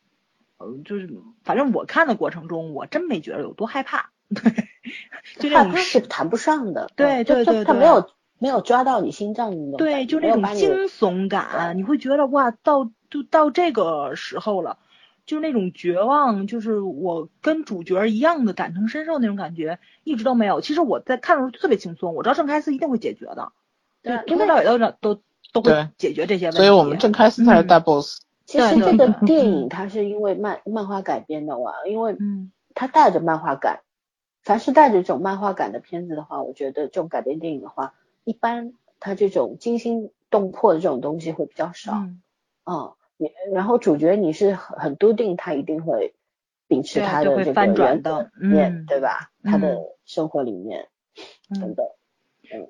[0.84, 1.08] 就是
[1.44, 4.52] 反正我看的过程中，我真没觉得有多害怕，对，
[5.38, 6.90] 就那种害怕是谈不上的。
[6.96, 14.78] 对对对对他没有没有抓到你心脏的那种对，就那种惊悚感，你会觉得哇，到就到这个时候了，
[15.26, 20.60] 就是那种绝望，就是我跟主角一样的感同身受那种感觉，一直都没有。
[20.60, 23.52] 其实我在看的时候特别轻松，我知道郑开司一定会解决的，
[24.02, 25.22] 对从头到尾都都
[25.52, 26.58] 都会解决这些问题。
[26.58, 28.20] 所以我们郑开司才是大 boss。
[28.48, 33.80] 其实这个电影它是因为漫漫画改编的哇，因为嗯它带着漫画感，
[34.42, 37.92] 凡是带着这种漫画感的片子的话，我觉得这种改编电影的话，
[38.24, 41.92] 一般它这种惊心动魄的这种东西会比较少。
[41.92, 42.22] 嗯，
[42.64, 46.14] 嗯，你然后主角你是很很笃定他一定会
[46.68, 48.02] 秉持他的这个原
[48.50, 49.30] 念，嗯对吧？
[49.44, 50.88] 他的嗯生活理念
[51.60, 51.86] 等嗯等。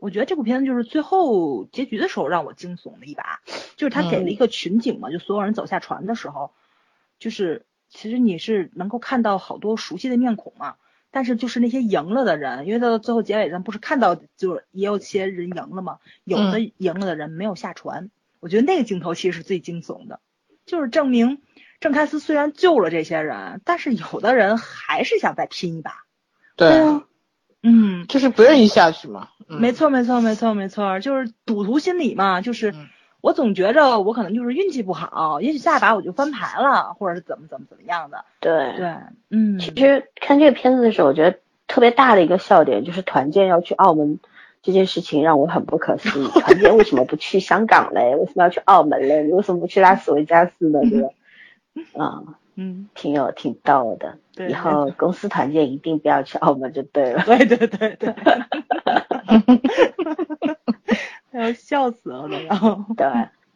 [0.01, 3.41] 我觉得这部片子就是最后结局的时候让我惊悚的一把，
[3.77, 6.53] 就是他给了一个群景嘛，就所有人走下船的时候，
[7.19, 10.77] 就是其实你是能够看到好多熟悉的面孔嘛，
[11.11, 18.11] 但是就是那些赢了的人，因为到最后结尾咱不是看到就是也有些人赢了嘛，有的赢了的人没有下船，
[18.41, 20.21] 我觉得那个镜头其实是最惊悚的，
[20.67, 21.41] 就是证明
[21.81, 26.05] 郑开司虽然救了这些人，但是有的人还是想再拼一把，
[26.57, 27.05] 对，啊，
[27.63, 28.07] 嗯。
[28.09, 29.29] 就是不愿意下去嘛。
[29.49, 29.73] 嗯没。
[29.73, 32.89] 错，没错，没错，没错，就是赌徒心理嘛，就是嗯
[33.21, 38.25] 我总觉着我可能就是运气不好，也许下一把我就翻牌了，或者是怎么怎么怎么样的。
[38.41, 38.75] 对。
[38.77, 38.95] 对，
[39.31, 44.21] 嗯，其实看这个片子的时候，我觉得特别大的一个笑点就是团建要去澳门
[44.63, 46.29] 这件事情让我很不可思议。
[46.29, 48.15] 团建为什么不去香港嘞？
[48.15, 49.25] 为什么要去澳门嘞？
[49.25, 50.81] 你为什么不去拉斯维加斯呢？
[50.89, 51.09] 对吧？
[51.99, 52.35] 啊、嗯，
[52.95, 54.19] 挺有挺逗的。
[54.35, 57.23] 对以后公司团建一定不要去澳门就对了。
[57.25, 58.15] 对对对对，
[61.33, 62.85] 哎呦， 笑死了都要。
[62.97, 63.07] 对，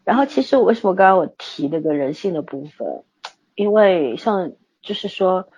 [0.04, 3.02] 然后其实我为什么刚刚我提那个人性的部分，
[3.54, 4.52] 因为像
[4.82, 5.48] 就是说，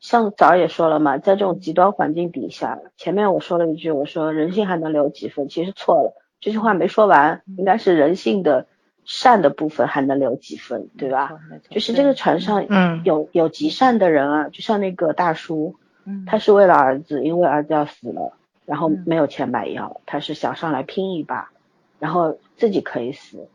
[0.00, 8.66] 像早也说了嘛，在这种极端环境底下，前面我说了一句，我说人性还能留几分，其实错了，这句话没说完，应该是人性的
[9.04, 11.38] 善的部分还能留几分，对吧？？
[11.70, 18.32] 就是这个船上嗯有有极善的人啊，就像那个大叔，嗯，他是为了儿子，因为儿子要死了，
[18.64, 21.50] 然后嗯没有钱买药，他是想上来拼一把，
[21.98, 23.48] 然后自己可以死。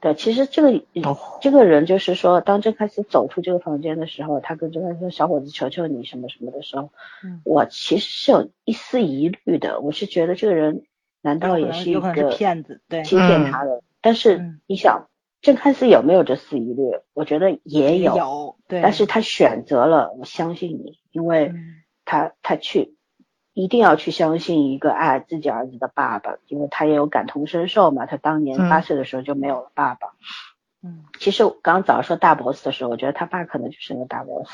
[0.00, 6.90] 对，其实这个、哦这个人就是说，当郑开始走出这个房间的时候，他跟郑开司说：“小伙子，求求你什么什么的时候，
[7.24, 9.80] 嗯我其实是有一丝疑虑的。
[9.80, 10.84] 我是觉得这个人
[11.20, 12.80] 难道也是一有可能个骗子？
[12.88, 13.82] 对，欺骗他的？
[14.00, 15.08] 但是嗯你想，
[15.40, 16.82] 郑开思有没有这四疑虑？
[17.14, 21.48] 我觉得也有，有，对，但是他选择了我相信你，因为。
[21.48, 21.74] 嗯
[22.10, 22.96] 他他去
[23.52, 28.06] 一定要去相信一个爱自己儿子的爸爸，因为他也有感同身受嘛。
[28.06, 30.14] 他当年嗯八岁的时候就没有了爸爸。
[30.82, 34.48] 嗯，其实我刚刚早上说大 boss 的时候，我觉得他爸可能就是那个大 boss，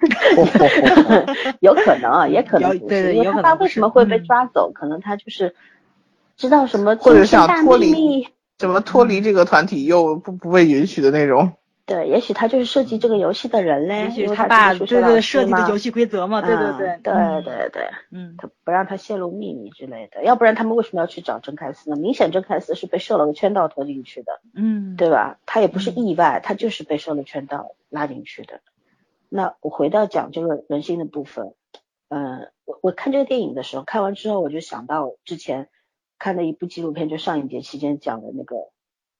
[1.62, 4.72] 有可能啊，也可能不是，因为他爸为有可能不是什么会被嗯抓走？
[4.74, 5.54] 可能他就是
[6.36, 8.28] 知道什么或者惊天大想脱离秘密。
[8.60, 11.52] 怎么脱离这个团体又不不被允许的那种？
[11.86, 17.82] 对，也许他就是设计这个游戏的人嘞，也许他爸对对是设计的游戏规则嘛，对对对，嗯对嗯对对。
[18.12, 21.96] 嗯，他不让他泄露秘密之类的，要不然他们为什么要去找郑开司呢？
[21.96, 25.38] 明显郑开司是被设了个圈套拖进去的，嗯，对吧？
[25.46, 28.60] 他也不是嗯意外，他就是被设了圈套拉进去的。
[29.30, 31.54] 那我回到讲这个人性的部分，
[32.08, 35.68] 嗯，我我看这个电影的时候，看完之后我就想到之前
[36.20, 38.70] 看的一部纪录片，就上一节期间讲的那个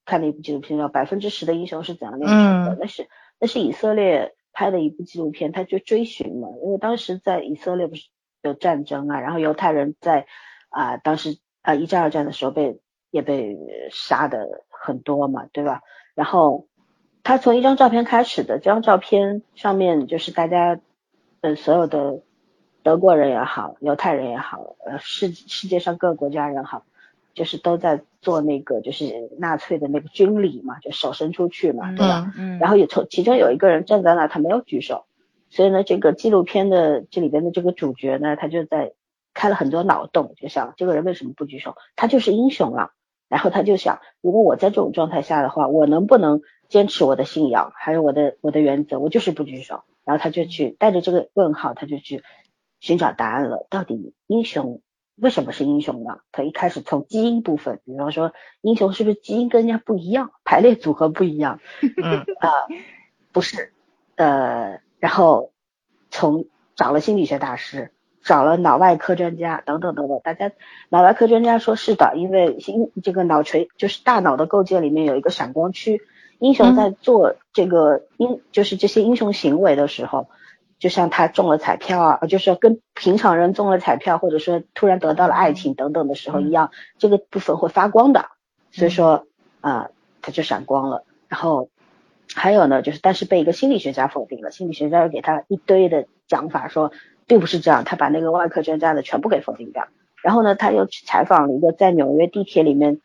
[0.05, 3.09] 看的一部纪录片叫《百分之十的英雄是怎样炼成的》，嗯那是
[3.39, 8.07] 那是以色列拍的一部纪录片，他就追寻嘛，因为当时在以色列不是
[8.43, 10.27] 有战争啊，然后犹太人在
[10.69, 12.79] 啊、当时啊、一战二战的时候被
[13.09, 13.57] 也被
[13.91, 15.81] 杀的很多嘛，对吧？
[16.15, 16.67] 然后
[17.23, 20.79] 他从一张照片开始的，这张照片上面就是大家
[21.41, 22.21] 呃所有的
[22.83, 26.85] 德国人也好，犹太人也好，呃，世世界上各个国家人好，
[27.33, 32.33] 就是都在做那个就是纳粹的那个军礼嘛，就手伸出去嘛，对吧？
[32.37, 35.05] 嗯，然后也从其中有一个人站在那，他没有举手，
[35.49, 38.93] 所以呢，这个纪录片的这里边的这个主角呢，他就在
[39.33, 41.75] 开了很多脑洞，就想这个人为什么不举手？
[41.95, 42.91] 他就是英雄了。
[43.29, 48.99] 然后他就想，如果我在这种状态下的话，我能不能坚持我的信仰，还有我的我的原则？
[48.99, 49.83] 我就是不举手。
[50.03, 52.23] 然后他就去带着这个问号，他就去
[52.81, 53.67] 寻找答案了。
[53.69, 54.81] 到底英雄
[55.21, 56.17] 为什么是英雄呢？
[56.31, 61.59] 他一开始从基因部分，比方说英雄是不是基因跟人家不一样，排列组合不一样？
[62.03, 62.49] 嗯啊、
[63.31, 63.71] 不是，
[64.15, 65.51] 呃，然后
[66.09, 66.45] 从
[66.75, 67.91] 找了心理学大师，
[68.23, 70.51] 找了脑外科专家等等等等，大家
[70.89, 76.01] 脑外科专家说是的，因为心这个脑垂就是大脑的构建里面有一个闪光区，
[76.39, 80.29] 英雄在做这个英就是这些英雄行为的时候，
[80.81, 88.25] 就像他中了彩票啊，就是说跟平常人中了彩票，或者说突然得到了爱情等等的时候一样，这个部分会发光的，
[88.71, 89.27] 所以说
[89.61, 89.91] 啊、
[90.21, 91.69] 他就闪光了，然后。
[92.33, 96.93] 还有呢，就是但是被一个心理学家否定了，心理学家又给他一堆的讲法，说
[97.27, 99.89] 并不是这样，他把那个外科专家的全部给否定掉。
[100.23, 103.01] 然后呢，他又去采访了一个在纽约地铁里面，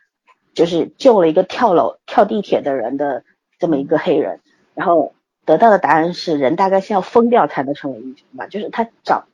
[0.54, 3.24] 就是救了一个跳楼跳地铁的人的
[3.58, 4.38] 这么一个黑人，
[4.74, 5.12] 然后
[5.46, 8.46] 得到的答案是，人大概先要疯掉才能成为英雄吧。
[8.48, 9.26] 就是他找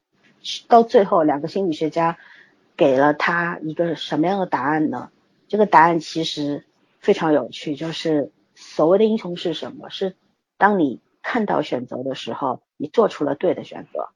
[0.68, 2.18] 到最后，两个心理学家
[2.76, 5.10] 给了他一个什么样的答案呢？
[5.48, 6.64] 这个答案其实
[7.00, 9.90] 非常有趣，就是所谓的英雄是什么？
[9.90, 10.14] 是
[10.58, 14.10] 当你看到选择的时候，你做出了对的选择。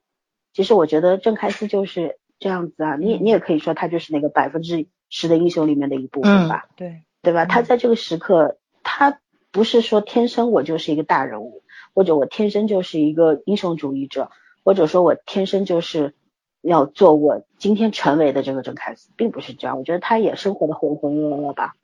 [0.52, 7.44] 其实我觉得郑开思就是这样子啊，你也你也可以说他就是那个百分之十的英雄里面的一部分吧，对，对吧？
[7.44, 9.18] 嗯他在这个时刻，他
[9.50, 11.62] 不是说天生我就是一个大人物，
[11.96, 14.30] 或者我天生就是一个英雄主义者，
[14.64, 16.14] 或者说我天生就是
[16.60, 19.78] 要做我今天成为的这个郑开司，并不是这样。
[19.78, 21.74] 我觉得他也生活的浑浑噩噩吧。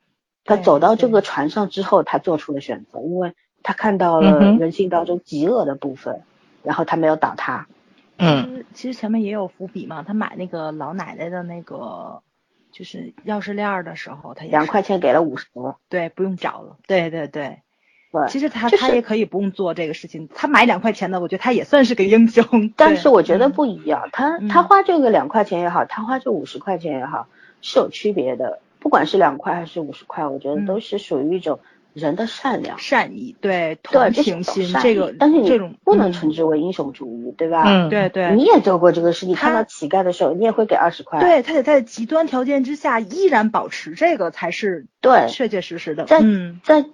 [0.44, 3.32] 他走到这个船上之后，他做出了选择，因为
[3.62, 6.20] 他看到了人性当中极恶的部分，
[6.62, 7.66] 然后他没有倒塌。
[8.18, 12.22] 嗯其实前面也有伏笔嘛，他买那个老奶奶的那个
[12.70, 15.46] 就是钥匙链儿的时候，他两块钱给了五十，
[15.88, 17.62] 对不用找了，对对对。
[18.12, 18.28] 对。
[18.28, 22.44] 其实他、就是他也可以不用做这个事情，他买两块钱的，我觉得他也算是个英雄。
[22.76, 27.26] 但是我觉得嗯不一样，他嗯他花这个两块钱也好，他花这五十块钱也好，
[27.62, 28.60] 是有区别的。
[28.78, 31.60] 不管是两块还是五十块，我觉得嗯都是属于一种
[31.94, 32.78] 人的善良。
[32.80, 37.62] 善意，对对，同情心，这个但是你这种不能嗯称之为英雄主义，对吧？
[37.64, 41.20] 嗯，对对你也做过这个事，你看到乞丐的时候，你也会给二十块。
[41.20, 46.04] 对，他得在极端条件之下依然保持这个才是对确确实实的。
[46.06, 46.84] 在嗯，在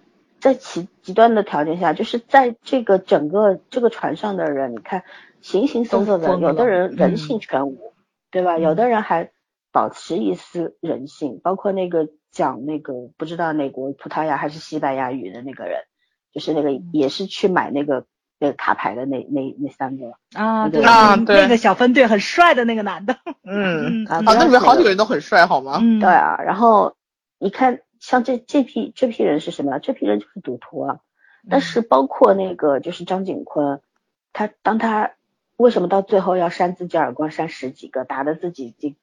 [0.41, 5.05] 在极极端的条件下，就是在这个整个这个船上的人，你看
[5.41, 7.93] 形形色色的，有的人人嗯性全无，
[8.31, 8.57] 对吧？
[8.57, 9.31] 嗯有的人还
[9.73, 15.81] 保持一丝人性，包括那个讲那个不知道哪国葡萄牙还是西班牙语的那个人，
[16.33, 16.91] 就是那个嗯。
[16.93, 18.05] 也是去买那个
[18.39, 21.43] 那个卡牌的那那那三个，啊，对那啊对。
[21.43, 25.79] 那个小分队很帅的那个男的，嗯， 啊那里面好几个个人都很帅，好吗？
[25.83, 26.95] 嗯，对啊，然后
[27.39, 29.79] 你看像这这批这批人是什么？
[29.79, 31.01] 这批人就是赌徒啊。
[31.49, 33.81] 但是包括那个就是张景坤，
[34.33, 35.13] 他当他
[35.57, 38.97] 为什么到最后要扇自己耳光，扇十几个，打的自己这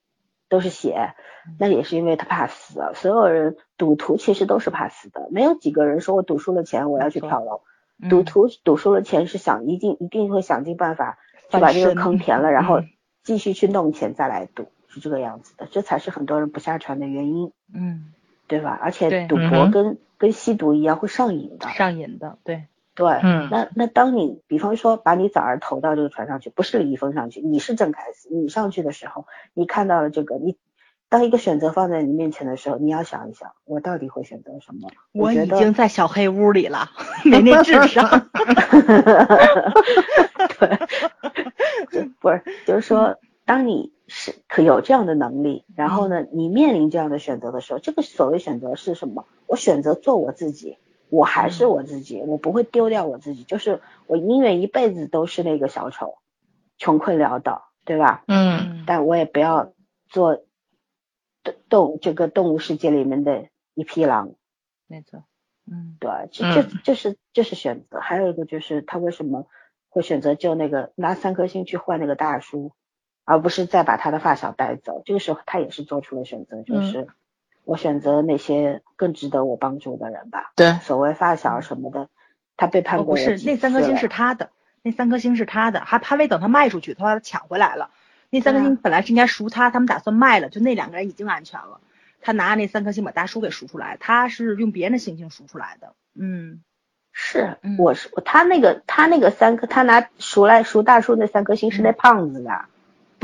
[0.48, 1.16] 都是血，
[1.58, 2.92] 那也是因为他怕死啊。
[2.94, 7.62] 所有人赌徒其实都是怕死的，没有几个人说我赌输了钱我要去跳楼，
[8.02, 11.18] 嗯赌徒赌输了钱是想一定一定会想尽办法
[11.50, 12.90] 去把这个坑填了， 然后嗯
[13.24, 17.52] 继续去弄钱再来赌，是这个样子的，这才是很多人不下船的原因。
[17.74, 18.14] 嗯，
[18.48, 18.78] 对吧？
[18.82, 21.68] 而且赌博跟、跟吸毒一样会上瘾的。
[21.70, 22.64] 上瘾的，对，
[22.94, 30.56] 对，嗯那那当你比方说把你崽儿投到这个船上去，不是李易峰上去，你是郑恺斯，你上去的时候，你看到了这个，你
[31.10, 34.90] 当一个选择放在你面前的时候，你要想一想，我到底会选择什么？
[35.12, 36.90] 我已经在小黑屋里了，
[37.26, 38.30] 没那智商。
[41.92, 49.28] 对， 不是，就是说，当你是可有这样的能力，然后呢，你面临这样的选择的时候，这个所谓选择是什么？
[49.48, 50.78] 我选择做我自己，
[51.10, 56.16] 我还是我自己，我不会丢掉我自己，就是我宁愿一辈子都是那个小丑，
[56.78, 58.24] 穷困潦倒，对吧？
[58.28, 59.74] 嗯但我也不要
[60.10, 60.44] 做
[61.44, 64.34] 动动这个动物世界里面的一匹狼，
[64.88, 65.24] 没错，
[65.70, 68.00] 嗯对，这这嗯这是这是选择。
[68.00, 69.46] 还有一个就是他为什么
[69.90, 72.72] 会选择救那个拿三颗星去换那个大叔，
[73.26, 75.02] 而不是再把他的发小带走？
[75.06, 77.08] 这个时候他也是做出了选择，就嗯是
[77.66, 80.54] 我选择那些更值得我帮助的人吧。
[80.56, 82.08] 对，所谓发小什么的，
[82.56, 84.52] 他背叛哦，不是，过我几那三颗星是他的，
[84.84, 87.90] 那三颗星是他的，还还没等他卖出去，他把他抢回来了。
[88.30, 91.80] 那三颗星本来是应该赎他，他们打算卖了，就那两个人已经安全了。
[92.22, 95.94] 他拿那三颗星把大叔给赎出来，他是用别人的星星赎出来的。
[96.14, 96.64] 嗯，
[97.12, 102.66] 是嗯，我是他那个他那个三颗，他拿赎来赎大叔那三颗星是那胖子的，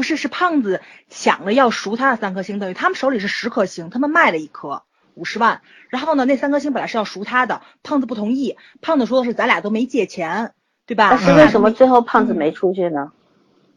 [0.01, 4.81] 不是，是胖子想了要赎他的三颗星，等于他们手里是十颗星，他们卖了一颗
[5.13, 10.53] 五十万，然后呢，那三颗星本来是要赎他的，胖子不同意，胖子说的是咱俩都没借钱，
[10.87, 11.09] 对吧？
[11.11, 13.11] 但是为什么最后胖子没出去呢？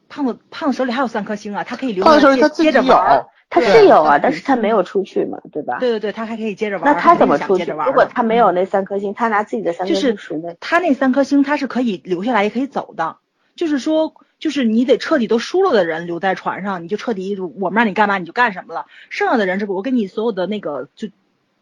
[0.08, 3.26] 胖子胖子手里还有三颗星啊，他可以留胖子着接着玩。
[3.50, 5.76] 他是有啊，但是他没有出去嘛，对吧？
[5.78, 6.94] 对对对，他还可以接着玩儿。
[6.94, 7.70] 那他怎么出去？
[7.70, 13.18] 如果他没有那三颗星，他拿自己的三颗就是星赎的，他那三颗星他是可以留下来，也可以走的。
[13.54, 18.86] 就是说，就是你得彻底都输了的人留在船上，你就彻底我们让你干嘛你就干什么了。
[19.08, 21.08] 剩下的人是我给你所有的那个就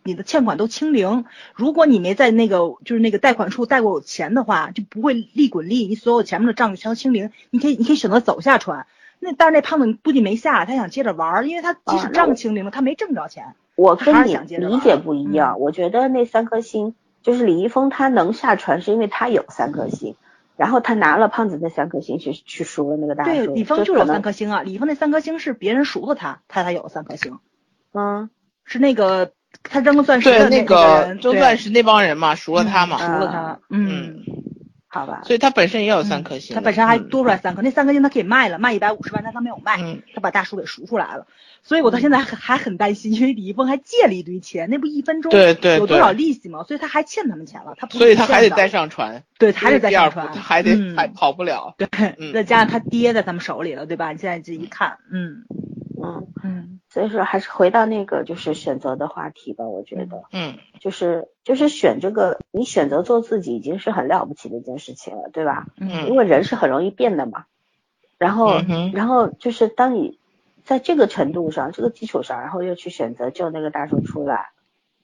[0.02, 1.24] 你的欠款都清零。
[1.54, 7.30] 如果你没在那个就是那个贷款处贷过钱的话，就不会利滚利，你所有前面的账就全都清零。
[7.50, 8.86] 你可以你可以选择走下船。
[9.20, 13.54] 那但是那胖子估计没下，他想接着玩儿，因为他即使账清零了，他没挣着钱。
[13.76, 15.54] 我跟你理解不一样。
[15.56, 20.16] 嗯我觉得那三颗星就是李易峰他能下船，是因为他有三颗星，
[20.62, 27.40] 然后他拿了胖子那三颗星去去赎了那个大对，李峰就有三颗星啊，李峰那三颗星是别人赎了他，他才有三颗星，
[27.92, 28.30] 嗯，
[28.64, 29.32] 是那个
[29.64, 34.22] 他扔个钻石的那个扔钻石那帮人嘛，赎了他嘛，赎了他，嗯，
[34.94, 36.60] 好吧，所以他本身也有三颗星的。
[36.60, 40.02] 他本身还嗯多出来三颗，那三颗星他可以卖了，卖一百五十万，但他没有卖，嗯。
[40.14, 41.26] 他把大叔给赎出来了，
[41.62, 46.62] 所以我到现在还还很担心， 因为李易峰还借了一堆钱，那不一分钟对对有多少利息吗？
[46.64, 50.94] 所以他还欠他们钱了，他所以他还得再上船，对，他还得再上船，他还得嗯。
[50.94, 51.74] 还跑不了。
[51.78, 51.88] 对，
[52.18, 52.34] 嗯。
[52.34, 54.12] 再加上他爹在他们手里了，对吧？
[54.12, 55.44] 你现在这一看，嗯
[56.02, 60.22] 嗯，嗯所以说还是回到那个就是选择的话题吧，我觉得。
[60.32, 65.66] 嗯就是就是选这个，你选择做自己已经是很了不起的一件事情了，对吧？
[65.80, 67.44] 嗯因为人是很容易变的嘛。
[68.18, 70.18] 然后，嗯然后就是当你
[70.64, 74.50] 在这个程度上、这个基础上，然后又去选择救那个大叔出来，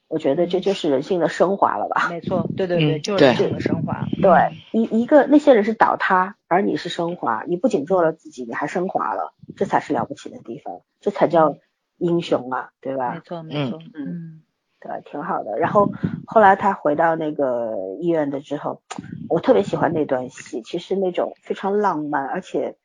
[0.09, 2.09] 我觉得这就是人性的升华了吧？
[2.11, 11.57] 没错，对对对，嗯就是人性的升华，对，一一个那些人是倒塌，而你是升华，你不仅做了自己，你还升华了，这才是了不起的地方，这才叫
[11.99, 13.15] 英雄啊，对吧？
[13.15, 14.43] 没错没错，嗯嗯
[14.81, 15.59] 对，挺好的。
[15.59, 15.91] 然后
[16.25, 18.81] 后来他回到那个医院的之后，
[19.29, 22.77] 我特别喜欢那段戏，其实那种非常浪漫，而且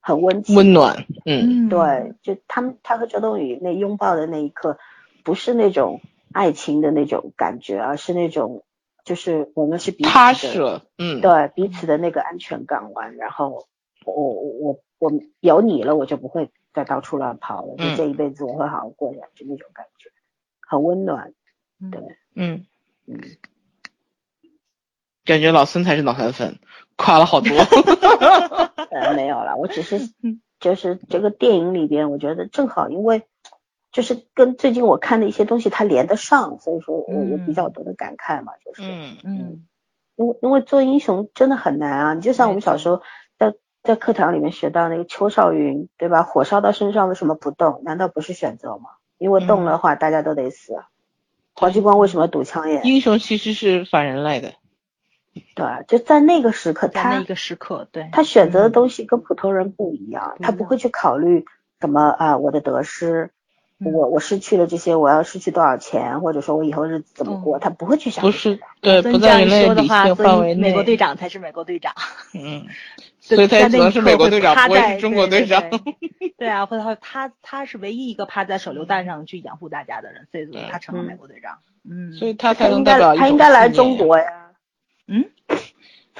[0.00, 0.56] 很温情。
[0.56, 1.04] 温暖。
[1.26, 4.78] 嗯嗯，对，就他们他和周冬雨那拥抱的那一刻，
[5.22, 6.00] 不是那种
[6.32, 8.64] 爱情的那种感觉，而是那种
[9.04, 10.80] 就是我们是彼此的踏实。
[10.98, 13.16] 嗯，对彼此的那个安全港湾。
[13.16, 13.66] 然后
[14.04, 20.10] 我我我我有你了，我就不会再到处乱跑了，就嗯这一辈子我会好好过下去那种感觉，
[20.60, 21.32] 很温暖。
[21.80, 22.00] 嗯对，
[22.34, 22.66] 嗯，
[23.06, 23.20] 嗯。
[25.24, 26.58] 感觉老孙才是脑残粉，
[26.96, 27.50] 夸了好多。
[28.90, 33.22] 呃，没有了，我只是嗯就是这个电影里边，我觉得正好，因为
[33.92, 39.66] 就是跟最近我看的一些东西它连得上，所以说我有比较多的感慨嘛，就是，嗯嗯
[40.16, 43.02] 因为因为做英雄真的很难啊，你就像我们小时候
[43.38, 46.22] 在在课堂里面学到那个邱少云，对吧？
[46.22, 47.82] 火烧到身上为什么不动？
[47.84, 48.90] 难道不是选择吗？
[49.18, 50.74] 因为动的话，大家都得死。
[51.54, 52.84] 黄继光为什么堵枪眼？
[52.86, 54.52] 英雄其实是反人类的。
[55.54, 61.44] 对，就在那个时刻，他那一个时刻，对，他选择的东西跟普通人不一样，他不会去考虑
[61.80, 63.30] 什么啊，我的得失，嗯
[63.84, 70.68] 我我失去了这些，我要失去多少钱，或者说我以后日子怎么过，嗯他不会去想不是对，不在人类说的话，理性所范围内。
[70.68, 71.92] 以美国队长才是美国队长，
[72.34, 72.66] 嗯，
[73.20, 75.60] 所以他也只能是美国队长，不会是中国队长。
[75.70, 81.58] 对对 对啊，或者他他是唯一一个趴在手榴弹上去掩护大家的人，所以说他成了美国队长。
[81.88, 84.24] 嗯，所以他才能代表他应该来中，国呀，
[85.08, 85.24] 嗯，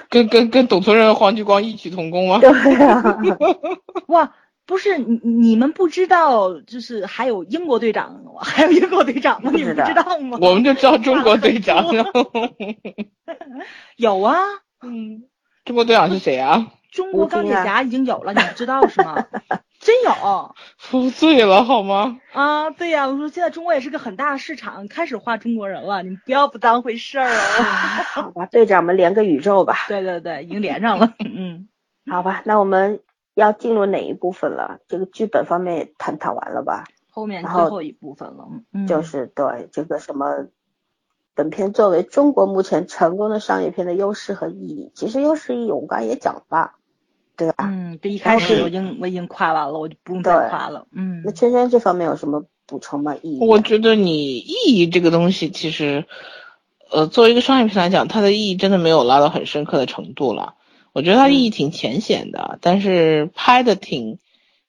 [0.08, 2.38] 跟跟跟董存仁、黄继光异曲同工吗？
[2.40, 2.50] 对
[2.84, 3.18] 啊，
[4.08, 4.32] 哇，
[4.64, 9.50] 不是你你们不知道，就是还有英国队长， 还有英国队长吗？
[9.54, 10.38] 你们不知道吗？
[10.40, 11.86] 我们就知道中国队长，
[13.96, 14.38] 有啊，
[14.82, 15.24] 嗯，
[15.64, 16.72] 中国队长是谁啊？
[16.90, 19.26] 中国钢铁侠已经有了，你们知道是吗？
[19.80, 22.20] 真有服罪了好吗？
[22.32, 22.70] 啊！
[22.70, 27.62] 对呀、我说现在中国也是个很大的市场，开始画中国人了，你们不要不当回事儿哦。
[28.04, 31.14] 好吧，队长们连个宇宙吧，对对对，已经连上了。
[31.18, 31.66] 嗯，
[32.08, 33.00] 好吧，那我们
[33.34, 34.80] 要进入哪一部分了？
[34.88, 36.84] 这个剧本方面也探讨完了吧？
[37.10, 38.48] 后面然后最后一部分了。
[38.72, 40.46] 嗯，就是对这个什么，
[41.34, 46.76] 本片作为中国目前成功的商业片的优势和意义，其实优势意义我们刚才也讲了吧，
[47.36, 47.54] 对吧？
[47.68, 50.86] 嗯，这一开始我已经我已经夸完了，我就不用再对夸了。
[50.92, 53.14] 嗯那，圈圈这方面有什么补充吗？
[53.22, 53.46] 意义？
[53.46, 56.06] 我觉得你意义这个东西，其实，
[56.90, 60.54] 呃，作为一个商业片来讲，它的意义真的没有拉到很深刻的程度了。
[60.92, 64.18] 我觉得它意义挺浅显的，但是拍的挺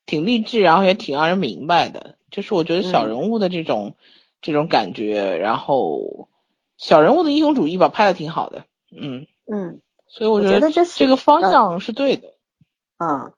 [0.06, 2.16] 挺励志，然后也挺让人明白的。
[2.32, 3.95] 就是我觉得小人物的这种、
[4.41, 6.30] 这种感觉，然后
[6.78, 8.66] 小人物的英雄主义吧，拍的挺好的。
[8.91, 12.30] 嗯嗯所以我我觉得这这个方向是对的。
[12.98, 13.34] 嗯，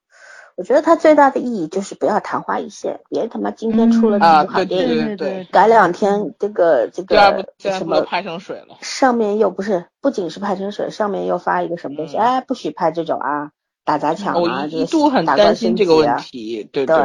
[0.55, 4.21] 我觉得它最大的意义就是不要昙花一现，别他妈今天出了嗯。
[4.21, 8.77] 啊几部好电影，对对改两天这个这个什么拍成水了。
[8.81, 12.19] 上面又不是，不仅是拍成水，上面又发一个什么东西，嗯。
[12.19, 13.51] 哎，不许拍这种啊，
[13.83, 16.95] 打砸抢啊，这个一一度很担心升这个问题，对对，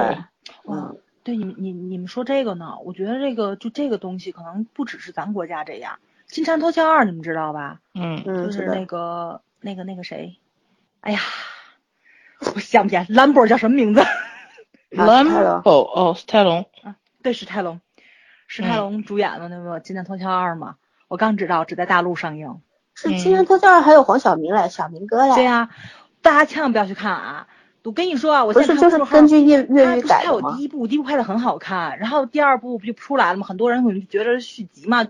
[0.69, 2.75] 嗯，对你你你们说这个呢？
[2.85, 5.99] 我觉得这个就这个东西可能不只是咱国家这样，
[6.33, 7.81] 《金蝉脱壳二》你们知道吧？
[7.95, 8.23] 嗯。
[8.25, 10.37] 嗯就是是那个那个那个谁，
[11.01, 11.19] 哎呀，
[12.55, 14.01] 我 想不起来兰博叫什么名字？
[14.03, 14.07] 啊
[14.91, 16.67] 史泰龙，Lambo 哦，史泰龙，
[17.23, 17.81] 对，史泰龙，
[18.49, 20.75] 史泰龙主演的那个《金蝉脱壳二》嘛，
[21.09, 22.61] 我刚知道只在大陆上映。
[22.95, 25.71] 是《金人脱壳二》还有黄晓明嘞，小明哥嘞，对呀、
[26.23, 27.47] 大家千万不要去看啊！
[27.85, 30.51] 我跟你说啊，我不现是就是根据粤粤语它不是它改的吗？
[30.51, 33.47] 有第一部，第一部拍的很好看，然后第二部不就出来了吗？
[33.47, 35.07] 很多人可能就觉得是续集嘛，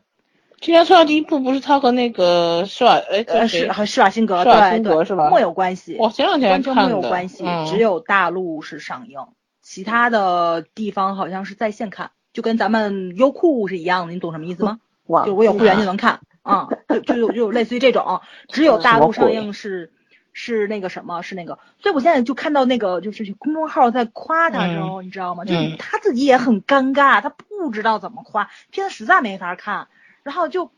[0.60, 5.30] 今年出到第一部不是他和那个施瓦哎呃，是和施瓦辛格，施瓦辛对对，格是吧？
[5.30, 9.18] 没有关系，我前两天完全没有，关系，嗯、只有大陆是上映，
[9.62, 14.80] 其他的地方好像是在线看，就跟咱们优酷是一样的，你懂什么意思吗？
[15.06, 19.92] 哇就我有会员就能看， 啊、就就就就类似于这种，只有大陆上映是
[20.34, 25.46] 是那个什么，是那个，所以我现在就看到那个就是公众号在夸他的时候，你知道吗？
[25.46, 25.76] 就是嗯。
[25.78, 29.88] 他自己也很尴尬，他不知道怎么夸，片子实在没法看，
[30.22, 30.70] 然后就。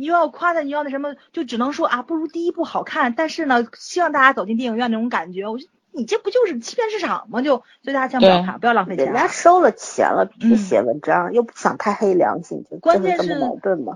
[0.00, 3.14] 你又要夸他，你又要那什么，就只能说啊，不如第一部好看。
[3.16, 7.42] 但是呢，希望大家走进电影院那种感觉，我就你这不就是欺骗市场吗？
[7.42, 9.26] 就所以大家千万不要对看，不要浪费钱人家啊。
[9.26, 13.40] 收了钱了，必须嗯写文章，又不想太黑良心，就关键是？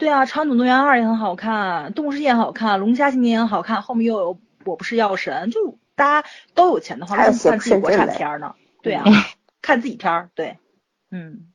[0.01, 4.35] 对啊，《长总动员二》也很好看，《动物世界》很好看，《龙虾新年》也很好看，后面又有
[4.65, 8.57] 《我不是药神》，就大家都有钱的话，还有为什么看自己国产片儿呢？
[8.83, 9.05] 对啊，
[9.63, 10.59] 看自己片儿，对，
[11.13, 11.52] 嗯，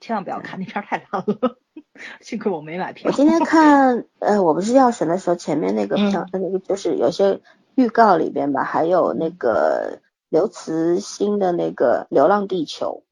[0.00, 1.58] 千万不要看那片儿太烂了，
[2.20, 3.10] 幸亏我没买票。
[3.10, 7.40] 我今天 看呃我不是药神的时候，前面那个嗯票、那个就是有些
[7.74, 13.02] 预告里边吧，还有那个刘慈欣的那个《流浪地球》，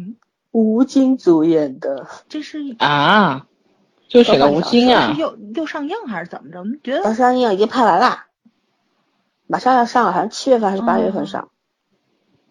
[0.00, 0.16] 嗯，
[0.52, 3.46] 吴京主演的，这是啊，
[4.08, 6.60] 就选了吴京啊，又又上映还是怎么着？
[6.60, 8.26] 我们觉要得上映已经拍完啦，
[9.48, 11.50] 马上要上了，好像七月份还是八月份上。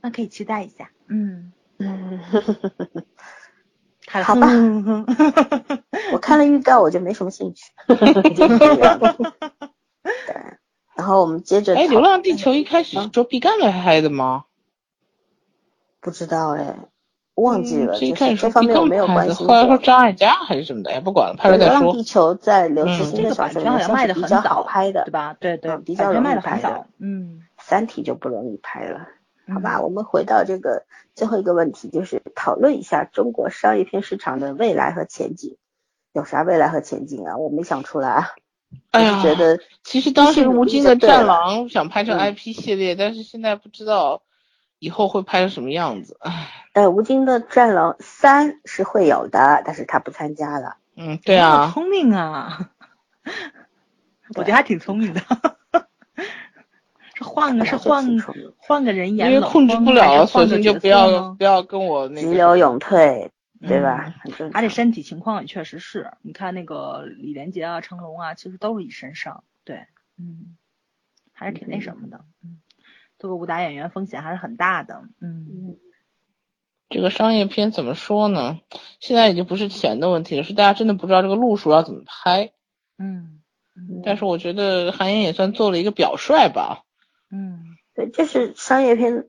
[0.01, 3.14] 那可以期待一下，嗯，嗯，看
[4.23, 4.47] 好吧
[6.13, 7.65] 我看了预告，我就没什么兴趣。
[7.87, 7.97] 对，
[10.95, 14.45] 然后我们接着哎，《流浪地球》一开始是卓比干来拍的吗？
[15.99, 16.75] 不知道哎，
[17.35, 19.77] 忘记了，就是开始说毕这方面我没有拍的，关心后来说。
[19.79, 21.87] 张艾嘉还是什么的，哎，不管了，拍了流再说。
[21.87, 25.35] 浪地球在刘慈嗯欣的小说里面算权好像卖是比较的很早，好拍的对，吧？
[25.39, 29.07] 对对，嗯比较卖容易拍的嗯，三体就不容易拍了。
[29.53, 35.57] 好吧，嗯我们回到这个最后一个问题，就是讨论一下中国商业片市场的未来和前景。
[36.13, 37.37] 有啥未来和前景啊？
[37.37, 38.27] 我没想出来啊。
[38.91, 44.23] 哎呀觉得其实当时吴京的《战狼》想拍成嗯 IP 系列，但是现在不知道
[44.79, 46.17] 以后会拍成什么样子。
[46.21, 50.77] 唉，呃，吴京的《战狼三》是会有的，但是他不参加了。
[50.97, 52.71] 嗯，对啊，聪明啊，
[54.35, 55.21] 我觉得还挺聪明的。
[57.15, 58.05] 是换个是换
[58.57, 62.27] 换个人演冷因为控制不了，索性就不要不要跟我那个。
[62.27, 63.31] 急流勇退，
[63.61, 64.13] 对吧？
[64.53, 69.85] 而且身体情况也确实是，你看那个李连杰啊、成龙啊，其实都是一身伤，对，
[70.19, 70.57] 嗯，
[71.31, 72.59] 还是挺那什么的，嗯，
[73.17, 75.77] 做个武打演员风险还是很大的，嗯嗯
[76.89, 78.59] 这个商业片怎么说呢？
[78.99, 82.51] 现在已经不是钱的问题了，是大家真的不知道这个路数要怎么拍。
[82.97, 83.41] 嗯
[83.75, 86.83] 嗯但是我觉得韩延也算做了一个表率吧。
[87.31, 87.59] 嗯
[87.95, 89.27] 对，这是商业片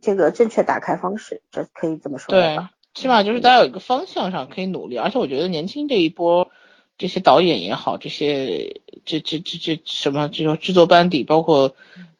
[0.00, 6.50] 这个正确打开方式，这可以这么说对吧？，起码就是大家有一个方向上可以努力，而且我觉得年轻这一波，
[6.98, 11.74] 这些导演也好，这些这这这这什么这种制作班底，包括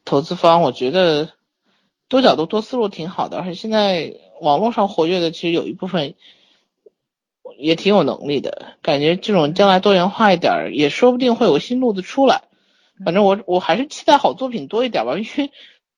[0.05, 1.33] 投资方，我觉得
[2.09, 3.37] 多角度多思路挺好的。
[3.37, 6.15] 而且现在网络上活跃的，其实有一部分
[7.57, 12.43] 也挺有能力的，感觉这种将来多元化一点儿，也说不定会有新路子出来。
[13.03, 15.51] 反正我我还是期待好作品多一点吧，因为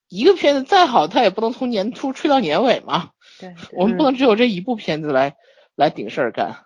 [0.08, 3.12] 一个片子再好，它也不能从年初吹到年尾嘛。
[3.40, 5.36] 对，对我们不能只有这一部片子来
[5.76, 6.66] 来顶事儿干。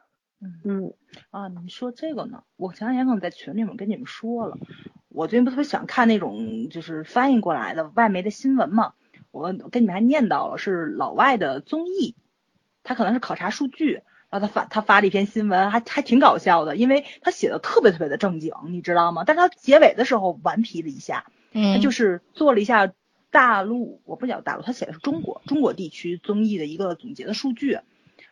[0.64, 0.94] 嗯，
[1.32, 2.44] 啊，你说这个呢？
[2.56, 4.58] 我前两天可能在群里面跟你们说了，
[5.10, 8.94] 我最近不特别想看那种就是翻译过来的外媒的新闻嘛。
[9.32, 12.16] 我跟你们还念叨了，是老外的综艺，
[12.84, 19.24] 他可能是考察数据，然后他发他发了一篇新闻，还还挺搞笑的，因为他写的特别特别的正经，你知道吗？
[19.26, 22.94] 但是他结尾的时候顽皮了一下，他嗯就是做了一下
[23.32, 27.80] 大陆，我不讲大陆，他写的是中国中国地区综艺的一个总结的数据。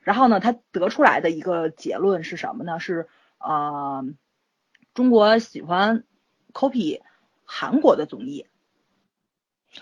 [0.01, 2.79] 然后呢，他得出来的一个结论是什么呢？
[2.79, 3.07] 是
[3.39, 4.05] 呃，
[4.93, 6.05] 中国喜欢
[6.53, 7.01] copy
[7.43, 8.45] 韩国的综艺。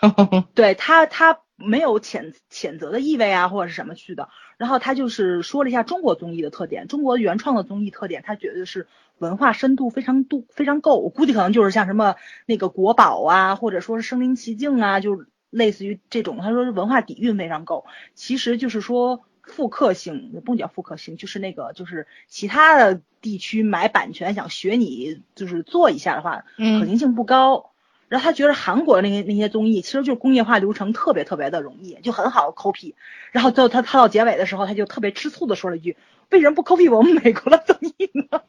[0.56, 4.30] 对他，他没有谴谴责的意味啊，或者是什么去的。
[4.57, 8.88] 然后他就是说了一下中国综艺的特点，中国原创的综艺特点，他觉得是
[9.18, 10.99] 文化深度非常度非常够。
[10.99, 12.15] 我估计可能就是像什么
[12.45, 16.38] 那个国宝啊，或者说是身临其境啊，就类似于这种。
[16.38, 27.72] 他说是文化底蕴非常够，其实就是说复刻性，不能叫复刻性，就是那个就是其他的地区买版权想学你就是做一下的话，可行性不高。
[28.16, 32.94] 然后他觉得韩国那些那些综艺其实就是工业化流程特别特别的容易，就很好 copy。
[33.34, 35.98] 然后最后他他到结尾的时候，他就特别吃醋的说了一句
[36.32, 38.42] ：“为什么不 copy 我们美国的综艺呢？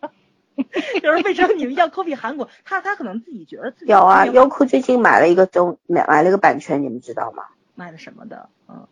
[1.03, 2.49] 就是为什么你们要 copy 韩国？
[2.65, 4.25] 他他可能自己觉得自己有啊。
[4.27, 7.43] 优酷最近买了一个综买买了一个版权，你们知道吗？
[7.75, 8.49] 买的什么的？
[8.69, 8.87] 嗯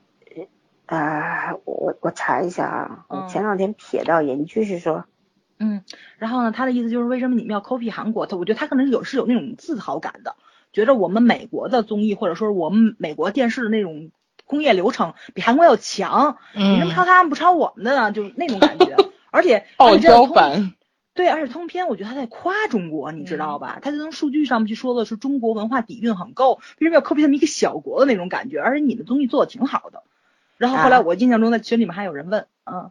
[0.87, 5.05] 啊，我我查一下啊，我前两天瞥到一句是说。
[5.61, 5.85] 嗯，
[6.19, 8.27] 然后呢，他的意思就是为什么你们要 copy 韩国？
[8.27, 10.35] 他我觉得他可能有是有那种自豪感的。
[10.75, 14.11] 觉得我们美国的综艺或者说我们美国电视的那种
[14.45, 18.13] 工业流程比韩国要强，你怎么抄他们不抄我们的呢？
[18.13, 18.95] 就是那种感觉。
[19.31, 20.75] 而且傲娇版，
[21.15, 23.79] 对，而且通篇我觉得他在夸中国，你知道吧？
[23.81, 28.59] 他就从数据上面去说的是中国文化底蕴很够，为什么要 copy 他们一个小国的那种感觉？
[28.61, 30.03] 而且你的综艺做的挺好的。
[30.59, 32.91] 然后后来我印象中在群里面还有人问，嗯。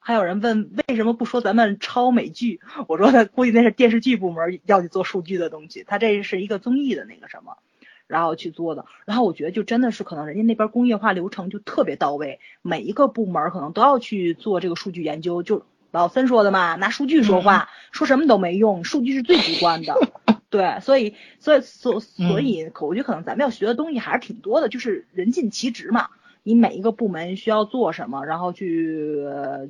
[0.00, 2.60] 还有人问为什么不说咱们抄美剧？
[2.86, 7.58] 我说他估计那是电视剧部门要去做数据的东西，他这是一个综艺的那个什么，
[8.06, 8.86] 然后去做的。
[9.04, 15.42] 然后我觉得就真的是可能人家那边工业化流程就特别到位，每一个部门可能都要去做这个数据研究。
[15.42, 19.94] 就老森说的嘛，拿数据说话，说什么都没用，数据是最直观的。
[20.50, 26.08] 对，所以所以所所以，我觉得可能咱们要学的东西还是挺多的，就是人尽其职嘛。
[26.48, 29.22] 你每一个部门需要做什么，然后去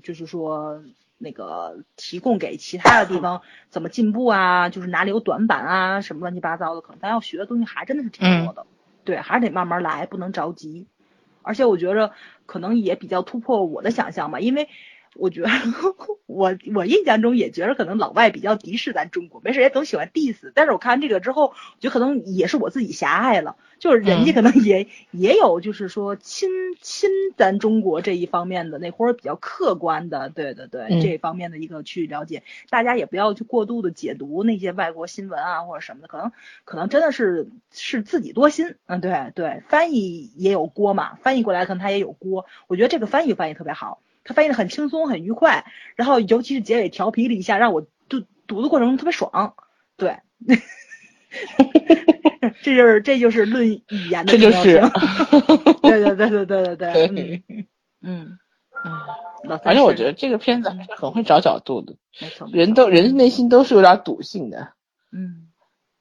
[0.05, 0.81] 就是说
[1.19, 8.65] 那个提供给其他的地方怎么进步啊，就是哪里有短板啊，什么乱七八糟的，可能咱要学的东西还真的是挺多的。
[9.03, 10.87] 对，还是得慢慢来，不能着急。
[11.43, 12.13] 而且我觉着
[12.47, 14.69] 可能也比较突破我的想象吧，因为。
[15.15, 15.49] 我觉得
[16.27, 20.53] 我我印象中也觉得可能老外比较敌视咱中国，没事也总喜欢 diss。
[20.55, 26.49] 但是我看完这个之后，我觉得可能也是我自己狭隘了，就是人家可能也也有就是说亲
[26.81, 32.43] 亲咱中国这一方面的那或者比较客观的，对对对，这方面的一个去了解。
[32.69, 36.33] 大家也不要去过度的解读那些外国新闻啊或者什么的，可能
[36.65, 38.77] 可能真的是是自己多心。
[38.87, 42.47] 嗯，对对，翻译也有锅嘛，翻译过来可能他也有锅。
[42.67, 44.01] 我觉得这个翻译翻译特别好。
[44.29, 45.65] 他翻译的很轻松，很愉快，
[45.97, 47.81] 然后尤其是结尾调皮了一下，让我
[48.11, 49.55] 就读的过程中特别爽。
[49.97, 50.19] 对，
[52.63, 54.83] 这就是这就是论语言的这就是，
[55.81, 57.43] 对对对对对对对，
[58.03, 58.39] 嗯
[58.85, 64.75] 嗯，反正我觉得这个片子还是很会找角度的，没错，人都人内心都是有点赌性的。
[65.11, 65.49] 嗯，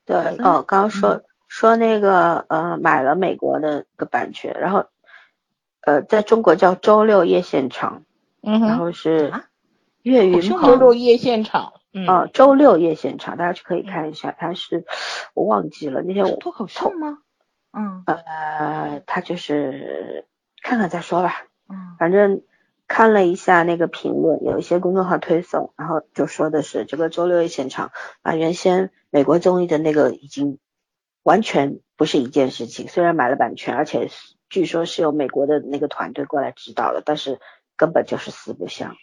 [0.05, 4.87] 对哦，刚刚说说那个呃买了美国的个版权，然后
[5.79, 8.03] 呃在中国叫周六夜现场。
[8.41, 9.34] 然后是
[10.03, 11.73] 岳云鹏周六夜现场，
[12.07, 14.85] 啊，周六夜现场，大家去可以看一下，他是
[15.34, 17.18] 我忘记了那天我脱口秀吗？
[17.73, 20.26] 嗯，呃，他就是
[20.61, 22.41] 看看再说吧，嗯，反正
[22.88, 27.91] 看了一下那个评论，有一些公众号推送，然后就说的是这个周六夜现场，
[28.22, 30.57] 把原先美国综艺的那个已经
[31.23, 34.07] 完全不是一件事情，虽然买了版权，而且
[34.47, 37.41] 据说是由美国的那个团队过来指导的，但是。
[37.77, 38.95] 根本就是四不像，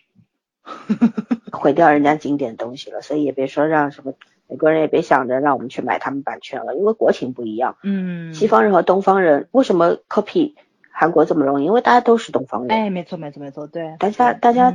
[1.52, 4.12] 毁掉人家经典东西了，所以也别说让什么
[4.48, 7.76] 美国人也别想着让我们去买他们版权了，因为国情不一样。
[7.82, 10.54] 嗯，西方人和东方人为什么 copy
[10.90, 11.64] 韩国这么容易？
[11.64, 12.70] 因为大家都是东方人。
[12.70, 14.74] 哎，没错没错没错，对，大家大家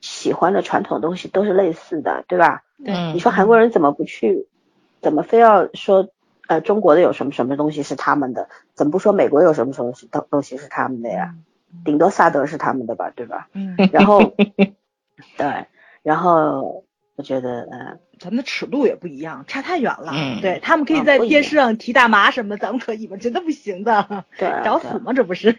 [0.00, 2.64] 喜欢的传统东西都是类似的，对吧？
[2.84, 3.12] 对。
[3.12, 4.48] 你说韩国人怎么不去？
[5.00, 6.08] 怎么非要说
[6.48, 8.48] 呃中国的有什么什么东西是他们的？
[8.74, 11.34] 怎么不说美国有什么什么东东西是他们的呀？
[11.84, 13.48] 顶多萨德是他们的吧，对吧？
[13.52, 14.20] 嗯，然后，
[15.36, 15.66] 对，
[16.02, 16.84] 然后
[17.16, 20.12] 我觉得，嗯，咱们的尺度也不一样，差太远了。
[20.12, 23.16] 嗯，对他们可以在电视上提大麻什么，咱们可以吗？
[23.16, 25.12] 真的不行的，对，找死吗？
[25.12, 25.58] 这不是？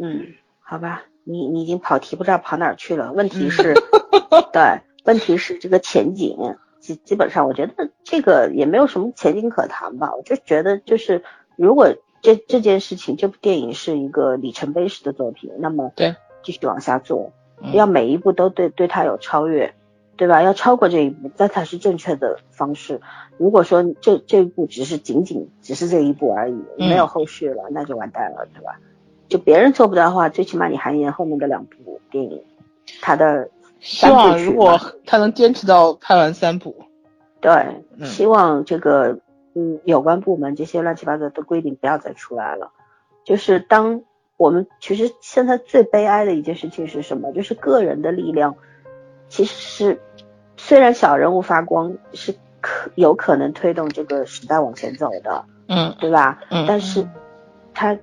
[0.00, 3.12] 嗯，好吧，你你已经跑题不知道跑哪儿去了。
[3.12, 3.74] 问题是，
[4.52, 10.14] 对，问题是这个前景，基基本上我觉得这个也没有什么前景可谈吧。
[10.14, 11.22] 我就觉得就是
[11.56, 11.94] 如果。
[12.22, 17.32] 这这件事情，这部电影是一个里程碑式的作品，那么对，继续往下做，
[17.72, 19.74] 要每一步都对对他有超越，
[20.16, 20.42] 对吧？
[20.42, 23.00] 要超过这一步，那才是正确的方式。
[23.38, 28.80] 如果说这这一步只是仅仅只是这一步而已，没有后续了，那就完蛋了，对吧？
[29.28, 32.42] 就别人做不到的话，最起码你韩延后面的两部电影，
[33.02, 36.74] 他的希望如果他能坚持到拍完三部，
[37.40, 39.18] 对，希望这个
[39.56, 42.70] 嗯有关部门这些乱七八糟的规定不要再出来了。
[43.24, 44.02] 就是当
[44.36, 47.32] 我们其实现在最悲哀的一件事情是什么？
[47.32, 48.54] 就是个人的力量
[49.28, 50.00] 其实是
[50.56, 56.42] 虽然小人物发光是可有可能推动这个时代往前走的，嗯，对吧？
[56.50, 57.08] 嗯，但是
[57.72, 57.98] 它。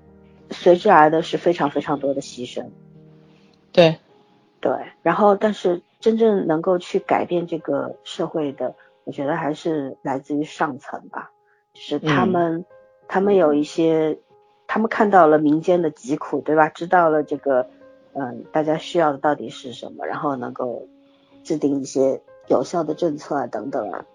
[0.50, 2.68] 随之而的是非常非常多的牺牲，
[3.72, 3.98] 对，
[4.60, 4.72] 对，
[5.02, 11.32] 然后但是真正能够去改变这个社会的，我觉得还是来自于上层吧，
[11.74, 12.66] 就是他们，
[13.08, 14.20] 他们有一些，
[14.68, 16.70] 他们看到了民间的疾苦，对吧？
[16.70, 17.68] 知道了这个，
[18.14, 20.88] 嗯，大家需要的到底是什么，然后能够
[21.44, 24.06] 制定一些有效的政策啊，等等啊。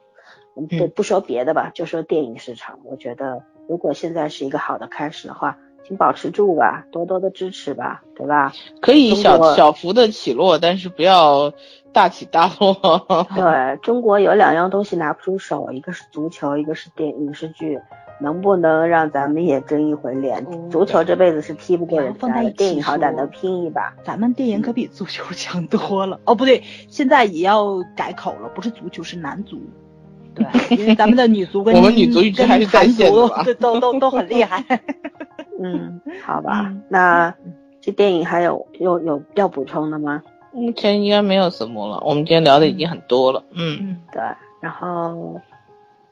[0.55, 5.59] 不不说别的吧，就说电影市场，我觉得如果现在是一个好的开始的话。
[5.89, 8.53] 请保持住吧，多多的支持吧，对吧？
[8.83, 11.51] 可以小小幅的起落，但是不要
[11.95, 12.77] 大起大落。
[13.35, 17.81] 对中国有两样东西拿不出手，一个是足球，一个是电影视剧，
[18.21, 20.47] 能不能让咱们也争一回脸？
[20.69, 23.95] 足球这辈子是踢不过人家的，电影好歹能拼一把。
[24.05, 26.21] 咱们电影可比足球强多了。
[26.27, 29.59] 哦，不对，现在也要改口了，不是足球，是男足。
[30.35, 30.45] 对，
[30.77, 34.63] 因为咱们的女足跟我们女足一直还是在线的，都都都很厉害。
[35.63, 37.35] 嗯， 好吧，那
[37.81, 40.23] 这电影还有有有要补充的吗？
[40.53, 43.45] 目前应该没有什么了，我们今天聊的已经很多了。
[43.53, 44.21] 嗯，对，
[44.61, 45.41] 然后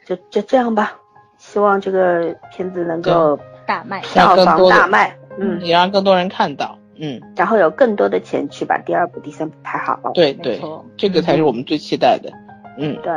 [0.05, 0.93] 就就这样吧，
[1.39, 9.99] 希望这个片子能够大卖，票房大卖，嗯，也让更多人看到，嗯，然后有更多的钱去把第二部、第三部拍好。
[10.13, 10.61] 对对，
[10.97, 12.31] 这个才是我们最期待的。
[12.79, 13.13] 嗯，对。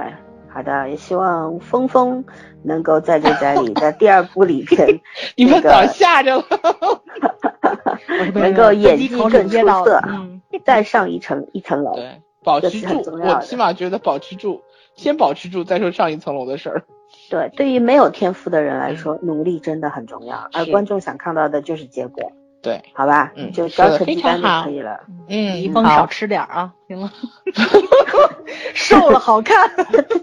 [0.51, 2.23] 好的，也希望峰峰
[2.63, 4.99] 能够在这在里，的第二部里边，
[5.37, 6.45] 你们早吓着了，
[8.33, 10.01] 能够演技更出色，
[10.65, 11.93] 再上一层一层楼。
[11.95, 14.61] 对，保持住，我起码觉得保持住，
[14.95, 16.83] 先保持住，再说上一层楼的事儿。
[17.29, 22.31] 对，对于没有天赋的人来说，努力真的很重要，而观众想看到的就是结果。
[22.61, 24.99] 对，好吧，嗯，就交成绩单就可以了。
[25.29, 27.11] 嗯，一峰少吃点啊，行了。
[28.73, 29.69] 瘦了好看，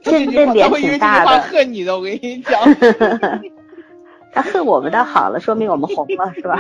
[0.03, 1.27] 这这脸挺大的。
[1.27, 2.61] 他恨你的，我跟你讲。
[4.35, 6.59] 他恨我们倒好了，说明我们红了，是吧？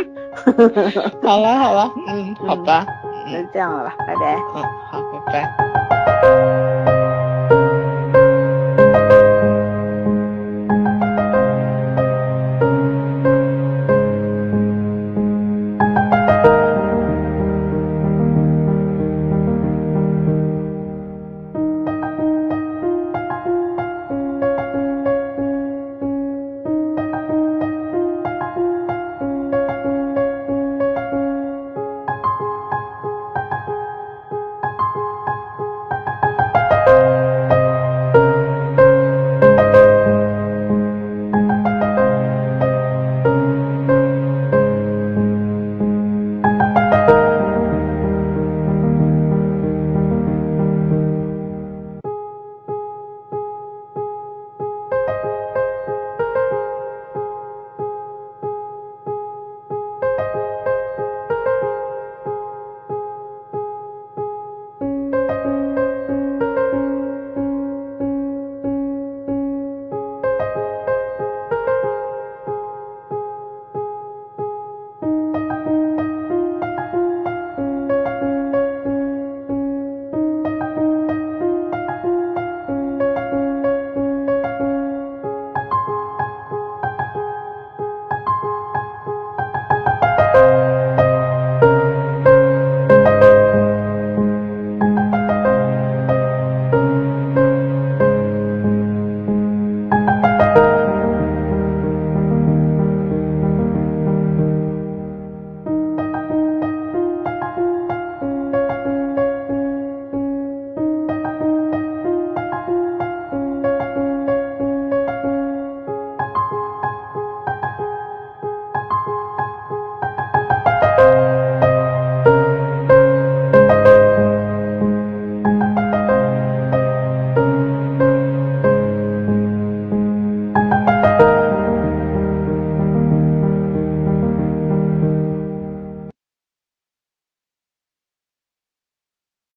[1.22, 2.86] 好了好了，嗯，好吧，
[3.26, 4.34] 那这样了吧，拜拜。
[4.54, 6.45] 嗯，好，拜拜。